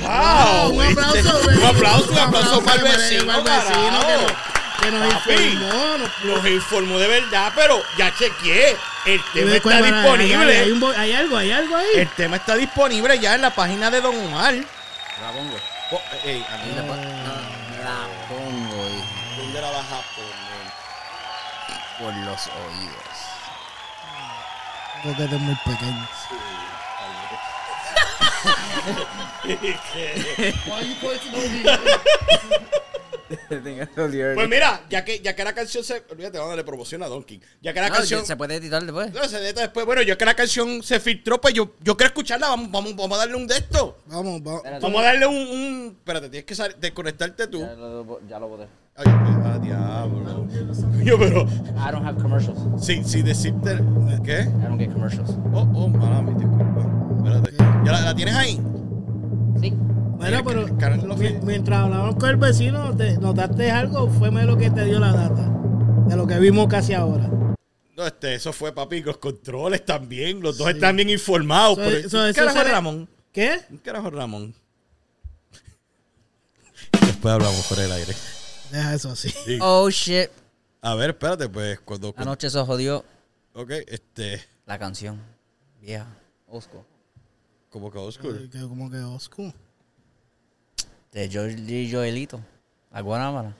Wow, 0.00 0.72
un 0.74 0.82
aplauso, 0.82 1.16
este, 1.16 1.48
vecino. 1.48 1.70
un 1.70 1.76
aplauso, 1.76 2.12
un 2.12 2.18
aplauso 2.18 2.64
para 2.64 2.76
el 2.76 2.82
para 2.82 2.96
vecino, 2.96 3.32
el 3.32 3.44
vecino 3.44 4.52
que 4.82 4.90
nos, 4.90 5.14
Papi. 5.14 5.32
informó. 5.32 5.98
nos- 5.98 6.24
Los 6.24 6.46
informó 6.46 6.98
de 6.98 7.08
verdad, 7.08 7.52
pero 7.54 7.80
ya 7.96 8.12
chequeé. 8.16 8.76
El 9.06 9.22
tema 9.32 9.56
está 9.56 9.80
disponible. 9.82 10.58
Hay, 10.96 11.12
algo, 11.12 11.36
hay 11.38 11.52
algo 11.52 11.76
ahí. 11.76 11.86
El 11.96 12.08
tema 12.10 12.36
está 12.36 12.54
disponible 12.56 13.18
ya 13.18 13.34
en 13.34 13.42
la 13.42 13.50
página 13.50 13.90
de 13.90 14.00
Don 14.00 14.16
Omar. 14.26 14.54
La 14.54 15.32
pongo. 15.32 15.56
Oh, 15.92 16.00
ey, 16.24 16.44
a 16.50 16.56
mí 16.58 16.62
Y 16.64 16.68
me 16.70 16.74
después- 16.80 17.00
no, 17.00 17.34
la 17.84 18.06
pongo 18.28 18.88
y 18.88 19.02
¿Dónde 19.40 19.60
la 19.60 19.70
vas 19.70 19.86
a 19.86 20.00
poner? 20.14 20.64
por 21.98 22.14
los 22.24 22.46
oídos. 22.46 23.18
Porque 25.02 25.24
es 25.24 25.30
muy 25.40 25.54
pequeño. 25.56 26.08
Pues 33.48 34.48
mira, 34.48 34.82
ya 34.90 35.04
que, 35.04 35.20
ya 35.20 35.34
que 35.34 35.44
la 35.44 35.54
canción 35.54 35.84
se. 35.84 36.02
Olvídate, 36.10 36.38
vamos 36.38 36.48
a 36.48 36.56
darle 36.56 36.64
promoción 36.64 37.02
a 37.02 37.06
Donkey. 37.08 37.40
Ya 37.60 37.72
que 37.72 37.80
la 37.80 37.88
No, 37.88 37.94
canción. 37.96 38.24
se 38.26 38.36
puede 38.36 38.56
editar 38.56 38.82
después. 38.82 39.12
No, 39.12 39.24
se 39.24 39.38
edita 39.38 39.60
después. 39.62 39.86
Bueno, 39.86 40.02
yo 40.02 40.16
que 40.18 40.24
la 40.24 40.34
canción 40.34 40.82
se 40.82 41.00
filtró, 41.00 41.40
pues 41.40 41.54
yo, 41.54 41.74
yo 41.80 41.96
quiero 41.96 42.08
escucharla. 42.08 42.48
Vamos, 42.48 42.70
vamos, 42.70 42.96
vamos 42.96 43.16
a 43.18 43.20
darle 43.20 43.36
un 43.36 43.46
de 43.46 43.56
esto. 43.56 43.98
Vamos, 44.06 44.42
vamos. 44.42 44.58
Espérate. 44.58 44.82
Vamos 44.82 45.00
a 45.00 45.04
darle 45.04 45.26
un. 45.26 45.36
un 45.36 45.96
espérate, 45.98 46.28
tienes 46.28 46.44
que 46.46 46.74
desconectarte 46.78 47.46
tú. 47.46 47.60
Ya 47.60 47.74
lo, 47.74 48.20
ya 48.28 48.38
lo 48.38 48.48
boté. 48.48 48.68
Ay, 48.94 49.04
ah, 49.06 49.58
diablo. 49.62 50.46
Yo, 51.02 51.18
pero. 51.18 51.42
I 51.42 51.90
don't 51.92 52.04
have 52.06 52.20
commercials. 52.20 52.84
Sí, 52.84 53.02
sí, 53.04 53.22
decirte. 53.22 53.78
¿Qué? 54.24 54.40
I 54.42 54.44
don't 54.66 54.78
get 54.78 54.92
commercials. 54.92 55.30
Oh, 55.52 55.66
oh, 55.74 55.88
mala 55.88 56.20
mía, 56.22 56.34
disculpa. 56.38 56.86
Espérate. 57.16 57.56
¿Ya 57.84 57.92
la, 57.92 58.00
la 58.02 58.14
tienes 58.14 58.34
ahí? 58.34 58.60
Sí. 59.60 59.72
Mira, 60.22 60.42
pero 60.44 60.66
mientras 61.42 61.78
hablábamos 61.80 62.16
con 62.16 62.28
el 62.30 62.36
vecino, 62.36 62.96
te, 62.96 63.18
¿notaste 63.18 63.70
algo? 63.70 64.08
Fue 64.08 64.30
lo 64.30 64.56
que 64.56 64.70
te 64.70 64.84
dio 64.84 64.98
la 65.00 65.12
data. 65.12 65.48
De 66.08 66.16
lo 66.16 66.26
que 66.26 66.38
vimos 66.38 66.68
casi 66.68 66.94
ahora. 66.94 67.28
No, 67.96 68.06
este, 68.06 68.34
eso 68.34 68.52
fue, 68.52 68.72
papi. 68.72 69.02
Los 69.02 69.18
controles 69.18 69.84
también. 69.84 70.40
Los 70.40 70.58
dos 70.58 70.68
están 70.68 70.96
bien 70.96 71.10
informados. 71.10 71.78
Pero- 71.78 72.08
¿Qué 72.08 72.34
carajo 72.34 72.58
será- 72.58 72.70
Ramón? 72.70 73.08
¿Qué? 73.32 73.60
¿Qué 73.68 73.78
carajo 73.78 74.10
Ramón? 74.10 74.54
Después 76.92 77.34
hablamos 77.34 77.66
por 77.66 77.78
el 77.78 77.92
aire. 77.92 78.14
Deja 78.70 78.94
eso 78.94 79.10
así. 79.10 79.28
Sí. 79.30 79.58
Oh 79.60 79.88
shit. 79.90 80.30
A 80.80 80.94
ver, 80.94 81.10
espérate, 81.10 81.48
pues. 81.48 81.80
Cuando. 81.80 82.12
cuando- 82.12 82.30
Anoche 82.30 82.50
se 82.50 82.60
jodió 82.60 83.04
ok, 83.54 83.70
este. 83.86 84.42
la 84.66 84.78
canción. 84.78 85.20
Vieja. 85.80 86.06
Osco. 86.48 86.84
Como 87.70 87.90
que 87.90 87.98
oscuro. 87.98 88.38
Que 88.50 88.60
como 88.62 88.90
que 88.90 88.98
oscuro. 88.98 89.52
De 91.12 91.28
George 91.28 91.56
y 91.60 91.92
Joelito. 91.92 92.40
La 92.92 93.00
Guanábana. 93.00 93.54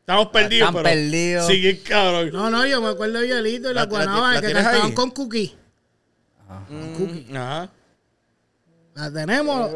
Estamos 0.00 0.28
perdidos, 0.28 0.68
Están 0.70 0.82
pero. 0.82 0.94
perdidos. 0.96 1.46
Sigue, 1.46 1.82
cabrón. 1.82 2.30
No, 2.32 2.50
no, 2.50 2.66
yo 2.66 2.80
me 2.80 2.88
acuerdo 2.88 3.20
de 3.20 3.28
Yelito 3.28 3.70
y 3.70 3.74
¿La- 3.74 3.80
la- 3.82 3.86
la 3.86 3.86
guanabas 3.86 4.40
que 4.40 4.52
cantaban 4.52 4.82
ahí? 4.86 4.94
con 4.94 5.10
Cookie. 5.10 5.54
Mm, 6.68 7.36
Ajá. 7.36 7.68
La 8.94 9.10
tenemos. 9.12 9.70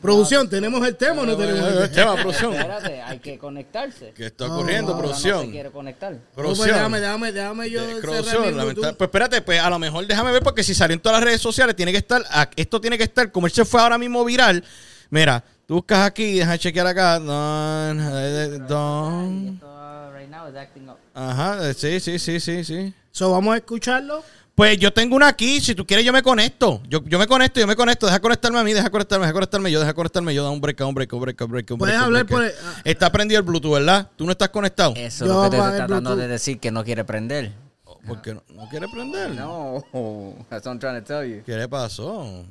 Producción, 0.00 0.48
¿tenemos 0.50 0.84
el 0.86 0.96
tema 0.96 1.22
o 1.22 1.26
no 1.26 1.36
tenemos 1.36 1.64
el 1.80 1.90
tema? 1.92 2.16
Producción. 2.16 2.54
Espérate, 2.54 3.00
hay 3.02 3.18
que 3.20 3.38
conectarse. 3.38 4.12
¿Qué 4.16 4.26
está 4.26 4.48
No, 4.48 4.56
ocurriendo, 4.56 4.92
No 4.92 4.98
producción? 4.98 5.44
se 5.46 5.50
quiere 5.52 5.70
conectar. 5.70 6.10
No, 6.12 6.18
pues 6.18 6.34
Producción. 6.34 6.68
déjame, 6.74 7.00
déjame, 7.00 7.32
déjame 7.32 7.70
yo 7.70 7.80
producción. 8.00 8.42
Pues 8.74 9.00
espérate, 9.00 9.42
pues 9.42 9.60
a 9.60 9.70
lo 9.70 9.78
mejor 9.78 10.06
déjame 10.08 10.32
ver 10.32 10.42
porque 10.42 10.64
si 10.64 10.74
salió 10.74 10.94
en 10.94 11.00
todas 11.00 11.18
las 11.20 11.24
redes 11.24 11.40
sociales 11.40 11.76
tiene 11.76 11.92
que 11.92 11.98
estar, 11.98 12.24
esto 12.56 12.80
tiene 12.80 12.98
que 12.98 13.04
estar, 13.04 13.30
como 13.30 13.46
él 13.46 13.52
se 13.52 13.64
fue 13.64 13.80
ahora 13.80 13.96
mismo 13.96 14.24
viral. 14.24 14.64
Mira, 15.12 15.44
tú 15.66 15.74
buscas 15.74 16.06
aquí, 16.06 16.38
deja 16.38 16.56
chequear 16.56 16.86
acá. 16.86 17.18
Don, 17.18 17.98
don. 18.66 19.60
Ajá, 21.12 21.68
eh, 21.68 21.74
sí, 21.74 22.00
sí, 22.00 22.18
sí, 22.18 22.40
sí, 22.40 22.64
sí. 22.64 22.94
So, 23.10 23.30
vamos 23.30 23.52
a 23.52 23.58
escucharlo. 23.58 24.24
Pues 24.54 24.78
yo 24.78 24.90
tengo 24.90 25.14
una 25.14 25.28
aquí, 25.28 25.60
si 25.60 25.74
tú 25.74 25.84
quieres 25.86 26.06
yo 26.06 26.14
me 26.14 26.22
conecto. 26.22 26.80
Yo, 26.88 27.04
yo 27.04 27.18
me 27.18 27.26
conecto, 27.26 27.60
yo 27.60 27.66
me 27.66 27.76
conecto. 27.76 28.06
Deja 28.06 28.20
conectarme 28.20 28.58
a 28.58 28.64
mí, 28.64 28.72
deja 28.72 28.88
conectarme, 28.88 29.26
deja 29.26 29.34
conectarme 29.34 29.70
yo, 29.70 29.80
deja 29.80 29.92
conectarme 29.92 30.34
yo. 30.34 30.44
Da 30.44 30.50
un 30.50 30.62
break, 30.62 30.80
un 30.80 30.94
break, 30.94 31.12
un 31.12 31.20
break, 31.20 31.40
un 31.42 31.50
break, 31.50 31.70
un 31.72 31.78
Puedes 31.78 31.94
break, 31.94 32.00
un 32.00 32.04
hablar 32.06 32.24
break. 32.24 32.30
por 32.30 32.44
el- 32.44 32.52
ah. 32.74 32.80
Está 32.82 33.12
prendido 33.12 33.38
el 33.38 33.44
Bluetooth, 33.44 33.74
¿verdad? 33.74 34.08
Tú 34.16 34.24
no 34.24 34.32
estás 34.32 34.48
conectado. 34.48 34.94
Eso 34.96 35.24
es 35.26 35.30
lo 35.30 35.42
que 35.42 35.50
te 35.50 35.56
el 35.62 35.76
tratando 35.76 36.16
de 36.16 36.26
decir, 36.28 36.58
que 36.58 36.70
no 36.70 36.82
quiere 36.84 37.04
prender. 37.04 37.52
Porque 38.06 38.32
no, 38.32 38.42
no 38.48 38.66
quiere 38.70 38.88
prender. 38.88 39.30
No, 39.32 39.84
that's 40.48 40.64
what 40.64 40.72
I'm 40.72 40.78
trying 40.78 41.02
to 41.02 41.04
tell 41.04 41.22
you. 41.28 41.42
¿Qué 41.44 41.54
le 41.54 41.68
pasó? 41.68 42.44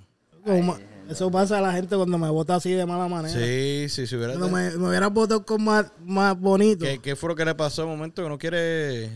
Como- 0.45 0.77
eso 1.09 1.29
pasa 1.31 1.57
a 1.57 1.61
la 1.61 1.73
gente 1.73 1.95
cuando 1.95 2.17
me 2.17 2.29
vota 2.29 2.55
así 2.55 2.71
de 2.71 2.85
mala 2.85 3.07
manera. 3.07 3.33
Sí, 3.37 3.87
sí, 3.89 4.07
si 4.07 4.15
hubiera... 4.15 4.33
Cuando 4.33 4.55
me, 4.55 4.71
me 4.71 4.89
hubieras 4.89 5.11
votado 5.11 5.45
con 5.45 5.63
más, 5.63 5.91
más 6.05 6.39
bonito. 6.39 6.85
¿Qué, 6.85 6.99
¿Qué 6.99 7.15
fue 7.15 7.29
lo 7.29 7.35
que 7.35 7.45
le 7.45 7.55
pasó? 7.55 7.83
Un 7.83 7.91
momento 7.91 8.23
que 8.23 8.29
no 8.29 8.37
quiere... 8.37 9.09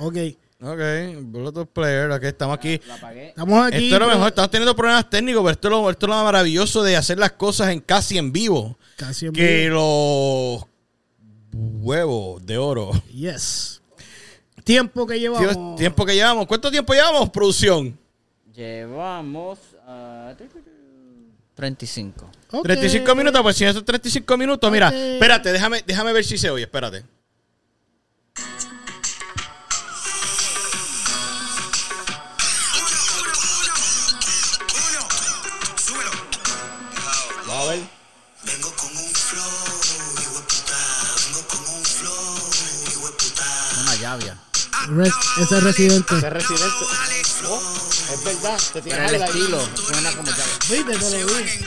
Ok. 0.00 0.16
Ok, 0.64 0.78
Bluetooth 1.22 1.68
Player, 1.72 2.12
aquí 2.12 2.26
estamos 2.26 2.54
aquí. 2.56 2.74
Estamos 2.74 3.66
aquí. 3.66 3.84
esto 3.84 3.96
es 3.96 4.00
lo 4.00 4.06
mejor, 4.06 4.28
estamos 4.28 4.50
teniendo 4.52 4.76
problemas 4.76 5.10
técnicos, 5.10 5.42
pero 5.42 5.50
esto 5.50 5.68
es 5.68 5.72
lo, 5.72 5.90
esto 5.90 6.06
es 6.06 6.10
lo 6.10 6.22
maravilloso 6.22 6.84
de 6.84 6.96
hacer 6.96 7.18
las 7.18 7.32
cosas 7.32 7.70
en 7.70 7.80
casi 7.80 8.16
en 8.16 8.30
vivo. 8.30 8.78
Casi 8.96 9.26
en 9.26 9.32
Que 9.32 9.64
vivo. 9.68 10.68
los 11.50 11.52
huevos 11.82 12.46
de 12.46 12.58
oro. 12.58 12.92
Yes. 13.12 13.81
Tiempo 14.64 15.06
que 15.06 15.18
llevamos. 15.18 15.76
Tiempo 15.76 16.06
que 16.06 16.14
llevamos. 16.14 16.46
¿Cuánto 16.46 16.70
tiempo 16.70 16.92
llevamos, 16.92 17.30
producción? 17.30 17.98
Llevamos 18.54 19.58
uh, 19.86 20.34
35. 21.54 22.30
Ok. 22.50 22.62
35 22.64 23.14
minutos, 23.14 23.42
pues 23.42 23.56
si 23.56 23.64
esos 23.64 23.84
35 23.84 24.36
minutos, 24.36 24.70
mira, 24.70 24.88
espérate, 24.88 25.52
déjame, 25.52 25.82
déjame 25.86 26.12
ver 26.12 26.24
si 26.24 26.36
se 26.38 26.50
oye, 26.50 26.64
espérate. 26.64 27.04
Res- 44.88 45.12
ese 45.40 45.56
es 45.58 45.62
residente. 45.62 46.14
Es 46.16 46.22
residente. 46.22 46.66
Oh, 47.46 47.88
es 48.12 48.24
verdad, 48.24 48.60
te 48.72 48.82
Pero 48.82 49.04
el 49.08 49.14
estilo 49.22 49.68
suena 49.76 50.10
como 50.12 50.28
llave. 50.30 50.42
Viste, 50.68 50.96
te 50.98 51.10
lo 51.20 51.26
vi. 51.26 51.64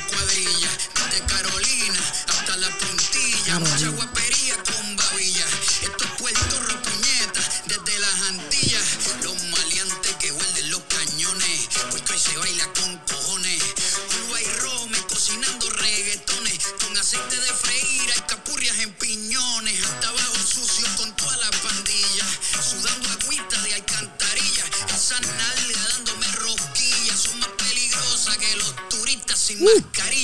Sin 29.46 29.64
mascarilla. 29.64 30.15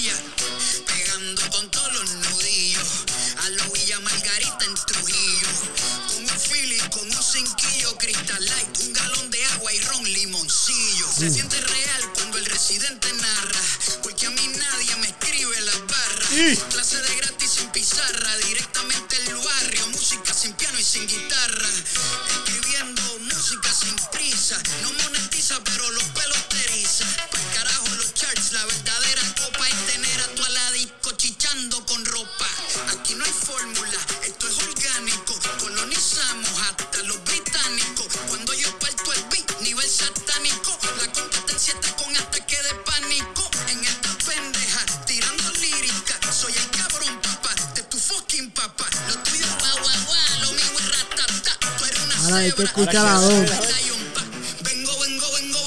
Vengo, 54.63 54.91
vengo. 54.99 55.59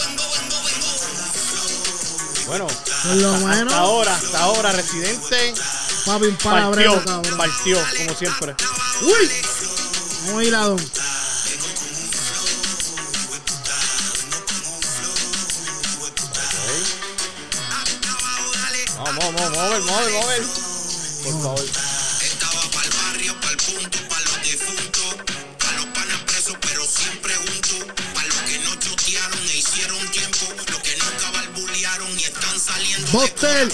Bueno, 2.46 2.66
Por 2.66 3.16
lo 3.16 3.32
menos. 3.38 3.72
hasta 3.72 3.78
ahora, 3.78 4.14
hasta 4.14 4.38
ahora, 4.40 4.72
residente 4.72 5.54
Papi, 6.04 6.26
un 6.26 6.36
palabrero, 6.36 6.94
partió, 6.94 7.12
cabrón. 7.14 7.38
partió, 7.38 7.86
como 7.96 8.18
siempre. 8.18 8.54
Uy. 9.02 9.30
Vamos 10.26 10.40
a 10.40 10.44
ir 10.44 10.54
a 10.54 10.60
don. 10.60 10.90
Vamos, 18.96 19.34
vamos 19.34 20.63
Hotel 33.14 33.70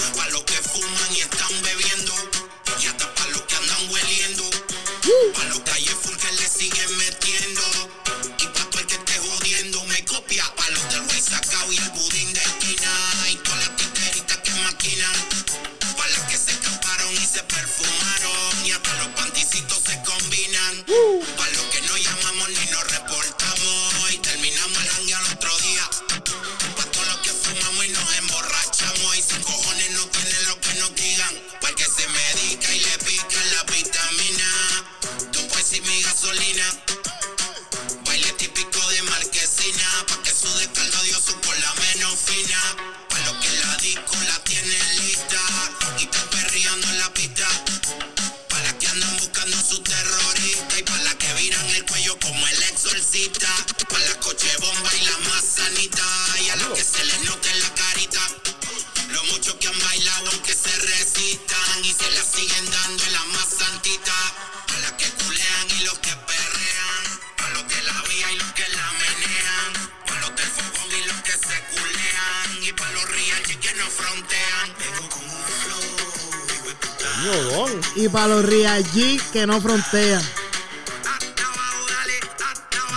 los 78.41 78.49
Real 78.49 78.83
G 78.83 79.21
que 79.31 79.45
no 79.45 79.59
frontean. 79.61 80.21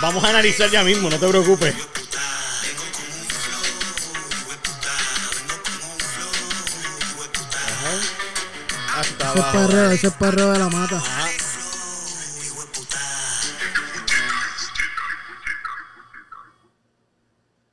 Vamos 0.01 0.23
a 0.23 0.29
analizar 0.29 0.69
ya 0.69 0.83
mismo, 0.83 1.09
no 1.09 1.17
te 1.17 1.27
preocupes. 1.27 1.75
Hasta 8.95 9.29
Ese 9.29 9.39
es 9.39 9.45
perreo, 9.45 9.91
ese 9.91 10.07
es 10.07 10.13
perreo 10.13 10.51
de 10.51 10.59
la 10.59 10.69
mata. 10.69 11.03
Puta. 12.73 12.99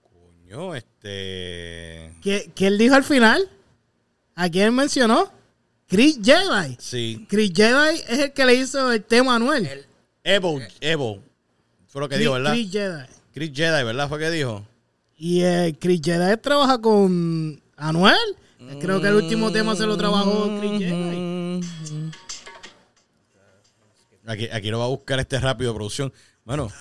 Coño, 0.00 0.74
este. 0.74 2.16
¿Qué, 2.22 2.52
¿Quién 2.54 2.78
dijo 2.78 2.94
al 2.94 3.04
final? 3.04 3.48
¿A 4.34 4.48
quién 4.48 4.74
mencionó? 4.74 5.41
Chris 5.93 6.18
Jedi. 6.22 6.74
Sí. 6.78 7.26
Chris 7.28 7.53
Jedi 7.55 8.01
es 8.09 8.18
el 8.18 8.32
que 8.32 8.47
le 8.47 8.55
hizo 8.55 8.90
el 8.90 9.05
tema 9.05 9.34
a 9.34 9.36
Anuel. 9.36 9.84
Evo, 10.24 10.59
Evo. 10.80 11.22
Fue 11.86 12.01
lo 12.01 12.09
que 12.09 12.14
Chris, 12.14 12.24
dijo, 12.24 12.32
¿verdad? 12.32 12.53
Chris 12.53 12.72
Jedi. 12.72 13.05
Chris 13.34 13.51
Jedi, 13.55 13.84
¿verdad? 13.84 14.09
Fue 14.09 14.18
que 14.18 14.30
dijo. 14.30 14.66
Y 15.18 15.43
eh, 15.43 15.76
Chris 15.78 16.01
Jedi 16.03 16.38
trabaja 16.38 16.78
con 16.78 17.62
Anuel. 17.76 18.16
Creo 18.80 19.03
que 19.03 19.09
el 19.09 19.16
último 19.16 19.53
tema 19.53 19.76
se 19.76 19.84
lo 19.84 19.99
trabajó 19.99 20.59
Chris 20.61 20.78
Jedi. 20.78 21.61
Aquí, 24.24 24.49
aquí 24.51 24.70
lo 24.70 24.78
va 24.78 24.86
a 24.86 24.88
buscar 24.88 25.20
este 25.20 25.38
rápido 25.40 25.74
producción. 25.74 26.11
Bueno, 26.45 26.72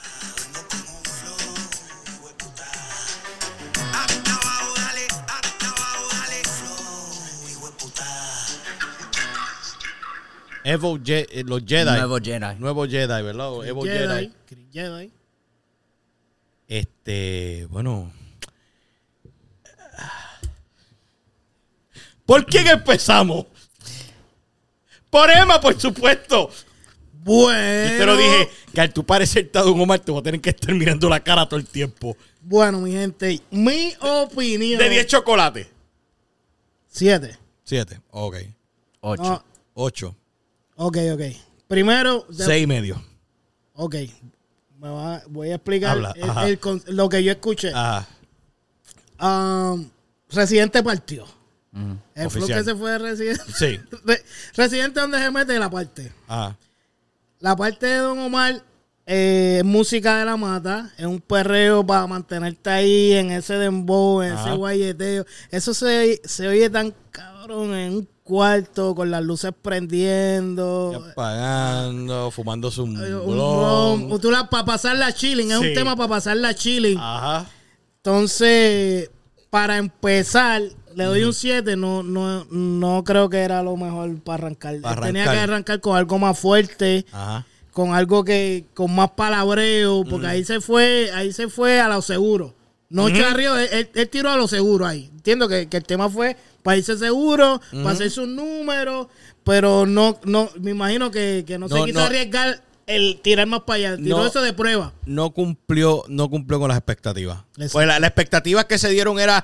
Evo 10.64 10.98
Je- 11.00 11.28
eh, 11.32 11.44
los 11.46 11.64
Jedi. 11.66 11.86
Nuevo 11.98 12.18
Jedi. 12.20 12.56
Nuevo 12.60 12.86
Jedi, 12.88 13.08
¿verdad? 13.24 13.66
Evo 13.66 13.84
Jedi. 13.84 14.32
Jedi. 14.72 15.12
Este, 16.68 17.68
bueno. 17.70 18.12
¿Por 22.26 22.46
quién 22.46 22.68
empezamos? 22.68 23.46
Por 25.10 25.30
Emma, 25.30 25.60
por 25.60 25.78
supuesto. 25.80 26.50
Bueno. 27.14 27.92
Yo 27.92 27.98
te 27.98 28.06
lo 28.06 28.16
dije, 28.18 28.50
que 28.74 28.82
al 28.82 28.94
tu 28.94 29.06
parecer 29.06 29.46
está 29.46 29.62
Don 29.62 29.80
Omar, 29.80 30.00
te 30.00 30.12
voy 30.12 30.22
a 30.22 30.24
tener 30.24 30.40
que 30.40 30.52
estar 30.52 30.74
mirando 30.74 31.10
la 31.10 31.20
cara 31.20 31.48
todo 31.48 31.60
el 31.60 31.68
tiempo. 31.68 32.16
Bueno, 32.42 32.80
mi 32.80 32.92
gente, 32.94 33.42
mi 33.52 33.94
opinión. 34.00 34.80
De 34.80 34.90
10 34.90 35.08
chocolates. 35.08 35.68
Siete. 36.88 37.38
7, 37.64 38.00
ok. 38.12 38.36
8. 39.02 39.22
No, 39.24 39.44
8, 39.74 40.16
ok, 40.86 40.98
ok. 41.14 41.22
Primero, 41.68 42.26
de- 42.30 42.44
6 42.46 42.64
y 42.64 42.68
medio. 42.68 43.02
ok. 43.74 43.96
Me 44.80 44.90
va- 44.90 45.22
voy 45.30 45.52
a 45.52 45.56
explicar 45.56 45.92
Habla, 45.92 46.14
el- 46.48 46.60
el 46.88 46.96
lo 46.96 47.08
que 47.08 47.24
yo 47.24 47.32
escuché. 47.32 47.72
Ajá. 47.74 48.08
Um, 49.20 49.90
Residente 50.30 50.82
partió. 50.82 51.26
El 52.16 52.30
flow 52.30 52.44
Oficial. 52.44 52.60
que 52.60 52.66
se 52.66 52.76
fue 52.76 52.92
de 52.92 52.98
Residente. 52.98 53.44
Sí. 53.56 53.80
Re- 54.06 54.24
Residente 54.56 55.00
donde 55.00 55.20
se 55.20 55.30
mete 55.32 55.58
la 55.60 55.70
parte. 55.70 56.12
Ajá. 56.28 56.58
La 57.40 57.56
parte 57.56 57.86
de 57.86 57.98
Don 57.98 58.18
Omar 58.20 58.64
eh, 59.14 59.58
es 59.60 59.66
música 59.66 60.20
de 60.20 60.26
la 60.26 60.38
mata, 60.38 60.90
es 60.98 61.06
un 61.06 61.20
perreo 61.20 61.86
para 61.86 62.08
mantenerte 62.08 62.70
ahí 62.70 63.12
en 63.14 63.30
ese 63.32 63.56
dembow, 63.56 64.22
en 64.22 64.34
ese 64.38 64.52
guayeteo. 64.52 65.26
Eso 65.50 65.74
se, 65.74 66.22
se 66.24 66.48
oye 66.48 66.70
tan 66.70 66.94
cabrón 67.12 67.74
en 67.76 67.94
un 67.94 68.10
cuarto 68.24 68.96
con 68.96 69.12
las 69.12 69.22
luces 69.22 69.52
prendiendo. 69.62 70.94
Ya 71.08 71.14
pagando, 71.14 72.32
fumándose 72.32 72.82
un 72.82 72.96
Un 72.96 73.26
blon. 73.36 74.10
ron. 74.10 74.22
Tú 74.22 74.32
la, 74.32 74.50
para 74.50 74.64
pasar 74.64 74.96
la 74.96 75.14
chilling, 75.14 75.52
es 75.52 75.58
un 75.58 75.74
tema 75.74 75.96
para 75.98 76.08
pasar 76.08 76.38
la 76.38 76.54
chilling. 76.56 76.98
Ajá. 76.98 77.46
Entonces, 77.98 79.10
para 79.50 79.78
empezar, 79.78 80.62
le 80.96 81.04
doy 81.04 81.24
un 81.24 81.34
7. 81.34 81.76
No, 81.76 82.02
no, 82.04 82.46
no 82.50 83.04
creo 83.04 83.30
que 83.30 83.40
era 83.40 83.62
lo 83.62 83.76
mejor 83.78 84.20
para 84.22 84.46
arrancar. 84.46 84.80
Para 84.82 85.02
Tenía 85.08 85.24
arrancar. 85.24 85.34
que 85.48 85.52
arrancar 85.52 85.82
con 85.82 85.98
algo 85.98 86.18
más 86.18 86.40
fuerte, 86.40 87.06
Ajá. 87.12 87.46
Con 87.72 87.94
algo 87.94 88.24
que, 88.24 88.66
con 88.74 88.94
más 88.94 89.12
palabreo, 89.12 90.04
porque 90.10 90.28
ahí 90.28 90.44
se 90.44 90.60
fue, 90.62 91.10
ahí 91.14 91.32
se 91.34 91.48
fue 91.48 91.80
a 91.80 91.88
lo 91.88 92.02
seguro. 92.02 92.54
No 92.90 93.10
charrió, 93.10 93.58
él, 93.58 93.90
él- 93.94 94.10
tiró 94.10 94.30
a 94.30 94.36
lo 94.36 94.48
seguro 94.50 94.86
ahí. 94.86 95.10
Entiendo 95.14 95.48
que, 95.48 95.68
que 95.70 95.78
el 95.78 95.84
tema 95.86 96.10
fue 96.10 96.36
para 96.62 96.78
irse 96.78 96.98
seguro, 96.98 97.62
para 97.72 97.92
hacer 97.92 98.12
sus 98.12 98.28
números, 98.28 99.08
pero 99.46 99.86
no, 99.86 100.20
no, 100.26 100.50
me 100.60 100.72
imagino 100.72 101.10
que, 101.10 101.44
que 101.48 101.58
no, 101.58 101.68
No, 101.70 101.78
se 101.78 101.86
quiso 101.86 102.00
no. 102.00 102.06
arriesgar 102.06 102.62
el 102.88 103.22
tirar 103.22 103.48
más 103.48 103.62
para 103.62 103.78
allá. 103.78 103.96
Tiró 103.98 104.18
No. 104.18 104.26
eso 104.26 104.42
de 104.42 104.52
prueba. 104.52 104.92
no 105.06 105.30
cumplió, 105.32 106.04
no 106.10 106.30
cumplió 106.30 106.60
con 106.60 106.68
las 106.68 106.78
expectativas. 106.78 107.40
Exacto. 107.56 107.72
Pues 107.74 107.88
la, 107.88 108.00
las 108.02 108.10
expectativas 108.10 108.66
que 108.66 108.78
se 108.78 108.90
dieron 108.90 109.18
era 109.20 109.44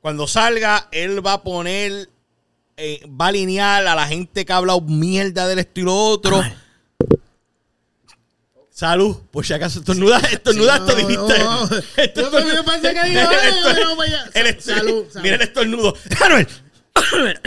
cuando 0.00 0.28
salga, 0.28 0.88
él 0.92 1.26
va 1.26 1.32
a 1.34 1.42
poner, 1.42 2.08
eh, 2.76 3.04
va 3.08 3.24
a 3.24 3.28
alinear 3.28 3.84
a 3.88 3.96
la 3.96 4.06
gente 4.06 4.44
que 4.46 4.52
ha 4.52 4.56
hablado 4.58 4.80
mierda 4.82 5.48
del 5.48 5.58
estilo 5.58 5.94
otro. 5.96 6.40
Salud, 8.78 9.16
por 9.32 9.44
si 9.44 9.52
acaso 9.54 9.80
estornudas, 9.80 10.22
estornudaste, 10.32 10.92
Oh, 10.92 10.94
dijiste. 10.94 11.42
oh, 11.42 11.64
oh. 11.68 11.70
Yo 12.14 12.30
también 12.30 12.64
pensé 12.64 12.94
que 12.94 13.04
dijo, 13.10 13.28
El 14.34 14.60
Salud, 14.62 15.04
salud. 15.10 15.20
Mira 15.20 15.34
el 15.34 15.42
estornudo. 15.42 15.94
Manuel. 16.20 16.46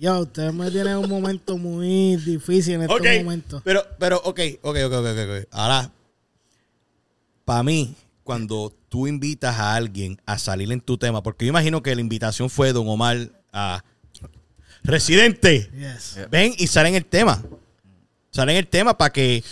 Yo, 0.00 0.18
ustedes 0.20 0.52
me 0.52 0.68
tienen 0.72 0.96
un 0.96 1.08
momento 1.08 1.56
muy 1.56 2.16
difícil 2.16 2.74
en 2.74 2.82
estos 2.82 2.98
Ok, 2.98 3.06
momentos. 3.18 3.62
pero, 3.64 3.86
pero, 4.00 4.16
ok, 4.24 4.40
ok, 4.62 4.76
ok, 4.86 4.92
ok, 4.92 5.06
ok. 5.06 5.46
Ahora, 5.52 5.92
para 7.44 7.62
mí, 7.62 7.94
cuando 8.24 8.74
tú 8.88 9.06
invitas 9.06 9.56
a 9.56 9.76
alguien 9.76 10.20
a 10.26 10.36
salir 10.36 10.72
en 10.72 10.80
tu 10.80 10.98
tema, 10.98 11.22
porque 11.22 11.44
yo 11.44 11.50
imagino 11.50 11.80
que 11.80 11.94
la 11.94 12.00
invitación 12.00 12.50
fue 12.50 12.72
Don 12.72 12.88
Omar 12.88 13.28
a 13.52 13.84
Residente, 14.82 15.70
Yes. 15.76 16.18
ven 16.30 16.54
y 16.58 16.66
sale 16.66 16.88
en 16.88 16.94
el 16.96 17.04
tema. 17.04 17.42
Sale 18.30 18.52
en 18.52 18.58
el 18.58 18.66
tema 18.68 18.96
para 18.96 19.12
que 19.12 19.42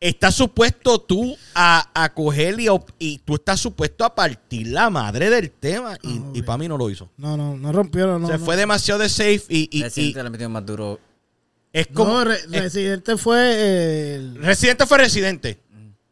estás 0.00 0.34
supuesto 0.34 1.00
tú 1.00 1.36
a, 1.54 1.90
a 1.92 2.14
coger 2.14 2.58
y, 2.60 2.68
y 2.98 3.18
tú 3.18 3.34
estás 3.34 3.58
supuesto 3.60 4.04
a 4.04 4.14
partir 4.14 4.68
la 4.68 4.88
madre 4.90 5.28
del 5.30 5.50
tema 5.50 5.98
y, 6.02 6.18
Ah, 6.40 6.44
para 6.46 6.58
mí 6.58 6.68
no 6.68 6.78
lo 6.78 6.88
hizo. 6.88 7.10
No, 7.16 7.36
no, 7.36 7.56
no 7.56 7.72
rompió, 7.72 8.18
no. 8.18 8.26
Se 8.28 8.38
no. 8.38 8.44
fue 8.44 8.56
demasiado 8.56 9.00
de 9.00 9.08
safe 9.08 9.42
y, 9.48 9.68
y- 9.72 9.78
y 9.78 9.82
Residente 9.82 10.22
le 10.22 10.30
metió 10.30 10.48
más 10.48 10.64
duro. 10.64 11.00
es 11.72 11.88
como... 11.88 12.12
No, 12.12 12.24
Re- 12.24 12.36
es- 12.36 12.48
Residente 12.50 13.16
fue 13.16 14.14
el... 14.14 14.36
Residente 14.36 14.86
fue 14.86 14.98
Residente. 14.98 15.60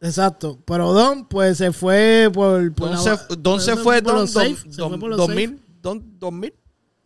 Exacto. 0.00 0.58
Pero 0.66 0.92
Don, 0.92 1.26
pues 1.26 1.56
se 1.58 1.72
fue 1.72 2.28
por... 2.34 2.72
por 2.74 2.90
Don 2.90 3.04
la- 3.04 3.16
se, 3.16 3.36
Don 3.38 3.60
se 3.60 3.76
fue 3.76 4.02
por 4.02 4.12
Don, 4.12 4.20
los 4.22 4.32
Don, 4.32 4.42
safe, 4.56 4.70
se 4.70 4.76
Don- 4.76 4.90
fue 4.90 4.98
por 4.98 5.08
los 5.10 5.18
2000, 5.18 5.48
safe. 5.50 5.62
Don 5.82 6.18
2000, 6.18 6.54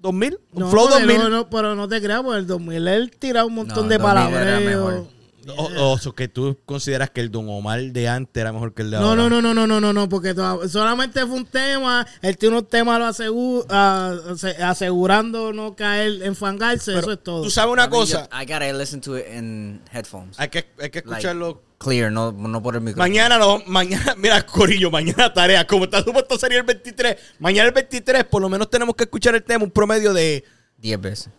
2000, 0.01 0.39
No, 0.53 0.71
Flow 0.71 0.89
porque 0.89 1.05
2000. 1.05 1.19
no, 1.19 1.29
no, 1.31 1.51
pero 1.51 1.75
no 1.75 1.89
te 1.89 2.01
creas, 2.01 2.23
porque 2.23 2.39
el 2.39 2.47
2000 2.47 2.89
él 2.89 3.11
tiraba 3.19 3.47
un 3.47 3.55
montón 3.55 3.85
No, 3.85 3.89
de 3.89 3.99
2000 3.99 4.33
era 4.35 4.61
palabras. 4.61 5.03
Mejor. 5.47 5.77
O, 5.79 5.93
o 6.09 6.13
que 6.15 6.29
tú 6.29 6.59
consideras 6.67 7.11
que 7.11 7.21
el 7.21 7.31
Don 7.31 7.49
Omar 7.49 7.81
de 7.81 8.09
antes 8.09 8.41
era 8.41 8.53
mejor 8.53 8.75
que 8.75 8.83
el 8.83 8.91
de 8.91 8.99
No, 8.99 9.11
ahora. 9.11 9.23
no, 9.29 9.29
no, 9.29 9.43
no, 9.43 9.55
no, 9.55 9.67
no, 9.67 9.81
no, 9.81 9.93
no, 9.93 10.09
porque 10.09 10.35
toda- 10.35 10.69
solamente 10.69 11.21
fue 11.27 11.37
un 11.37 11.47
tema, 11.47 12.07
él 12.23 12.37
tiene 12.37 12.57
unos 12.59 12.69
temas 12.69 12.99
lo 12.99 13.65
ah, 13.71 14.15
ase- 14.31 14.57
asegurando 14.63 15.53
no 15.53 15.75
caer, 15.77 16.23
enfangarse, 16.23 16.99
eso 16.99 17.13
es 17.13 17.23
todo. 17.23 17.43
Tú 17.43 17.51
sabes 17.51 17.73
una 17.73 17.85
I 17.85 17.89
mean, 17.89 18.01
cosa, 18.01 18.29
yo- 18.31 18.39
I 18.41 18.45
gotta 18.47 18.73
listen 18.73 19.01
to 19.01 19.19
it 19.19 19.27
in 19.35 19.81
headphones. 19.93 20.39
hay 20.39 20.49
que, 20.49 20.59
hay 20.81 20.91
que 20.91 20.99
Like, 20.99 21.11
escucharlo. 21.11 21.63
Clear, 21.79 22.13
no, 22.13 22.31
no 22.31 22.63
por 22.63 22.75
el 22.75 22.83
micrófono. 22.83 23.09
Mañana 23.09 23.39
no, 23.39 23.63
mañana, 23.67 24.15
mira, 24.19 24.45
Corillo, 24.45 24.91
mañana 24.91 25.33
tarea. 25.33 25.67
Como 25.67 25.85
está 25.85 26.05
supuesto 26.05 26.39
salir 26.39 26.59
el 26.59 26.65
23, 26.65 27.17
mañana 27.39 27.69
el 27.69 27.75
23, 27.75 28.25
por 28.25 28.43
lo 28.43 28.51
menos 28.51 28.69
tenemos 28.69 28.95
que 28.95 29.05
escuchar 29.05 29.35
el 29.35 29.43
tema, 29.43 29.65
un 29.65 29.71
promedio 29.71 30.13
de 30.13 30.45
10 30.77 31.01
veces. 31.01 31.31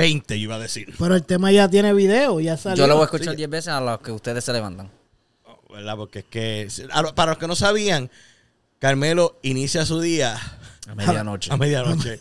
20, 0.00 0.38
yo 0.38 0.44
iba 0.44 0.56
a 0.56 0.58
decir. 0.58 0.94
Pero 0.98 1.14
el 1.14 1.24
tema 1.24 1.52
ya 1.52 1.68
tiene 1.68 1.92
video, 1.92 2.40
ya 2.40 2.56
salió. 2.56 2.84
Yo 2.84 2.86
lo 2.86 2.94
voy 2.94 3.02
a 3.02 3.04
escuchar 3.06 3.36
10 3.36 3.50
veces 3.50 3.68
a 3.68 3.80
los 3.80 4.00
que 4.00 4.12
ustedes 4.12 4.44
se 4.44 4.52
levantan. 4.52 4.90
¿Verdad? 5.70 5.96
Porque 5.96 6.20
es 6.20 6.24
que, 6.24 6.68
para 7.14 7.32
los 7.32 7.38
que 7.38 7.46
no 7.46 7.54
sabían, 7.54 8.10
Carmelo 8.78 9.38
inicia 9.42 9.86
su 9.86 10.00
día 10.00 10.36
A 10.88 10.94
medianoche. 10.94 11.50
A 11.52 11.56
medianoche. 11.56 12.20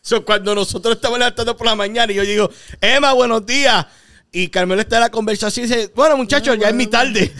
So, 0.00 0.24
cuando 0.24 0.54
nosotros 0.54 0.96
estamos 0.96 1.18
levantando 1.18 1.56
por 1.56 1.66
la 1.66 1.74
mañana 1.74 2.12
y 2.12 2.16
yo 2.16 2.22
digo, 2.22 2.50
Emma, 2.80 3.12
buenos 3.12 3.44
días. 3.44 3.86
Y 4.30 4.48
Carmelo 4.48 4.80
está 4.80 4.96
en 4.96 5.02
la 5.02 5.10
conversación 5.10 5.64
y 5.64 5.68
dice, 5.68 5.92
bueno, 5.94 6.16
muchachos, 6.16 6.58
ya 6.58 6.68
es 6.68 6.74
mi 6.74 6.86
tarde. 6.86 7.32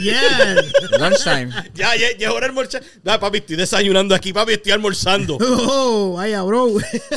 Yeah. 0.00 0.56
Lunchtime. 0.98 1.50
ya, 1.74 1.94
ya, 1.94 2.16
ya 2.18 2.28
es 2.28 2.32
hora 2.32 2.40
de 2.40 2.46
almorzar. 2.46 2.82
No, 3.04 3.20
papi, 3.20 3.38
estoy 3.38 3.56
desayunando 3.56 4.14
aquí, 4.14 4.32
papi, 4.32 4.54
estoy 4.54 4.72
almorzando. 4.72 5.38
Oh, 5.68 6.14
vaya, 6.14 6.42
bro. 6.42 6.68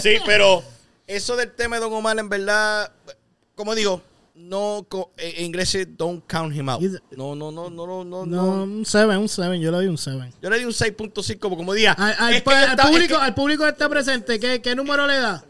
Sí, 0.01 0.17
pero 0.25 0.63
eso 1.15 1.35
del 1.35 1.51
tema 1.53 1.75
de 1.77 1.81
Don 1.81 1.93
Omar, 1.93 2.17
en 2.19 2.29
verdad, 2.29 2.91
como 3.55 3.75
digo, 3.75 4.01
no, 4.35 4.87
eh, 5.17 5.33
en 5.37 5.45
inglés 5.45 5.75
es 5.75 5.97
don't 5.97 6.23
count 6.25 6.55
him 6.55 6.69
out. 6.69 6.81
No, 7.17 7.35
no, 7.35 7.51
no, 7.51 7.69
no, 7.69 7.85
no, 7.85 8.03
no. 8.05 8.25
No, 8.25 8.25
no. 8.25 8.63
un 8.63 8.85
7, 8.85 9.17
un 9.17 9.27
7. 9.27 9.59
Yo 9.59 9.71
le 9.71 9.77
doy 9.77 9.87
un 9.87 9.97
7. 9.97 10.31
Yo 10.41 10.49
le 10.49 10.59
di 10.59 10.65
un 10.65 10.71
6.5 10.71 11.39
como, 11.39 11.57
como 11.57 11.73
día. 11.73 11.91
Al, 11.93 12.13
al- 12.17 12.33
es 12.35 12.47
al 12.47 12.63
estaba- 12.69 12.83
es 12.83 12.89
público, 12.95 13.15
que- 13.17 13.21
al 13.25 13.33
público 13.35 13.63
que 13.63 13.69
está 13.69 13.89
presente, 13.89 14.39
¿qué, 14.39 14.61
qué 14.61 14.75
número 14.75 15.05
le 15.07 15.17
da? 15.17 15.43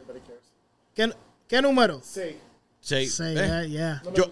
¿Qué, 0.95 1.13
qué 1.47 1.61
número? 1.61 2.01
Sí, 2.03 2.35
Seis, 2.81 3.19
¿ves? 3.19 3.35
yeah, 3.35 3.63
yeah. 3.65 4.03
Yo- 4.15 4.31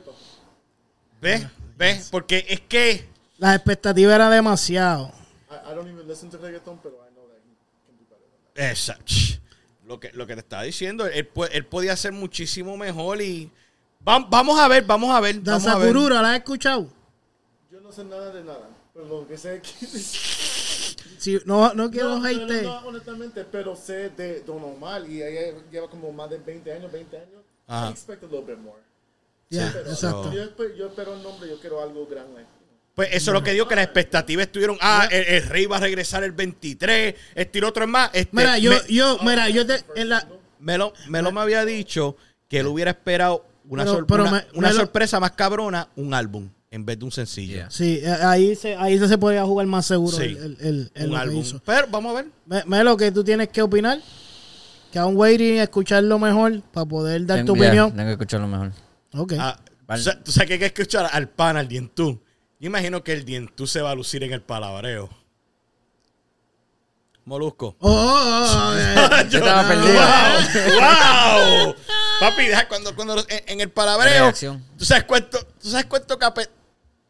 ¿Ves? 1.21 1.45
¿Ves? 1.77 2.07
Porque 2.11 2.45
es 2.49 2.61
que 2.61 3.07
Las 3.37 3.55
expectativas 3.55 4.15
eran 4.15 4.31
demasiado. 4.31 5.11
I, 5.51 5.71
I 5.71 5.75
don't 5.75 5.87
even 5.87 6.07
listen 6.07 6.29
to 6.31 6.37
reggaeton, 6.37 6.79
pero 6.81 6.95
I 7.07 7.13
know 7.13 7.27
that 7.27 7.37
he 7.37 7.53
can 7.85 7.97
do 7.97 8.05
better 8.09 8.25
than 8.25 8.53
that. 8.55 8.71
Esa, 8.71 8.97
ch, 9.05 9.39
lo 9.87 9.99
que, 9.99 10.11
lo 10.13 10.27
que 10.27 10.33
te 10.33 10.41
estaba 10.41 10.63
diciendo, 10.63 11.05
él, 11.07 11.29
él 11.51 11.65
podía 11.65 11.93
hacer 11.93 12.11
muchísimo 12.11 12.75
mejor 12.77 13.21
y 13.21 13.49
vam- 14.03 14.27
vamos 14.29 14.59
a 14.59 14.67
ver, 14.67 14.83
vamos 14.85 15.09
a 15.15 15.19
ver, 15.21 15.35
vamos 15.35 15.45
Danza 15.63 15.73
a 15.73 15.77
ver. 15.77 15.87
Kurura, 15.87 16.21
¿la 16.21 16.31
has 16.31 16.37
escuchado? 16.39 16.87
Yo 17.71 17.79
no 17.81 17.91
sé 17.91 18.03
nada 18.03 18.31
de 18.31 18.43
nada, 18.43 18.69
pero 18.93 19.05
lo 19.05 19.27
que 19.27 19.37
sé 19.37 19.61
que... 19.61 19.69
Si, 21.17 21.39
no, 21.45 21.73
no 21.73 21.89
quiero 21.89 22.09
no, 22.09 22.19
no, 22.19 22.25
hate. 22.27 22.61
no, 22.63 22.77
honestamente, 22.87 23.43
pero 23.43 23.75
sé 23.75 24.11
de 24.11 24.41
Don 24.41 24.63
Omar 24.63 25.01
y 25.09 25.23
ella 25.23 25.57
lleva 25.71 25.89
como 25.89 26.11
más 26.11 26.29
de 26.29 26.37
20 26.37 26.71
años, 26.71 26.91
20 26.91 27.17
años. 27.17 27.41
Ajá. 27.65 27.87
I 27.87 27.91
expect 27.91 28.21
a 28.23 28.27
little 28.27 28.43
bit 28.45 28.59
more. 28.59 28.77
Ya, 29.49 29.67
Pero, 29.73 29.89
exacto. 29.89 30.31
Yo, 30.31 30.75
yo 30.75 30.87
espero 30.87 31.15
el 31.15 31.23
nombre, 31.23 31.49
yo 31.49 31.59
quiero 31.59 31.81
algo 31.81 32.05
grande. 32.05 32.45
Pues 32.97 33.09
eso 33.13 33.29
es 33.29 33.33
lo 33.35 33.43
que 33.43 33.53
digo, 33.53 33.67
que 33.67 33.75
las 33.75 33.85
expectativas 33.85 34.47
estuvieron, 34.47 34.75
ah, 34.81 35.07
el, 35.11 35.23
el 35.35 35.43
rey 35.43 35.67
va 35.67 35.77
a 35.77 35.81
regresar 35.81 36.23
el 36.23 36.31
23, 36.31 37.13
este 37.35 37.59
y 37.59 37.61
otro 37.61 37.83
es 37.83 37.89
más. 37.89 38.09
Este, 38.11 38.29
Mira, 38.35 38.57
yo, 38.57 38.71
me, 38.71 38.77
yo, 38.91 39.19
mira, 39.23 39.47
yo 39.49 39.67
te, 39.67 39.83
en 39.95 40.09
la, 40.09 40.27
Melo, 40.59 40.93
Melo 41.07 41.31
me 41.31 41.39
había 41.41 41.63
dicho 41.63 42.17
que 42.49 42.59
él 42.61 42.65
hubiera 42.65 42.89
esperado 42.89 43.45
una, 43.69 43.83
Pero- 43.83 43.95
sor- 43.97 44.07
pero 44.07 44.23
una, 44.23 44.31
me- 44.31 44.45
una 44.55 44.69
Melo- 44.69 44.79
sorpresa 44.79 45.19
más 45.19 45.31
cabrona, 45.33 45.89
un 45.95 46.15
álbum, 46.15 46.49
en 46.71 46.85
vez 46.87 46.97
de 46.97 47.05
un 47.05 47.11
sencillo. 47.11 47.53
Yeah. 47.57 47.69
sí, 47.69 47.99
eh, 48.01 48.09
ahí 48.23 48.55
se, 48.55 48.75
ahí 48.75 48.97
se 48.97 49.17
podía 49.19 49.43
jugar 49.45 49.67
más 49.67 49.85
seguro 49.85 50.17
Sí. 50.17 50.23
el, 50.23 50.37
el, 50.37 50.57
el- 50.59 50.91
el 50.95 51.03
Un 51.05 51.09
lo 51.11 51.15
que 51.17 51.21
álbum. 51.21 51.41
hizo. 51.41 51.61
Pero 51.63 51.87
vamos 51.91 52.11
a 52.17 52.21
ver. 52.23 52.31
Me, 52.47 52.63
Melo, 52.65 52.97
que 52.97 53.11
tú 53.11 53.23
tienes 53.23 53.49
que 53.49 53.61
opinar. 53.61 53.99
Que 54.91 54.97
aún 54.97 55.15
waiting 55.17 55.57
escucharlo 55.59 56.17
mejor 56.17 56.61
para 56.73 56.85
poder 56.87 57.25
dar 57.27 57.41
tu 57.45 57.53
Tengo- 57.53 57.57
yeah, 57.57 57.67
opinión. 57.67 57.91
Tengo 57.91 58.05
que 58.07 58.11
escucharlo 58.13 58.47
mejor. 58.47 58.71
Ok. 59.13 59.33
Ah, 59.37 59.59
Vale. 59.85 60.03
tú 60.23 60.31
sabes 60.31 60.47
que 60.47 60.53
hay 60.53 60.59
que 60.59 60.65
escuchar 60.65 61.07
al 61.11 61.29
pan, 61.29 61.57
al 61.57 61.67
dientú. 61.67 62.19
Yo 62.59 62.67
imagino 62.67 63.03
que 63.03 63.13
el 63.13 63.25
dientú 63.25 63.67
se 63.67 63.81
va 63.81 63.91
a 63.91 63.95
lucir 63.95 64.23
en 64.23 64.33
el 64.33 64.41
palabreo. 64.41 65.09
Molusco. 67.25 67.75
Oh, 67.79 67.91
oh, 67.91 68.71
oh, 68.71 68.73
eh. 68.77 69.27
Yo 69.29 69.39
estaba 69.39 69.67
perdido. 69.67 69.93
¡Wow! 69.93 71.65
¡Wow! 71.65 71.75
Papi, 72.21 72.45
deja 72.47 72.67
cuando, 72.67 72.95
cuando 72.95 73.19
en, 73.19 73.43
en 73.47 73.61
el 73.61 73.69
palabreo. 73.69 74.33
¿Tú 74.77 74.85
sabes 74.85 75.03
cuánto, 75.03 75.37
tú 75.61 75.69
sabes 75.69 75.85
cuánto. 75.87 76.17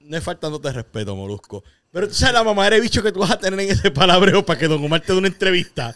No 0.01 0.17
es 0.17 0.23
faltándote 0.23 0.71
respeto, 0.71 1.15
Molusco. 1.15 1.63
Pero 1.91 2.07
tú 2.07 2.13
sabes 2.13 2.33
la 2.33 2.43
mamá 2.43 2.69
de 2.69 2.79
bicho 2.79 3.01
que 3.01 3.11
tú 3.11 3.19
vas 3.19 3.31
a 3.31 3.39
tener 3.39 3.59
en 3.59 3.71
ese 3.71 3.91
palabreo 3.91 4.45
para 4.45 4.59
que 4.59 4.67
Don 4.67 4.83
Omar 4.83 5.01
te 5.01 5.13
dé 5.13 5.19
una 5.19 5.27
entrevista. 5.27 5.95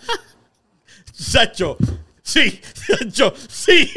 Sacho, 1.14 1.78
sí, 2.24 2.62
Sacho, 2.74 3.34
sí. 3.50 3.92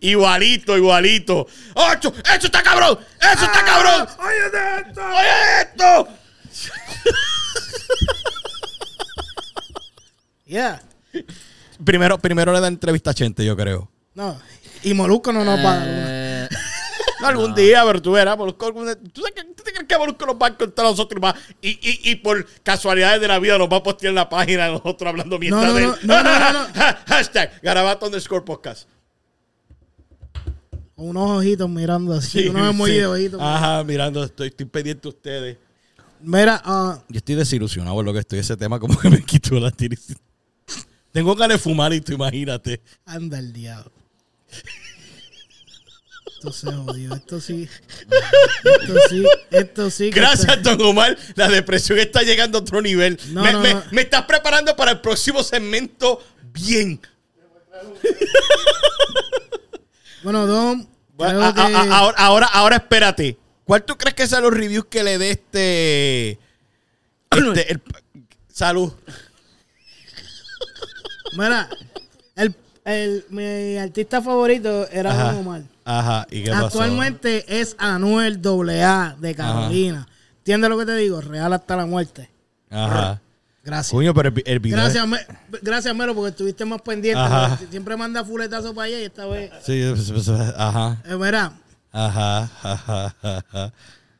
Igualito, 0.00 0.76
igualito. 0.76 1.46
¡Ocho! 1.74 2.12
¡Eso 2.24 2.46
está 2.46 2.62
cabrón! 2.62 2.98
¡Eso 3.20 3.44
está 3.44 3.64
cabrón! 3.64 4.08
¡Oye 4.18 4.80
esto! 4.86 5.00
¡Oye 5.06 5.62
esto! 5.62 6.08
Yeah. 10.46 10.80
Primero, 11.84 12.16
primero 12.18 12.52
le 12.54 12.60
da 12.60 12.68
entrevista 12.68 13.10
a 13.10 13.14
Chente, 13.14 13.44
yo 13.44 13.54
creo. 13.56 13.90
No. 14.14 14.40
Y 14.82 14.94
Molusco 14.94 15.30
no 15.32 15.44
nos 15.44 15.58
va 15.62 15.72
a 15.72 15.76
dar 15.76 15.88
una. 15.88 16.04
Eh, 16.44 16.48
No, 17.20 17.26
algún 17.26 17.52
día, 17.52 17.82
pero 17.84 18.00
tú 18.00 18.12
verás, 18.12 18.38
Molusco, 18.38 18.64
algún 18.66 18.84
día- 18.86 18.94
¿tú, 19.12 19.20
sabes 19.22 19.34
que, 19.34 19.42
¿tú 19.52 19.62
te 19.64 19.72
crees 19.72 19.88
que 19.88 19.98
Molusco 19.98 20.24
nos 20.24 20.36
va 20.36 20.46
a 20.46 20.50
encontrar 20.50 20.86
a 20.86 20.90
nosotros 20.90 21.18
y, 21.18 21.20
va- 21.20 21.34
y, 21.60 21.68
y, 21.70 22.12
y 22.12 22.14
por 22.14 22.46
casualidades 22.62 23.20
de 23.20 23.26
la 23.26 23.40
vida 23.40 23.58
nos 23.58 23.68
va 23.68 23.78
a 23.78 23.82
postear 23.82 24.10
en 24.10 24.14
la 24.14 24.28
página 24.28 24.66
de 24.66 24.72
nosotros 24.72 25.06
hablando 25.08 25.36
mierda 25.36 25.66
no, 25.66 25.74
de 25.74 25.82
no, 25.82 25.94
él? 25.94 26.00
no, 26.04 26.22
no, 26.22 26.38
no, 26.38 26.52
no. 26.52 26.68
Hashtag 27.08 27.60
Garabato 27.60 28.06
underscore 28.06 28.44
podcast. 28.44 28.88
Unos 30.98 31.30
ojitos 31.30 31.68
mirando 31.70 32.12
así. 32.12 32.42
Sí, 32.42 32.48
unos 32.48 32.70
emojis 32.70 32.94
sí. 32.94 33.00
de 33.00 33.06
ojitos. 33.06 33.40
Ajá, 33.40 33.84
mirando, 33.84 34.24
estoy, 34.24 34.48
estoy 34.48 34.66
pendiente 34.66 35.02
de 35.02 35.08
ustedes. 35.08 35.56
Mira, 36.20 36.60
ah, 36.64 37.00
Yo 37.08 37.18
estoy 37.18 37.36
desilusionado 37.36 37.94
por 37.94 38.04
lo 38.04 38.12
que 38.12 38.18
estoy. 38.18 38.40
Ese 38.40 38.56
tema 38.56 38.80
como 38.80 38.98
que 38.98 39.08
me 39.08 39.22
quitó 39.22 39.54
la 39.60 39.70
tiris. 39.70 40.16
Tengo 41.12 41.34
ganas 41.36 41.58
de 41.58 41.62
fumar 41.62 41.92
y 41.92 42.00
tú 42.00 42.12
imagínate. 42.14 42.80
anda 43.06 43.38
el 43.38 43.52
diablo. 43.52 43.92
Esto 46.26 46.52
se 46.52 46.72
jodió. 46.72 47.14
Esto 47.14 47.40
sí. 47.40 47.68
Esto 48.64 48.94
sí. 49.08 49.24
Esto 49.50 49.90
sí. 49.90 50.10
Gracias, 50.10 50.56
está- 50.56 50.74
Don 50.76 50.88
Omar. 50.88 51.16
La 51.36 51.48
depresión 51.48 51.98
está 52.00 52.22
llegando 52.22 52.58
a 52.58 52.60
otro 52.60 52.82
nivel. 52.82 53.18
No, 53.30 53.42
me, 53.42 53.52
no, 53.52 53.60
me- 53.60 53.74
no. 53.74 53.82
me 53.92 54.02
estás 54.02 54.24
preparando 54.24 54.74
para 54.76 54.90
el 54.92 55.00
próximo 55.00 55.42
segmento 55.44 56.20
bien. 56.52 57.00
Bueno, 61.16 61.42
a- 61.44 61.54
que- 61.54 61.60
a- 61.74 61.98
ahora, 61.98 62.16
ahora, 62.18 62.46
ahora 62.52 62.76
espérate. 62.76 63.36
¿Cuál 63.64 63.82
tú 63.84 63.96
crees 63.98 64.14
que 64.14 64.26
sean 64.26 64.42
los 64.42 64.52
reviews 64.54 64.86
que 64.86 65.02
le 65.04 65.18
dé 65.18 65.30
este. 65.30 66.30
este 67.30 67.72
el- 67.72 67.82
salud. 68.52 68.92
Mira, 71.36 71.68
el, 72.36 72.54
el, 72.84 73.24
mi 73.30 73.76
artista 73.76 74.22
favorito 74.22 74.88
era 74.90 75.10
Ajá. 75.12 75.32
Don 75.32 75.36
Omar. 75.46 75.62
Ajá. 75.84 76.26
¿Y 76.30 76.42
qué 76.44 76.50
pasó? 76.50 76.66
Actualmente 76.66 77.60
es 77.60 77.76
Anuel 77.78 78.40
AA 78.44 79.16
de 79.18 79.34
Carolina. 79.34 80.08
¿Entiendes 80.38 80.70
lo 80.70 80.78
que 80.78 80.86
te 80.86 80.94
digo? 80.96 81.20
Real 81.20 81.52
hasta 81.52 81.76
la 81.76 81.86
muerte. 81.86 82.30
Ajá. 82.70 83.20
Gracias. 83.68 83.92
Coño, 83.92 84.14
pero 84.14 84.28
el, 84.30 84.34
vi- 84.34 84.42
el 84.46 84.60
video. 84.60 84.78
Gracias, 84.78 85.06
Me- 85.06 85.26
gracias, 85.60 85.94
Melo, 85.94 86.14
porque 86.14 86.30
estuviste 86.30 86.64
más 86.64 86.80
pendiente. 86.80 87.20
Ajá. 87.20 87.58
Siempre 87.70 87.96
manda 87.98 88.24
fuletazo 88.24 88.74
para 88.74 88.86
allá 88.86 89.00
y 89.00 89.04
esta 89.04 89.26
vez. 89.26 89.50
Sí, 89.62 89.84
pues, 89.94 90.10
pues, 90.10 90.28
ajá. 90.56 91.02
Eh, 91.04 91.16
mira, 91.16 91.52
Ajá. 91.92 92.50
Ajá. 92.62 93.14
Ajá. 93.22 93.72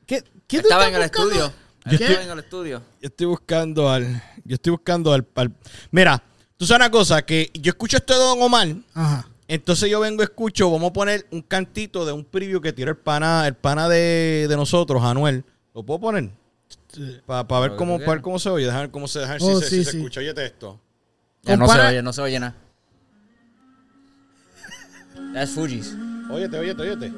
¿qué, 0.07 0.23
qué 0.47 0.59
tú 0.61 0.69
estaba 0.69 0.87
estás 0.87 0.89
en 0.89 0.95
el 0.95 1.09
buscando? 1.09 1.31
estudio. 1.33 1.53
Yo 1.87 1.93
Estaba 1.93 2.11
estoy- 2.11 2.25
en 2.27 2.31
el 2.33 2.39
estudio. 2.41 2.83
Yo 3.01 3.07
estoy 3.09 3.27
buscando 3.27 3.91
al. 3.91 4.23
Yo 4.45 4.55
estoy 4.57 4.71
buscando 4.73 5.13
al. 5.15 5.27
al- 5.35 5.55
Mira, 5.91 6.23
tú 6.59 6.67
sabes 6.67 6.81
una 6.87 6.91
cosa, 6.91 7.23
que 7.23 7.51
yo 7.55 7.71
escucho 7.71 7.97
esto 7.97 8.13
de 8.13 8.21
Don 8.21 8.43
Omar. 8.43 8.69
Ajá. 8.95 9.27
Entonces 9.51 9.89
yo 9.91 10.01
vengo, 10.01 10.23
escucho, 10.23 10.71
vamos 10.71 10.91
a 10.91 10.93
poner 10.93 11.27
un 11.31 11.41
cantito 11.41 12.05
de 12.05 12.13
un 12.13 12.23
preview 12.23 12.61
que 12.61 12.75
tiró 12.75 12.91
el 12.91 12.99
pana, 12.99 13.47
el 13.47 13.55
pana 13.55 13.89
de, 13.89 14.45
de 14.47 14.57
nosotros, 14.57 15.03
Anuel. 15.03 15.43
¿Lo 15.75 15.83
puedo 15.83 15.99
poner? 16.01 16.31
Para 17.27 17.43
ver 17.61 17.71
Lo 17.71 17.77
que 17.77 17.79
cómo, 17.79 17.99
para 17.99 18.13
ver 18.13 18.23
cómo 18.23 18.39
se 18.39 18.49
oye, 18.49 18.67
dejar 18.67 18.83
ver 18.83 18.91
cómo 18.91 19.09
se 19.09 19.19
dejar 19.21 19.39
Oh, 19.43 19.61
si, 19.61 19.65
se, 19.65 19.71
sí, 19.71 19.77
si 19.77 19.85
se 19.85 19.91
sí. 19.93 19.97
escucha. 19.99 20.21
Oye 20.21 20.33
esto. 20.45 20.81
Ya 21.43 21.57
no 21.57 21.69
se 21.69 21.81
oye, 21.81 22.03
no 22.03 22.13
se 22.13 22.21
oye 22.23 22.41
nada. 22.41 22.55
That's 25.35 25.53
Fuji's. 25.53 25.95
Óyete, 26.31 26.59
óyete, 26.59 26.83
óyete. 26.83 27.13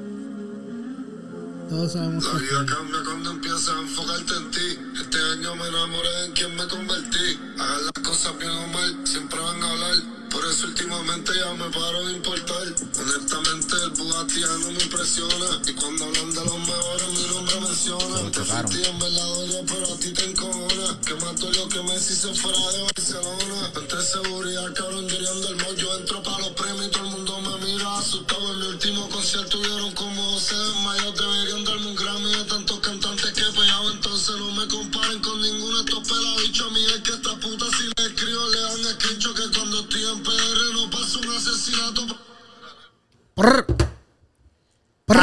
Todos 1.71 1.93
sabemos 1.93 2.25
La 2.25 2.33
que 2.33 2.47
vida 2.47 2.67
cambia 2.67 2.99
cuando 3.05 3.31
empiezas 3.31 3.69
a 3.69 3.79
enfocarte 3.79 4.35
en 4.35 4.51
ti. 4.51 4.79
Este 5.01 5.19
año 5.23 5.55
me 5.55 5.69
enamoré 5.69 6.25
en 6.27 6.33
quien 6.33 6.57
me 6.57 6.67
convertí. 6.67 7.39
Hagan 7.61 7.85
las 7.85 8.05
cosas 8.05 8.37
bien 8.39 8.51
o 8.51 8.67
mal, 8.67 9.07
siempre 9.07 9.39
van 9.39 9.63
a 9.63 9.71
hablar. 9.71 9.95
Por 10.31 10.45
eso 10.47 10.67
últimamente 10.67 11.31
ya 11.33 11.55
me 11.55 11.71
paro 11.71 12.07
de 12.07 12.13
importar. 12.15 12.75
Honestamente 12.99 13.75
el 13.85 13.91
Bugatti 13.91 14.41
ya 14.41 14.49
no 14.49 14.73
me 14.73 14.83
impresiona. 14.83 15.47
Y 15.65 15.73
cuando 15.75 16.07
hablan 16.07 16.31
de 16.35 16.45
los 16.45 16.59
mejores 16.59 17.09
mi 17.09 17.35
nombre 17.35 17.61
menciona. 17.61 18.31
Te 18.33 18.45
sentí 18.45 18.83
en 18.91 18.99
verdad 18.99 19.27
dolió, 19.27 19.65
pero 19.67 19.95
a 19.95 19.97
ti 20.01 20.13
te 20.13 20.25
encojona. 20.25 21.01
Que 21.07 21.15
más 21.23 21.39
dolió 21.39 21.69
que 21.69 21.83
Messi 21.85 22.15
se 22.17 22.35
fuera 22.35 22.59
de 22.59 22.83
Barcelona. 22.83 23.71
Entre 23.77 24.03
seguridad, 24.03 24.75
cabrón, 24.75 25.07
llorando 25.07 25.49
el. 25.51 25.77
Yo 25.77 25.97
entro 25.99 26.21
para 26.25 26.39
los 26.41 26.49
premios 26.49 26.89
y 26.89 26.91
todo 26.91 27.05
el 27.05 27.11
mundo 27.13 27.30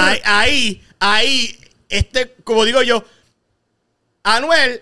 Ahí, 0.07 0.21
ahí, 0.25 0.83
ahí, 0.99 1.59
este, 1.89 2.35
como 2.43 2.65
digo 2.65 2.81
yo, 2.83 3.03
Anuel, 4.23 4.81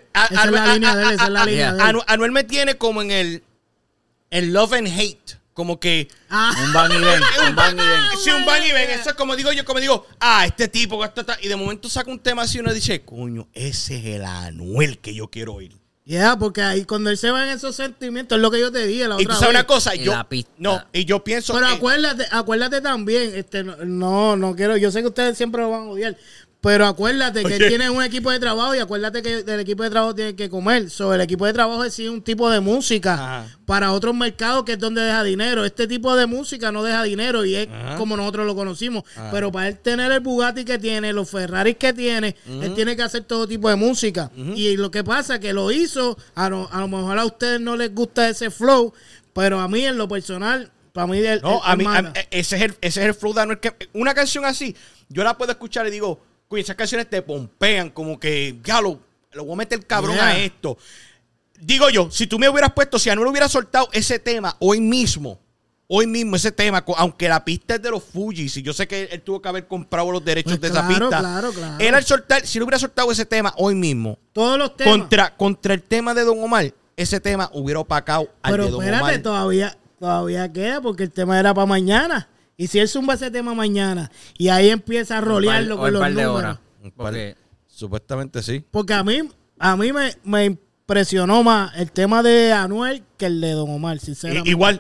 Anuel- 2.08 2.32
me 2.32 2.44
tiene 2.44 2.78
como 2.78 3.02
en 3.02 3.12
el, 3.12 3.44
el 4.32 4.54
love 4.54 4.74
and 4.74 4.88
hate, 4.88 5.38
como 5.54 5.80
que 5.80 6.08
Ah, 6.30 6.52
Un 6.66 6.74
van 6.74 6.92
y 6.92 6.98
ven, 6.98 7.22
un 7.50 7.56
van 7.56 7.76
y 7.76 7.82
ven. 7.82 8.00
Sí, 8.24 8.30
un 8.32 8.46
van 8.46 8.64
y 8.64 8.72
ven. 8.72 8.90
Eso 8.90 9.10
es 9.12 9.16
como 9.16 9.36
digo 9.36 9.52
yo, 9.52 9.64
como 9.64 9.80
digo, 9.80 10.08
ah, 10.20 10.46
este 10.46 10.68
tipo, 10.68 11.04
esto, 11.06 11.22
está- 11.22 11.38
y 11.42 11.48
de 11.48 11.56
momento 11.56 11.88
saca 11.90 12.10
un 12.10 12.20
tema 12.20 12.42
así 12.42 12.58
y 12.58 12.62
uno 12.62 12.74
dice, 12.74 13.04
coño, 13.06 13.48
ese 13.54 13.98
es 14.00 14.06
el 14.16 14.26
Anuel 14.26 14.98
que 15.00 15.14
yo 15.14 15.28
quiero 15.30 15.54
oír. 15.54 15.78
Ya, 16.08 16.38
porque 16.38 16.62
ahí 16.62 16.86
cuando 16.86 17.10
él 17.10 17.18
se 17.18 17.32
va 17.32 17.44
en 17.50 17.50
esos 17.58 17.76
sentimientos, 17.76 18.36
es 18.38 18.42
lo 18.44 18.52
que 18.52 18.60
yo 18.60 18.72
te 18.72 18.86
dije 18.86 19.08
la 19.08 19.16
Y 19.20 19.24
otra 19.24 19.34
tú 19.34 19.40
sabes 19.40 19.42
vez. 19.42 19.50
una 19.50 19.64
cosa, 19.66 19.96
Y 19.96 20.04
yo. 20.04 20.12
la 20.12 20.30
pista. 20.30 20.52
No, 20.60 20.84
y 20.94 21.04
yo 21.04 21.24
pienso. 21.24 21.54
Pero 21.54 21.66
que- 21.68 21.74
acuérdate, 21.74 22.26
acuérdate 22.30 22.80
también, 22.82 23.32
este, 23.34 23.64
no- 23.64 23.78
no, 23.78 24.36
no 24.38 24.56
quiero, 24.56 24.78
yo 24.78 24.92
sé 24.92 25.02
que 25.02 25.08
ustedes 25.08 25.36
siempre 25.36 25.62
lo 25.64 25.72
van 25.72 25.82
a 25.82 25.86
odiar, 25.90 26.16
pero 26.66 26.88
acuérdate 26.88 27.42
que 27.42 27.46
Oye. 27.46 27.56
él 27.58 27.68
tiene 27.68 27.90
un 27.92 28.04
equipo 28.04 28.32
de 28.32 28.40
trabajo 28.40 28.74
y 28.74 28.80
acuérdate 28.80 29.22
que 29.22 29.40
el 29.48 29.60
equipo 29.60 29.84
de 29.84 29.92
trabajo 29.92 30.16
tiene 30.16 30.36
que 30.36 30.50
comer. 30.50 30.90
Sobre 30.90 31.18
el 31.18 31.22
equipo 31.22 31.46
de 31.46 31.54
trabajo 31.54 31.84
es 31.84 31.94
sí 31.94 32.08
un 32.08 32.24
tipo 32.24 32.50
de 32.50 32.60
música 32.60 33.14
Ajá. 33.14 33.58
para 33.68 33.92
otros 33.92 34.16
mercados 34.16 34.64
que 34.66 34.72
es 34.74 34.80
donde 34.80 35.02
deja 35.02 35.24
dinero. 35.24 35.64
Este 35.64 35.88
tipo 35.88 36.16
de 36.16 36.26
música 36.26 36.72
no 36.72 36.82
deja 36.82 37.04
dinero 37.04 37.46
y 37.46 37.56
es 37.56 37.68
Ajá. 37.70 37.98
como 37.98 38.18
nosotros 38.18 38.48
lo 38.48 38.56
conocimos. 38.56 39.04
Pero 39.32 39.52
para 39.52 39.68
él 39.68 39.78
tener 39.78 40.12
el 40.12 40.22
Bugatti 40.22 40.66
que 40.66 40.80
tiene, 40.80 41.14
los 41.14 41.30
Ferraris 41.30 41.78
que 41.78 41.94
tiene, 41.94 42.36
él 42.48 42.74
tiene 42.74 42.96
que 42.96 43.04
hacer 43.04 43.24
todo 43.26 43.48
tipo 43.48 43.70
de 43.70 43.76
música. 43.76 44.32
Y 44.36 44.76
lo 44.78 44.90
que 44.90 45.04
pasa 45.04 45.40
que 45.40 45.54
lo 45.54 45.72
hizo, 45.72 46.18
a 46.34 46.50
lo, 46.50 46.68
a 46.74 46.80
lo 46.82 46.88
mejor 46.88 47.20
a 47.20 47.26
ustedes 47.26 47.62
no 47.62 47.76
les 47.78 47.94
gusta 47.94 48.28
ese 48.28 48.50
flow, 48.50 48.92
pero 49.34 49.60
a 49.60 49.68
mí 49.68 49.86
en 49.86 49.98
lo 50.00 50.08
personal, 50.08 50.72
para 50.94 51.06
mí 51.06 51.20
él- 51.20 51.42
No, 51.44 51.62
a 51.64 51.76
mí, 51.76 51.86
a- 51.86 51.90
manda. 51.90 52.14
ese, 52.32 52.56
es 52.56 52.62
el, 52.64 52.72
ese 52.82 53.02
es 53.02 53.08
el 53.08 53.14
flow 53.14 53.34
de 53.36 53.42
Anuel. 53.42 53.60
Que, 53.60 53.74
una 53.94 54.16
canción 54.16 54.46
así, 54.46 54.76
yo 55.10 55.24
la 55.24 55.38
puedo 55.38 55.52
escuchar 55.52 55.86
y 55.86 55.92
digo, 55.92 56.22
Oye, 56.48 56.62
esas 56.62 56.76
canciones 56.76 57.10
te 57.10 57.22
pompean, 57.22 57.90
como 57.90 58.20
que, 58.20 58.58
ya 58.64 58.80
lo, 58.82 59.00
lo 59.34 59.44
voy 59.46 59.54
a 59.54 59.58
meter 59.58 59.86
cabrón 59.86 60.16
Yeah. 60.16 60.28
a 60.28 60.38
esto. 60.38 60.78
Digo 61.60 61.90
yo, 61.90 62.10
si 62.12 62.28
tú 62.28 62.38
me 62.38 62.50
hubieras 62.50 62.74
puesto, 62.74 63.00
si 63.00 63.10
Anuel 63.10 63.28
hubiera 63.30 63.48
soltado 63.50 63.90
ese 63.94 64.20
tema 64.20 64.56
hoy 64.60 64.80
mismo, 64.82 65.40
hoy 65.88 66.06
mismo 66.06 66.36
ese 66.36 66.52
tema, 66.52 66.84
aunque 66.98 67.28
la 67.30 67.44
pista 67.46 67.76
es 67.76 67.82
de 67.82 67.90
los 67.92 68.04
Fujis, 68.04 68.58
y 68.58 68.62
yo 68.62 68.74
sé 68.74 68.88
que 68.88 69.04
él, 69.12 69.22
tuvo 69.22 69.42
que 69.42 69.48
haber 69.50 69.66
comprado 69.68 70.12
los 70.12 70.24
derechos 70.24 70.58
Pues 70.58 70.62
de 70.62 70.68
esa 70.78 70.88
pista. 70.88 71.08
claro, 71.20 71.52
claro. 71.54 71.76
Él 71.80 71.96
al 71.96 72.04
soltar, 72.04 72.46
si 72.46 72.58
él 72.58 72.64
hubiera 72.64 72.78
soltado 72.80 73.12
ese 73.12 73.26
tema 73.26 73.54
hoy 73.58 73.74
mismo, 73.76 74.18
Todos 74.34 74.58
los 74.60 74.76
temas. 74.76 74.98
contra, 74.98 75.36
contra 75.36 75.74
el 75.74 75.82
tema 75.82 76.14
de 76.14 76.24
Don 76.24 76.44
Omar, 76.44 76.74
ese 76.98 77.20
tema 77.20 77.50
hubiera 77.54 77.80
opacado 77.80 78.30
al 78.42 78.52
pero 78.52 78.66
de 78.66 78.72
Don 78.72 78.82
espérate, 78.84 79.04
Omar. 79.04 79.22
todavía, 79.22 79.78
todavía 80.00 80.52
queda 80.52 80.82
porque 80.82 81.04
el 81.04 81.12
tema 81.12 81.40
era 81.40 81.54
para 81.54 81.66
mañana. 81.66 82.28
Y 82.58 82.68
si 82.68 82.80
él 82.80 82.88
zumba 82.88 83.16
ese 83.16 83.30
tema 83.32 83.54
mañana 83.54 84.10
y 84.38 84.48
ahí 84.50 84.70
empieza 84.70 85.18
a 85.18 85.22
rolearlo 85.22 85.78
con 85.78 85.88
un 85.88 85.94
los 85.94 86.02
par 86.02 86.14
de 86.14 86.24
números. 86.24 86.40
horas. 86.40 86.60
Un 86.84 86.92
par- 86.92 87.06
Porque 87.08 87.36
Supuestamente 87.68 88.42
sí. 88.42 88.64
Porque 88.72 88.94
a 88.94 89.04
mí, 89.04 89.22
a 89.60 89.76
mí 89.76 89.92
me, 89.92 90.14
me 90.24 90.46
impresionó 90.46 91.44
más 91.44 91.76
el 91.78 91.92
tema 91.92 92.24
de 92.24 92.54
Anuel 92.54 93.04
que 93.18 93.26
el 93.26 93.42
de 93.42 93.52
Don 93.52 93.70
Omar, 93.70 94.00
sinceramente. 94.00 94.48
I- 94.50 94.52
Igual, 94.52 94.80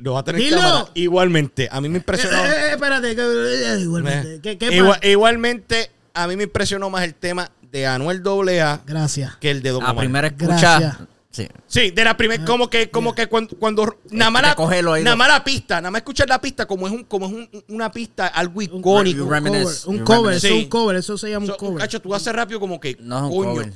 lo 0.00 0.14
va 0.14 0.20
a 0.20 0.24
tener 0.24 0.40
Dilo. 0.40 0.56
cámara. 0.58 0.86
Igualmente, 0.94 1.68
a 1.70 1.80
mí 1.82 1.88
me 1.90 1.98
impresionó. 1.98 2.36
eh, 2.38 2.48
eh, 2.48 2.70
espérate, 2.72 3.14
que, 3.14 3.22
eh, 3.22 3.80
igualmente. 3.80 4.40
¿Qué, 4.40 4.56
qué 4.56 4.74
igual- 4.76 4.98
pa- 5.00 5.06
igualmente, 5.06 5.90
a 6.14 6.26
mí 6.26 6.36
me 6.36 6.44
impresionó 6.44 6.88
más 6.88 7.04
el 7.04 7.14
tema 7.14 7.50
de 7.70 7.86
Anuel 7.86 8.22
AA 8.26 8.80
Gracias. 8.86 9.36
que 9.36 9.50
el 9.50 9.60
de 9.62 9.70
Don 9.70 9.82
a 9.82 9.90
Omar. 9.90 10.04
primera 10.04 10.30
Gracias. 10.30 10.96
Sí. 11.38 11.48
Sí, 11.66 11.90
de 11.92 12.04
la 12.04 12.16
primera, 12.16 12.44
como 12.44 12.68
que, 12.68 12.90
como 12.90 13.14
que 13.14 13.26
cuando, 13.28 13.56
cuando 13.58 13.96
nada 14.10 14.30
más 14.30 14.42
la, 14.42 15.00
nada 15.02 15.16
más 15.16 15.28
la 15.28 15.44
pista, 15.44 15.76
nada 15.80 15.90
más 15.92 16.00
escuchar 16.00 16.28
la 16.28 16.40
pista 16.40 16.66
como 16.66 16.86
es 16.88 16.92
un, 16.92 17.04
como 17.04 17.26
es 17.26 17.32
un- 17.32 17.64
una 17.68 17.92
pista 17.92 18.26
algo 18.26 18.60
icónico. 18.60 19.22
Un 19.24 19.28
cover, 19.28 19.66
un 19.86 19.98
cover, 20.04 20.34
eso 20.34 20.46
es 20.48 20.52
Sí. 20.52 20.58
un 20.64 20.68
cover, 20.68 20.96
eso 20.96 21.16
se 21.18 21.30
llama 21.30 21.46
So, 21.46 21.52
un 21.52 21.58
cover. 21.58 21.78
Cacho, 21.78 22.00
tú 22.02 22.14
haces 22.14 22.32
rápido 22.32 22.58
como 22.58 22.80
que 22.80 22.96
No 23.00 23.16
es 23.18 23.22
un 23.24 23.30
coño, 23.30 23.50
cover. 23.52 23.72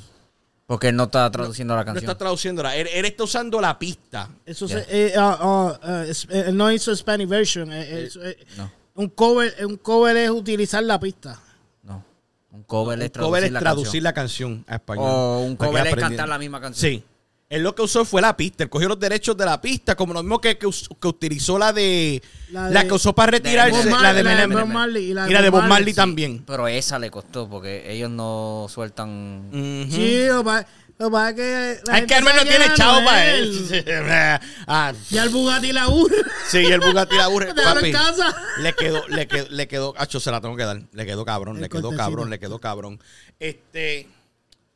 Porque 0.66 0.88
él 0.88 0.96
no 0.96 1.04
está 1.04 1.30
traduciendo 1.30 1.74
la 1.74 1.82
no 1.82 1.86
canción. 1.86 2.04
está 2.10 2.18
traduciéndola. 2.18 2.74
Él, 2.76 2.88
él 2.92 3.04
está 3.04 3.24
usando 3.24 3.60
la 3.60 3.78
pista. 3.78 4.28
Eso 4.46 4.66
se, 4.66 4.86
eh, 4.88 5.12
ah, 5.16 5.36
ah, 5.40 5.80
ah, 5.82 6.04
eh, 6.30 6.50
no 6.52 6.72
hizo 6.72 6.94
Spanish 6.96 7.28
version. 7.28 7.70
eh, 7.72 8.04
eso, 8.06 8.24
eh, 8.24 8.38
no. 8.56 8.70
Un 8.94 9.08
cover, 9.10 9.54
un 9.66 9.76
cover 9.76 10.16
es 10.16 10.30
utilizar 10.30 10.82
la 10.82 10.98
pista. 10.98 11.40
No. 11.82 12.02
Un 12.50 12.62
cover 12.64 12.98
es 13.00 13.06
Un 13.06 13.10
traducir 13.12 13.28
cover 13.28 13.44
es 13.44 13.52
la 13.52 13.60
traducir 13.60 13.84
canción. 13.84 14.04
la 14.04 14.12
canción 14.12 14.64
a 14.66 14.74
español. 14.76 15.04
O 15.08 15.40
un 15.40 15.56
cover 15.56 15.86
es 15.86 15.94
cantar 15.96 16.28
la 16.28 16.38
misma 16.38 16.60
canción. 16.60 16.90
Sí. 16.92 17.04
Él 17.53 17.62
lo 17.62 17.74
que 17.74 17.82
usó 17.82 18.07
fue 18.07 18.22
la 18.22 18.34
pista. 18.34 18.64
Él 18.64 18.70
cogió 18.70 18.88
los 18.88 18.98
derechos 18.98 19.36
de 19.36 19.44
la 19.44 19.61
pista, 19.61 19.94
como 19.94 20.14
lo 20.14 20.22
mismo 20.22 20.40
que, 20.40 20.57
que, 20.57 20.66
utilizó 20.66 21.59
la 21.59 21.70
de. 21.70 22.22
La 22.50 22.86
que 22.86 22.94
usó 22.94 23.14
para 23.14 23.32
retirarse. 23.32 23.76
La 23.76 23.84
de 23.84 23.90
Marley, 23.90 24.03
la 24.03 24.14
de 24.14 24.22
Menem. 24.48 24.50
Bob 24.53 24.68
Marley 24.68 25.11
y 25.11 25.12
la 25.12 25.24
de 25.24 25.30
y 25.30 25.34
la 25.34 25.42
de 25.42 25.50
Bob 25.50 25.64
Marley, 25.64 25.92
sí. 25.92 25.96
también. 25.96 26.44
Pero 26.46 26.66
esa 26.66 26.98
le 26.98 27.11
costó 27.11 27.50
porque 27.50 27.92
ellos 27.92 28.09
no 28.09 28.68
sueltan. 28.70 29.50
Sí, 29.90 30.28
pasa- 30.42 30.66
lo 30.98 31.11
que 31.11 31.28
es 31.28 31.34
que. 31.34 31.42
la 31.42 31.92
Es 31.92 31.98
gente 32.00 32.07
que 32.07 32.14
Armel 32.14 32.32
no 32.36 32.42
sabe 32.42 32.50
tiene 32.57 32.74
chavo 32.74 33.05
para 33.05 33.34
él. 33.34 34.40
Ah, 34.66 34.92
Y 35.11 35.18
al 35.18 35.28
Bugatti 35.28 35.72
la 35.72 35.88
urra. 35.88 36.16
sí, 36.48 36.59
y 36.59 36.72
el 36.72 36.80
Bugatti 36.80 37.16
la 37.16 37.24
aburre. 37.24 37.55
Papi. 37.62 37.86
en 37.88 37.92
casa. 37.92 38.34
Le 38.61 38.72
quedó, 38.72 39.07
le 39.09 39.28
quedó, 39.28 39.46
le 39.50 39.68
quedó, 39.68 39.94
acho, 39.98 40.20
se 40.20 40.30
la 40.30 40.40
tengo 40.40 40.57
que 40.57 40.64
dar. 40.64 40.80
Le 40.90 41.05
quedó 41.05 41.26
cabrón, 41.26 41.57
El 41.57 41.62
le 41.62 41.68
quedó 41.68 41.82
cortecito. 41.82 42.03
cabrón, 42.03 42.30
le 42.30 42.38
quedó 42.38 42.59
cabrón. 42.61 42.98
Este, 43.38 44.09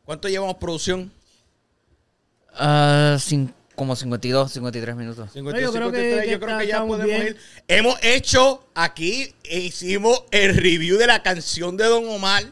¿cuánto 0.05 0.29
llevamos 0.29 0.57
producción? 0.57 1.11
Ah, 2.59 3.17
cin- 3.19 3.53
como 3.75 3.95
52, 3.95 4.53
53 4.53 4.97
minutos. 4.97 5.31
50, 5.33 5.61
yo 5.61 5.73
creo 5.73 5.93
que- 5.93 5.99
53, 5.99 6.25
que 6.25 6.31
yo 6.31 6.41
creo 6.41 6.59
que 6.59 6.67
ya 6.67 6.79
podemos 6.87 7.05
bien. 7.05 7.27
ir. 7.29 7.37
Hemos 7.69 7.99
hecho 8.03 8.67
aquí, 8.75 9.35
e 9.45 9.59
hicimos 9.61 10.25
el 10.31 10.57
review 10.57 10.97
de 10.99 11.07
la 11.07 11.23
canción 11.23 11.77
de 11.77 11.85
Don 11.85 12.09
Omar. 12.09 12.45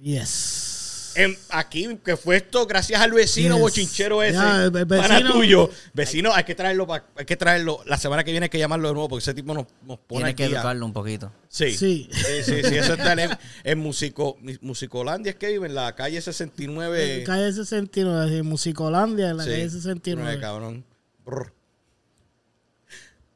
Yes. 0.00 0.71
En- 1.14 1.36
aquí, 1.50 1.98
que 2.04 2.16
fue 2.16 2.36
esto 2.36 2.66
gracias 2.66 3.00
al 3.00 3.12
vecino 3.12 3.54
Yes. 3.56 3.60
bochinchero 3.62 4.22
ese. 4.22 4.36
El- 4.38 4.74
el 4.76 4.84
vecino- 4.86 5.32
tuyo. 5.32 5.70
Vecino, 5.92 6.32
hay 6.32 6.44
que 6.44 6.54
traerlo, 6.54 6.86
pa- 6.86 7.04
hay 7.16 7.24
que 7.24 7.36
traerlo. 7.36 7.80
La 7.86 7.98
semana 7.98 8.24
que 8.24 8.30
viene 8.30 8.44
hay 8.44 8.50
que 8.50 8.58
llamarlo 8.58 8.88
de 8.88 8.94
nuevo 8.94 9.08
porque 9.08 9.22
ese 9.22 9.34
tipo 9.34 9.52
nos, 9.54 9.66
nos 9.86 9.98
pone 9.98 10.20
Tiene 10.24 10.34
que 10.34 10.44
aquí 10.44 10.52
a- 10.54 10.56
educarlo 10.58 10.86
un 10.86 10.92
poquito. 10.92 11.32
Sí. 11.48 11.72
Sí. 11.76 12.08
Sí, 12.12 12.42
sí, 12.44 12.62
sí, 12.64 12.76
eso 12.76 12.94
está 12.94 13.12
en, 13.12 13.30
en 13.64 13.78
Musico, 13.78 14.36
Musicolandia, 14.60 15.30
es 15.30 15.36
que 15.36 15.48
vive 15.48 15.66
en 15.66 15.74
la 15.74 15.94
calle 15.94 16.20
69. 16.20 17.24
Calle 17.26 17.52
69, 17.52 18.30
sí, 18.36 18.42
Musicolandia, 18.42 19.30
en 19.30 19.36
la 19.36 19.44
Sí, 19.44 19.50
calle 19.50 19.62
nueve, 19.64 19.78
69. 19.80 20.40
cabrón. 20.40 20.84
Brr. 21.24 21.52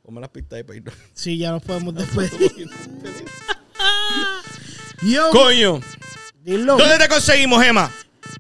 Ponme 0.03 0.21
las 0.21 0.31
pistas 0.31 0.59
ahí 0.59 0.63
para 0.63 0.77
irnos. 0.77 0.95
Sí, 1.15 1.37
ya 1.37 1.51
nos 1.51 1.63
podemos 1.63 1.95
despedir. 1.97 2.69
Yo, 5.03 5.31
Coño, 5.31 5.81
dilo. 6.47 6.77
¿dónde 6.77 6.99
te 6.99 7.09
conseguimos, 7.09 7.65
Emma? 7.65 7.91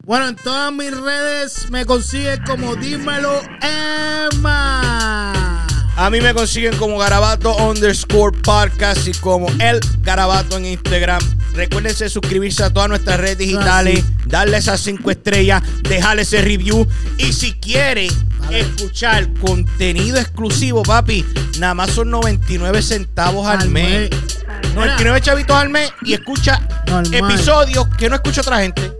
Bueno, 0.05 0.29
en 0.29 0.37
todas 0.37 0.73
mis 0.73 0.97
redes 0.97 1.71
me 1.71 1.85
consigues 1.85 2.39
como 2.47 2.77
Dímelo 2.77 3.41
Emma. 3.61 5.67
A 5.97 6.11
mí 6.11 6.21
me 6.21 6.35
consiguen 6.35 6.77
como 6.77 6.99
Garabato 6.99 7.57
underscore 7.57 8.37
podcast 8.43 9.09
y 9.09 9.13
como 9.15 9.49
El 9.61 9.81
Garabato 10.03 10.57
en 10.57 10.67
Instagram. 10.67 11.21
Recuérdense 11.57 12.09
suscribirse 12.11 12.63
a 12.65 12.71
todas 12.73 12.89
nuestras 12.91 13.19
redes 13.19 13.39
digitales, 13.39 14.05
darle 14.27 14.59
esas 14.59 14.79
cinco 14.81 15.11
estrellas, 15.11 15.63
dejarle 15.89 16.23
ese 16.23 16.43
review. 16.43 16.87
Y 17.19 17.33
si 17.33 17.55
quiere 17.55 18.09
escuchar 18.51 19.33
contenido 19.41 20.19
exclusivo, 20.19 20.83
papi, 20.83 21.25
nada 21.59 21.73
más 21.75 21.91
son 21.91 22.11
99 22.11 22.83
centavos 22.83 23.47
al, 23.49 23.61
Al 23.63 23.69
mes. 23.71 24.11
mes. 24.11 24.75
99 24.75 25.21
chavitos 25.23 25.57
al 25.57 25.71
mes 25.71 25.91
y 26.03 26.13
escucha 26.13 26.61
Normal. 26.89 27.15
episodios 27.33 27.87
que 27.97 28.11
no 28.11 28.17
escucha 28.17 28.43
otra 28.43 28.59
gente. 28.61 28.93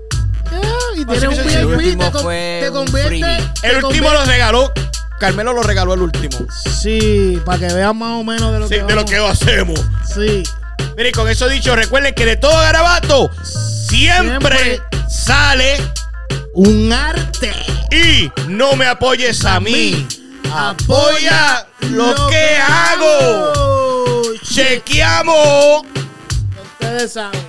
Ah, 0.51 0.61
y 0.97 1.05
que 1.05 1.29
un 1.29 1.35
VIP, 1.37 1.67
último 1.77 2.05
te, 2.07 2.11
con- 2.13 2.23
fue 2.23 2.59
te 2.63 2.71
un 2.71 2.75
convierte. 2.87 3.21
te 3.61 3.69
El 3.69 3.85
último 3.85 4.09
convierte- 4.09 4.15
lo 4.19 4.25
regaló. 4.25 4.73
Carmelo 5.21 5.53
lo 5.53 5.63
regaló 5.63 5.95
el 5.95 6.01
último. 6.03 6.47
Sí, 6.83 7.41
para 7.45 7.59
que 7.69 7.75
vean 7.75 7.97
más 7.97 8.21
o 8.21 8.25
menos 8.25 8.53
de 8.53 8.59
lo 8.61 8.69
Sí, 8.69 8.75
que 8.77 8.83
de 8.85 8.95
lo 8.95 9.05
que 9.05 9.17
hacemos. 9.17 9.81
Sí. 10.15 10.43
Mire, 10.97 11.13
con 11.13 11.29
eso 11.29 11.49
dicho, 11.49 11.77
recuerden 11.77 12.15
que 12.15 12.25
de 12.25 12.37
todo 12.37 12.53
garabato 12.59 13.31
siempre, 13.89 14.59
Siempre. 14.59 14.81
sale 15.09 15.77
Un 16.55 16.91
arte. 16.93 17.53
y 17.91 18.31
no 18.49 18.77
me 18.77 18.87
apoyes 18.87 19.45
a 19.45 19.61
mí. 19.61 20.07
Apoya 20.53 21.67
lo 21.91 22.15
que 22.29 22.57
hago. 22.57 24.23
Chequeamos. 24.43 25.83
Ustedes 26.81 27.13
saben. 27.13 27.47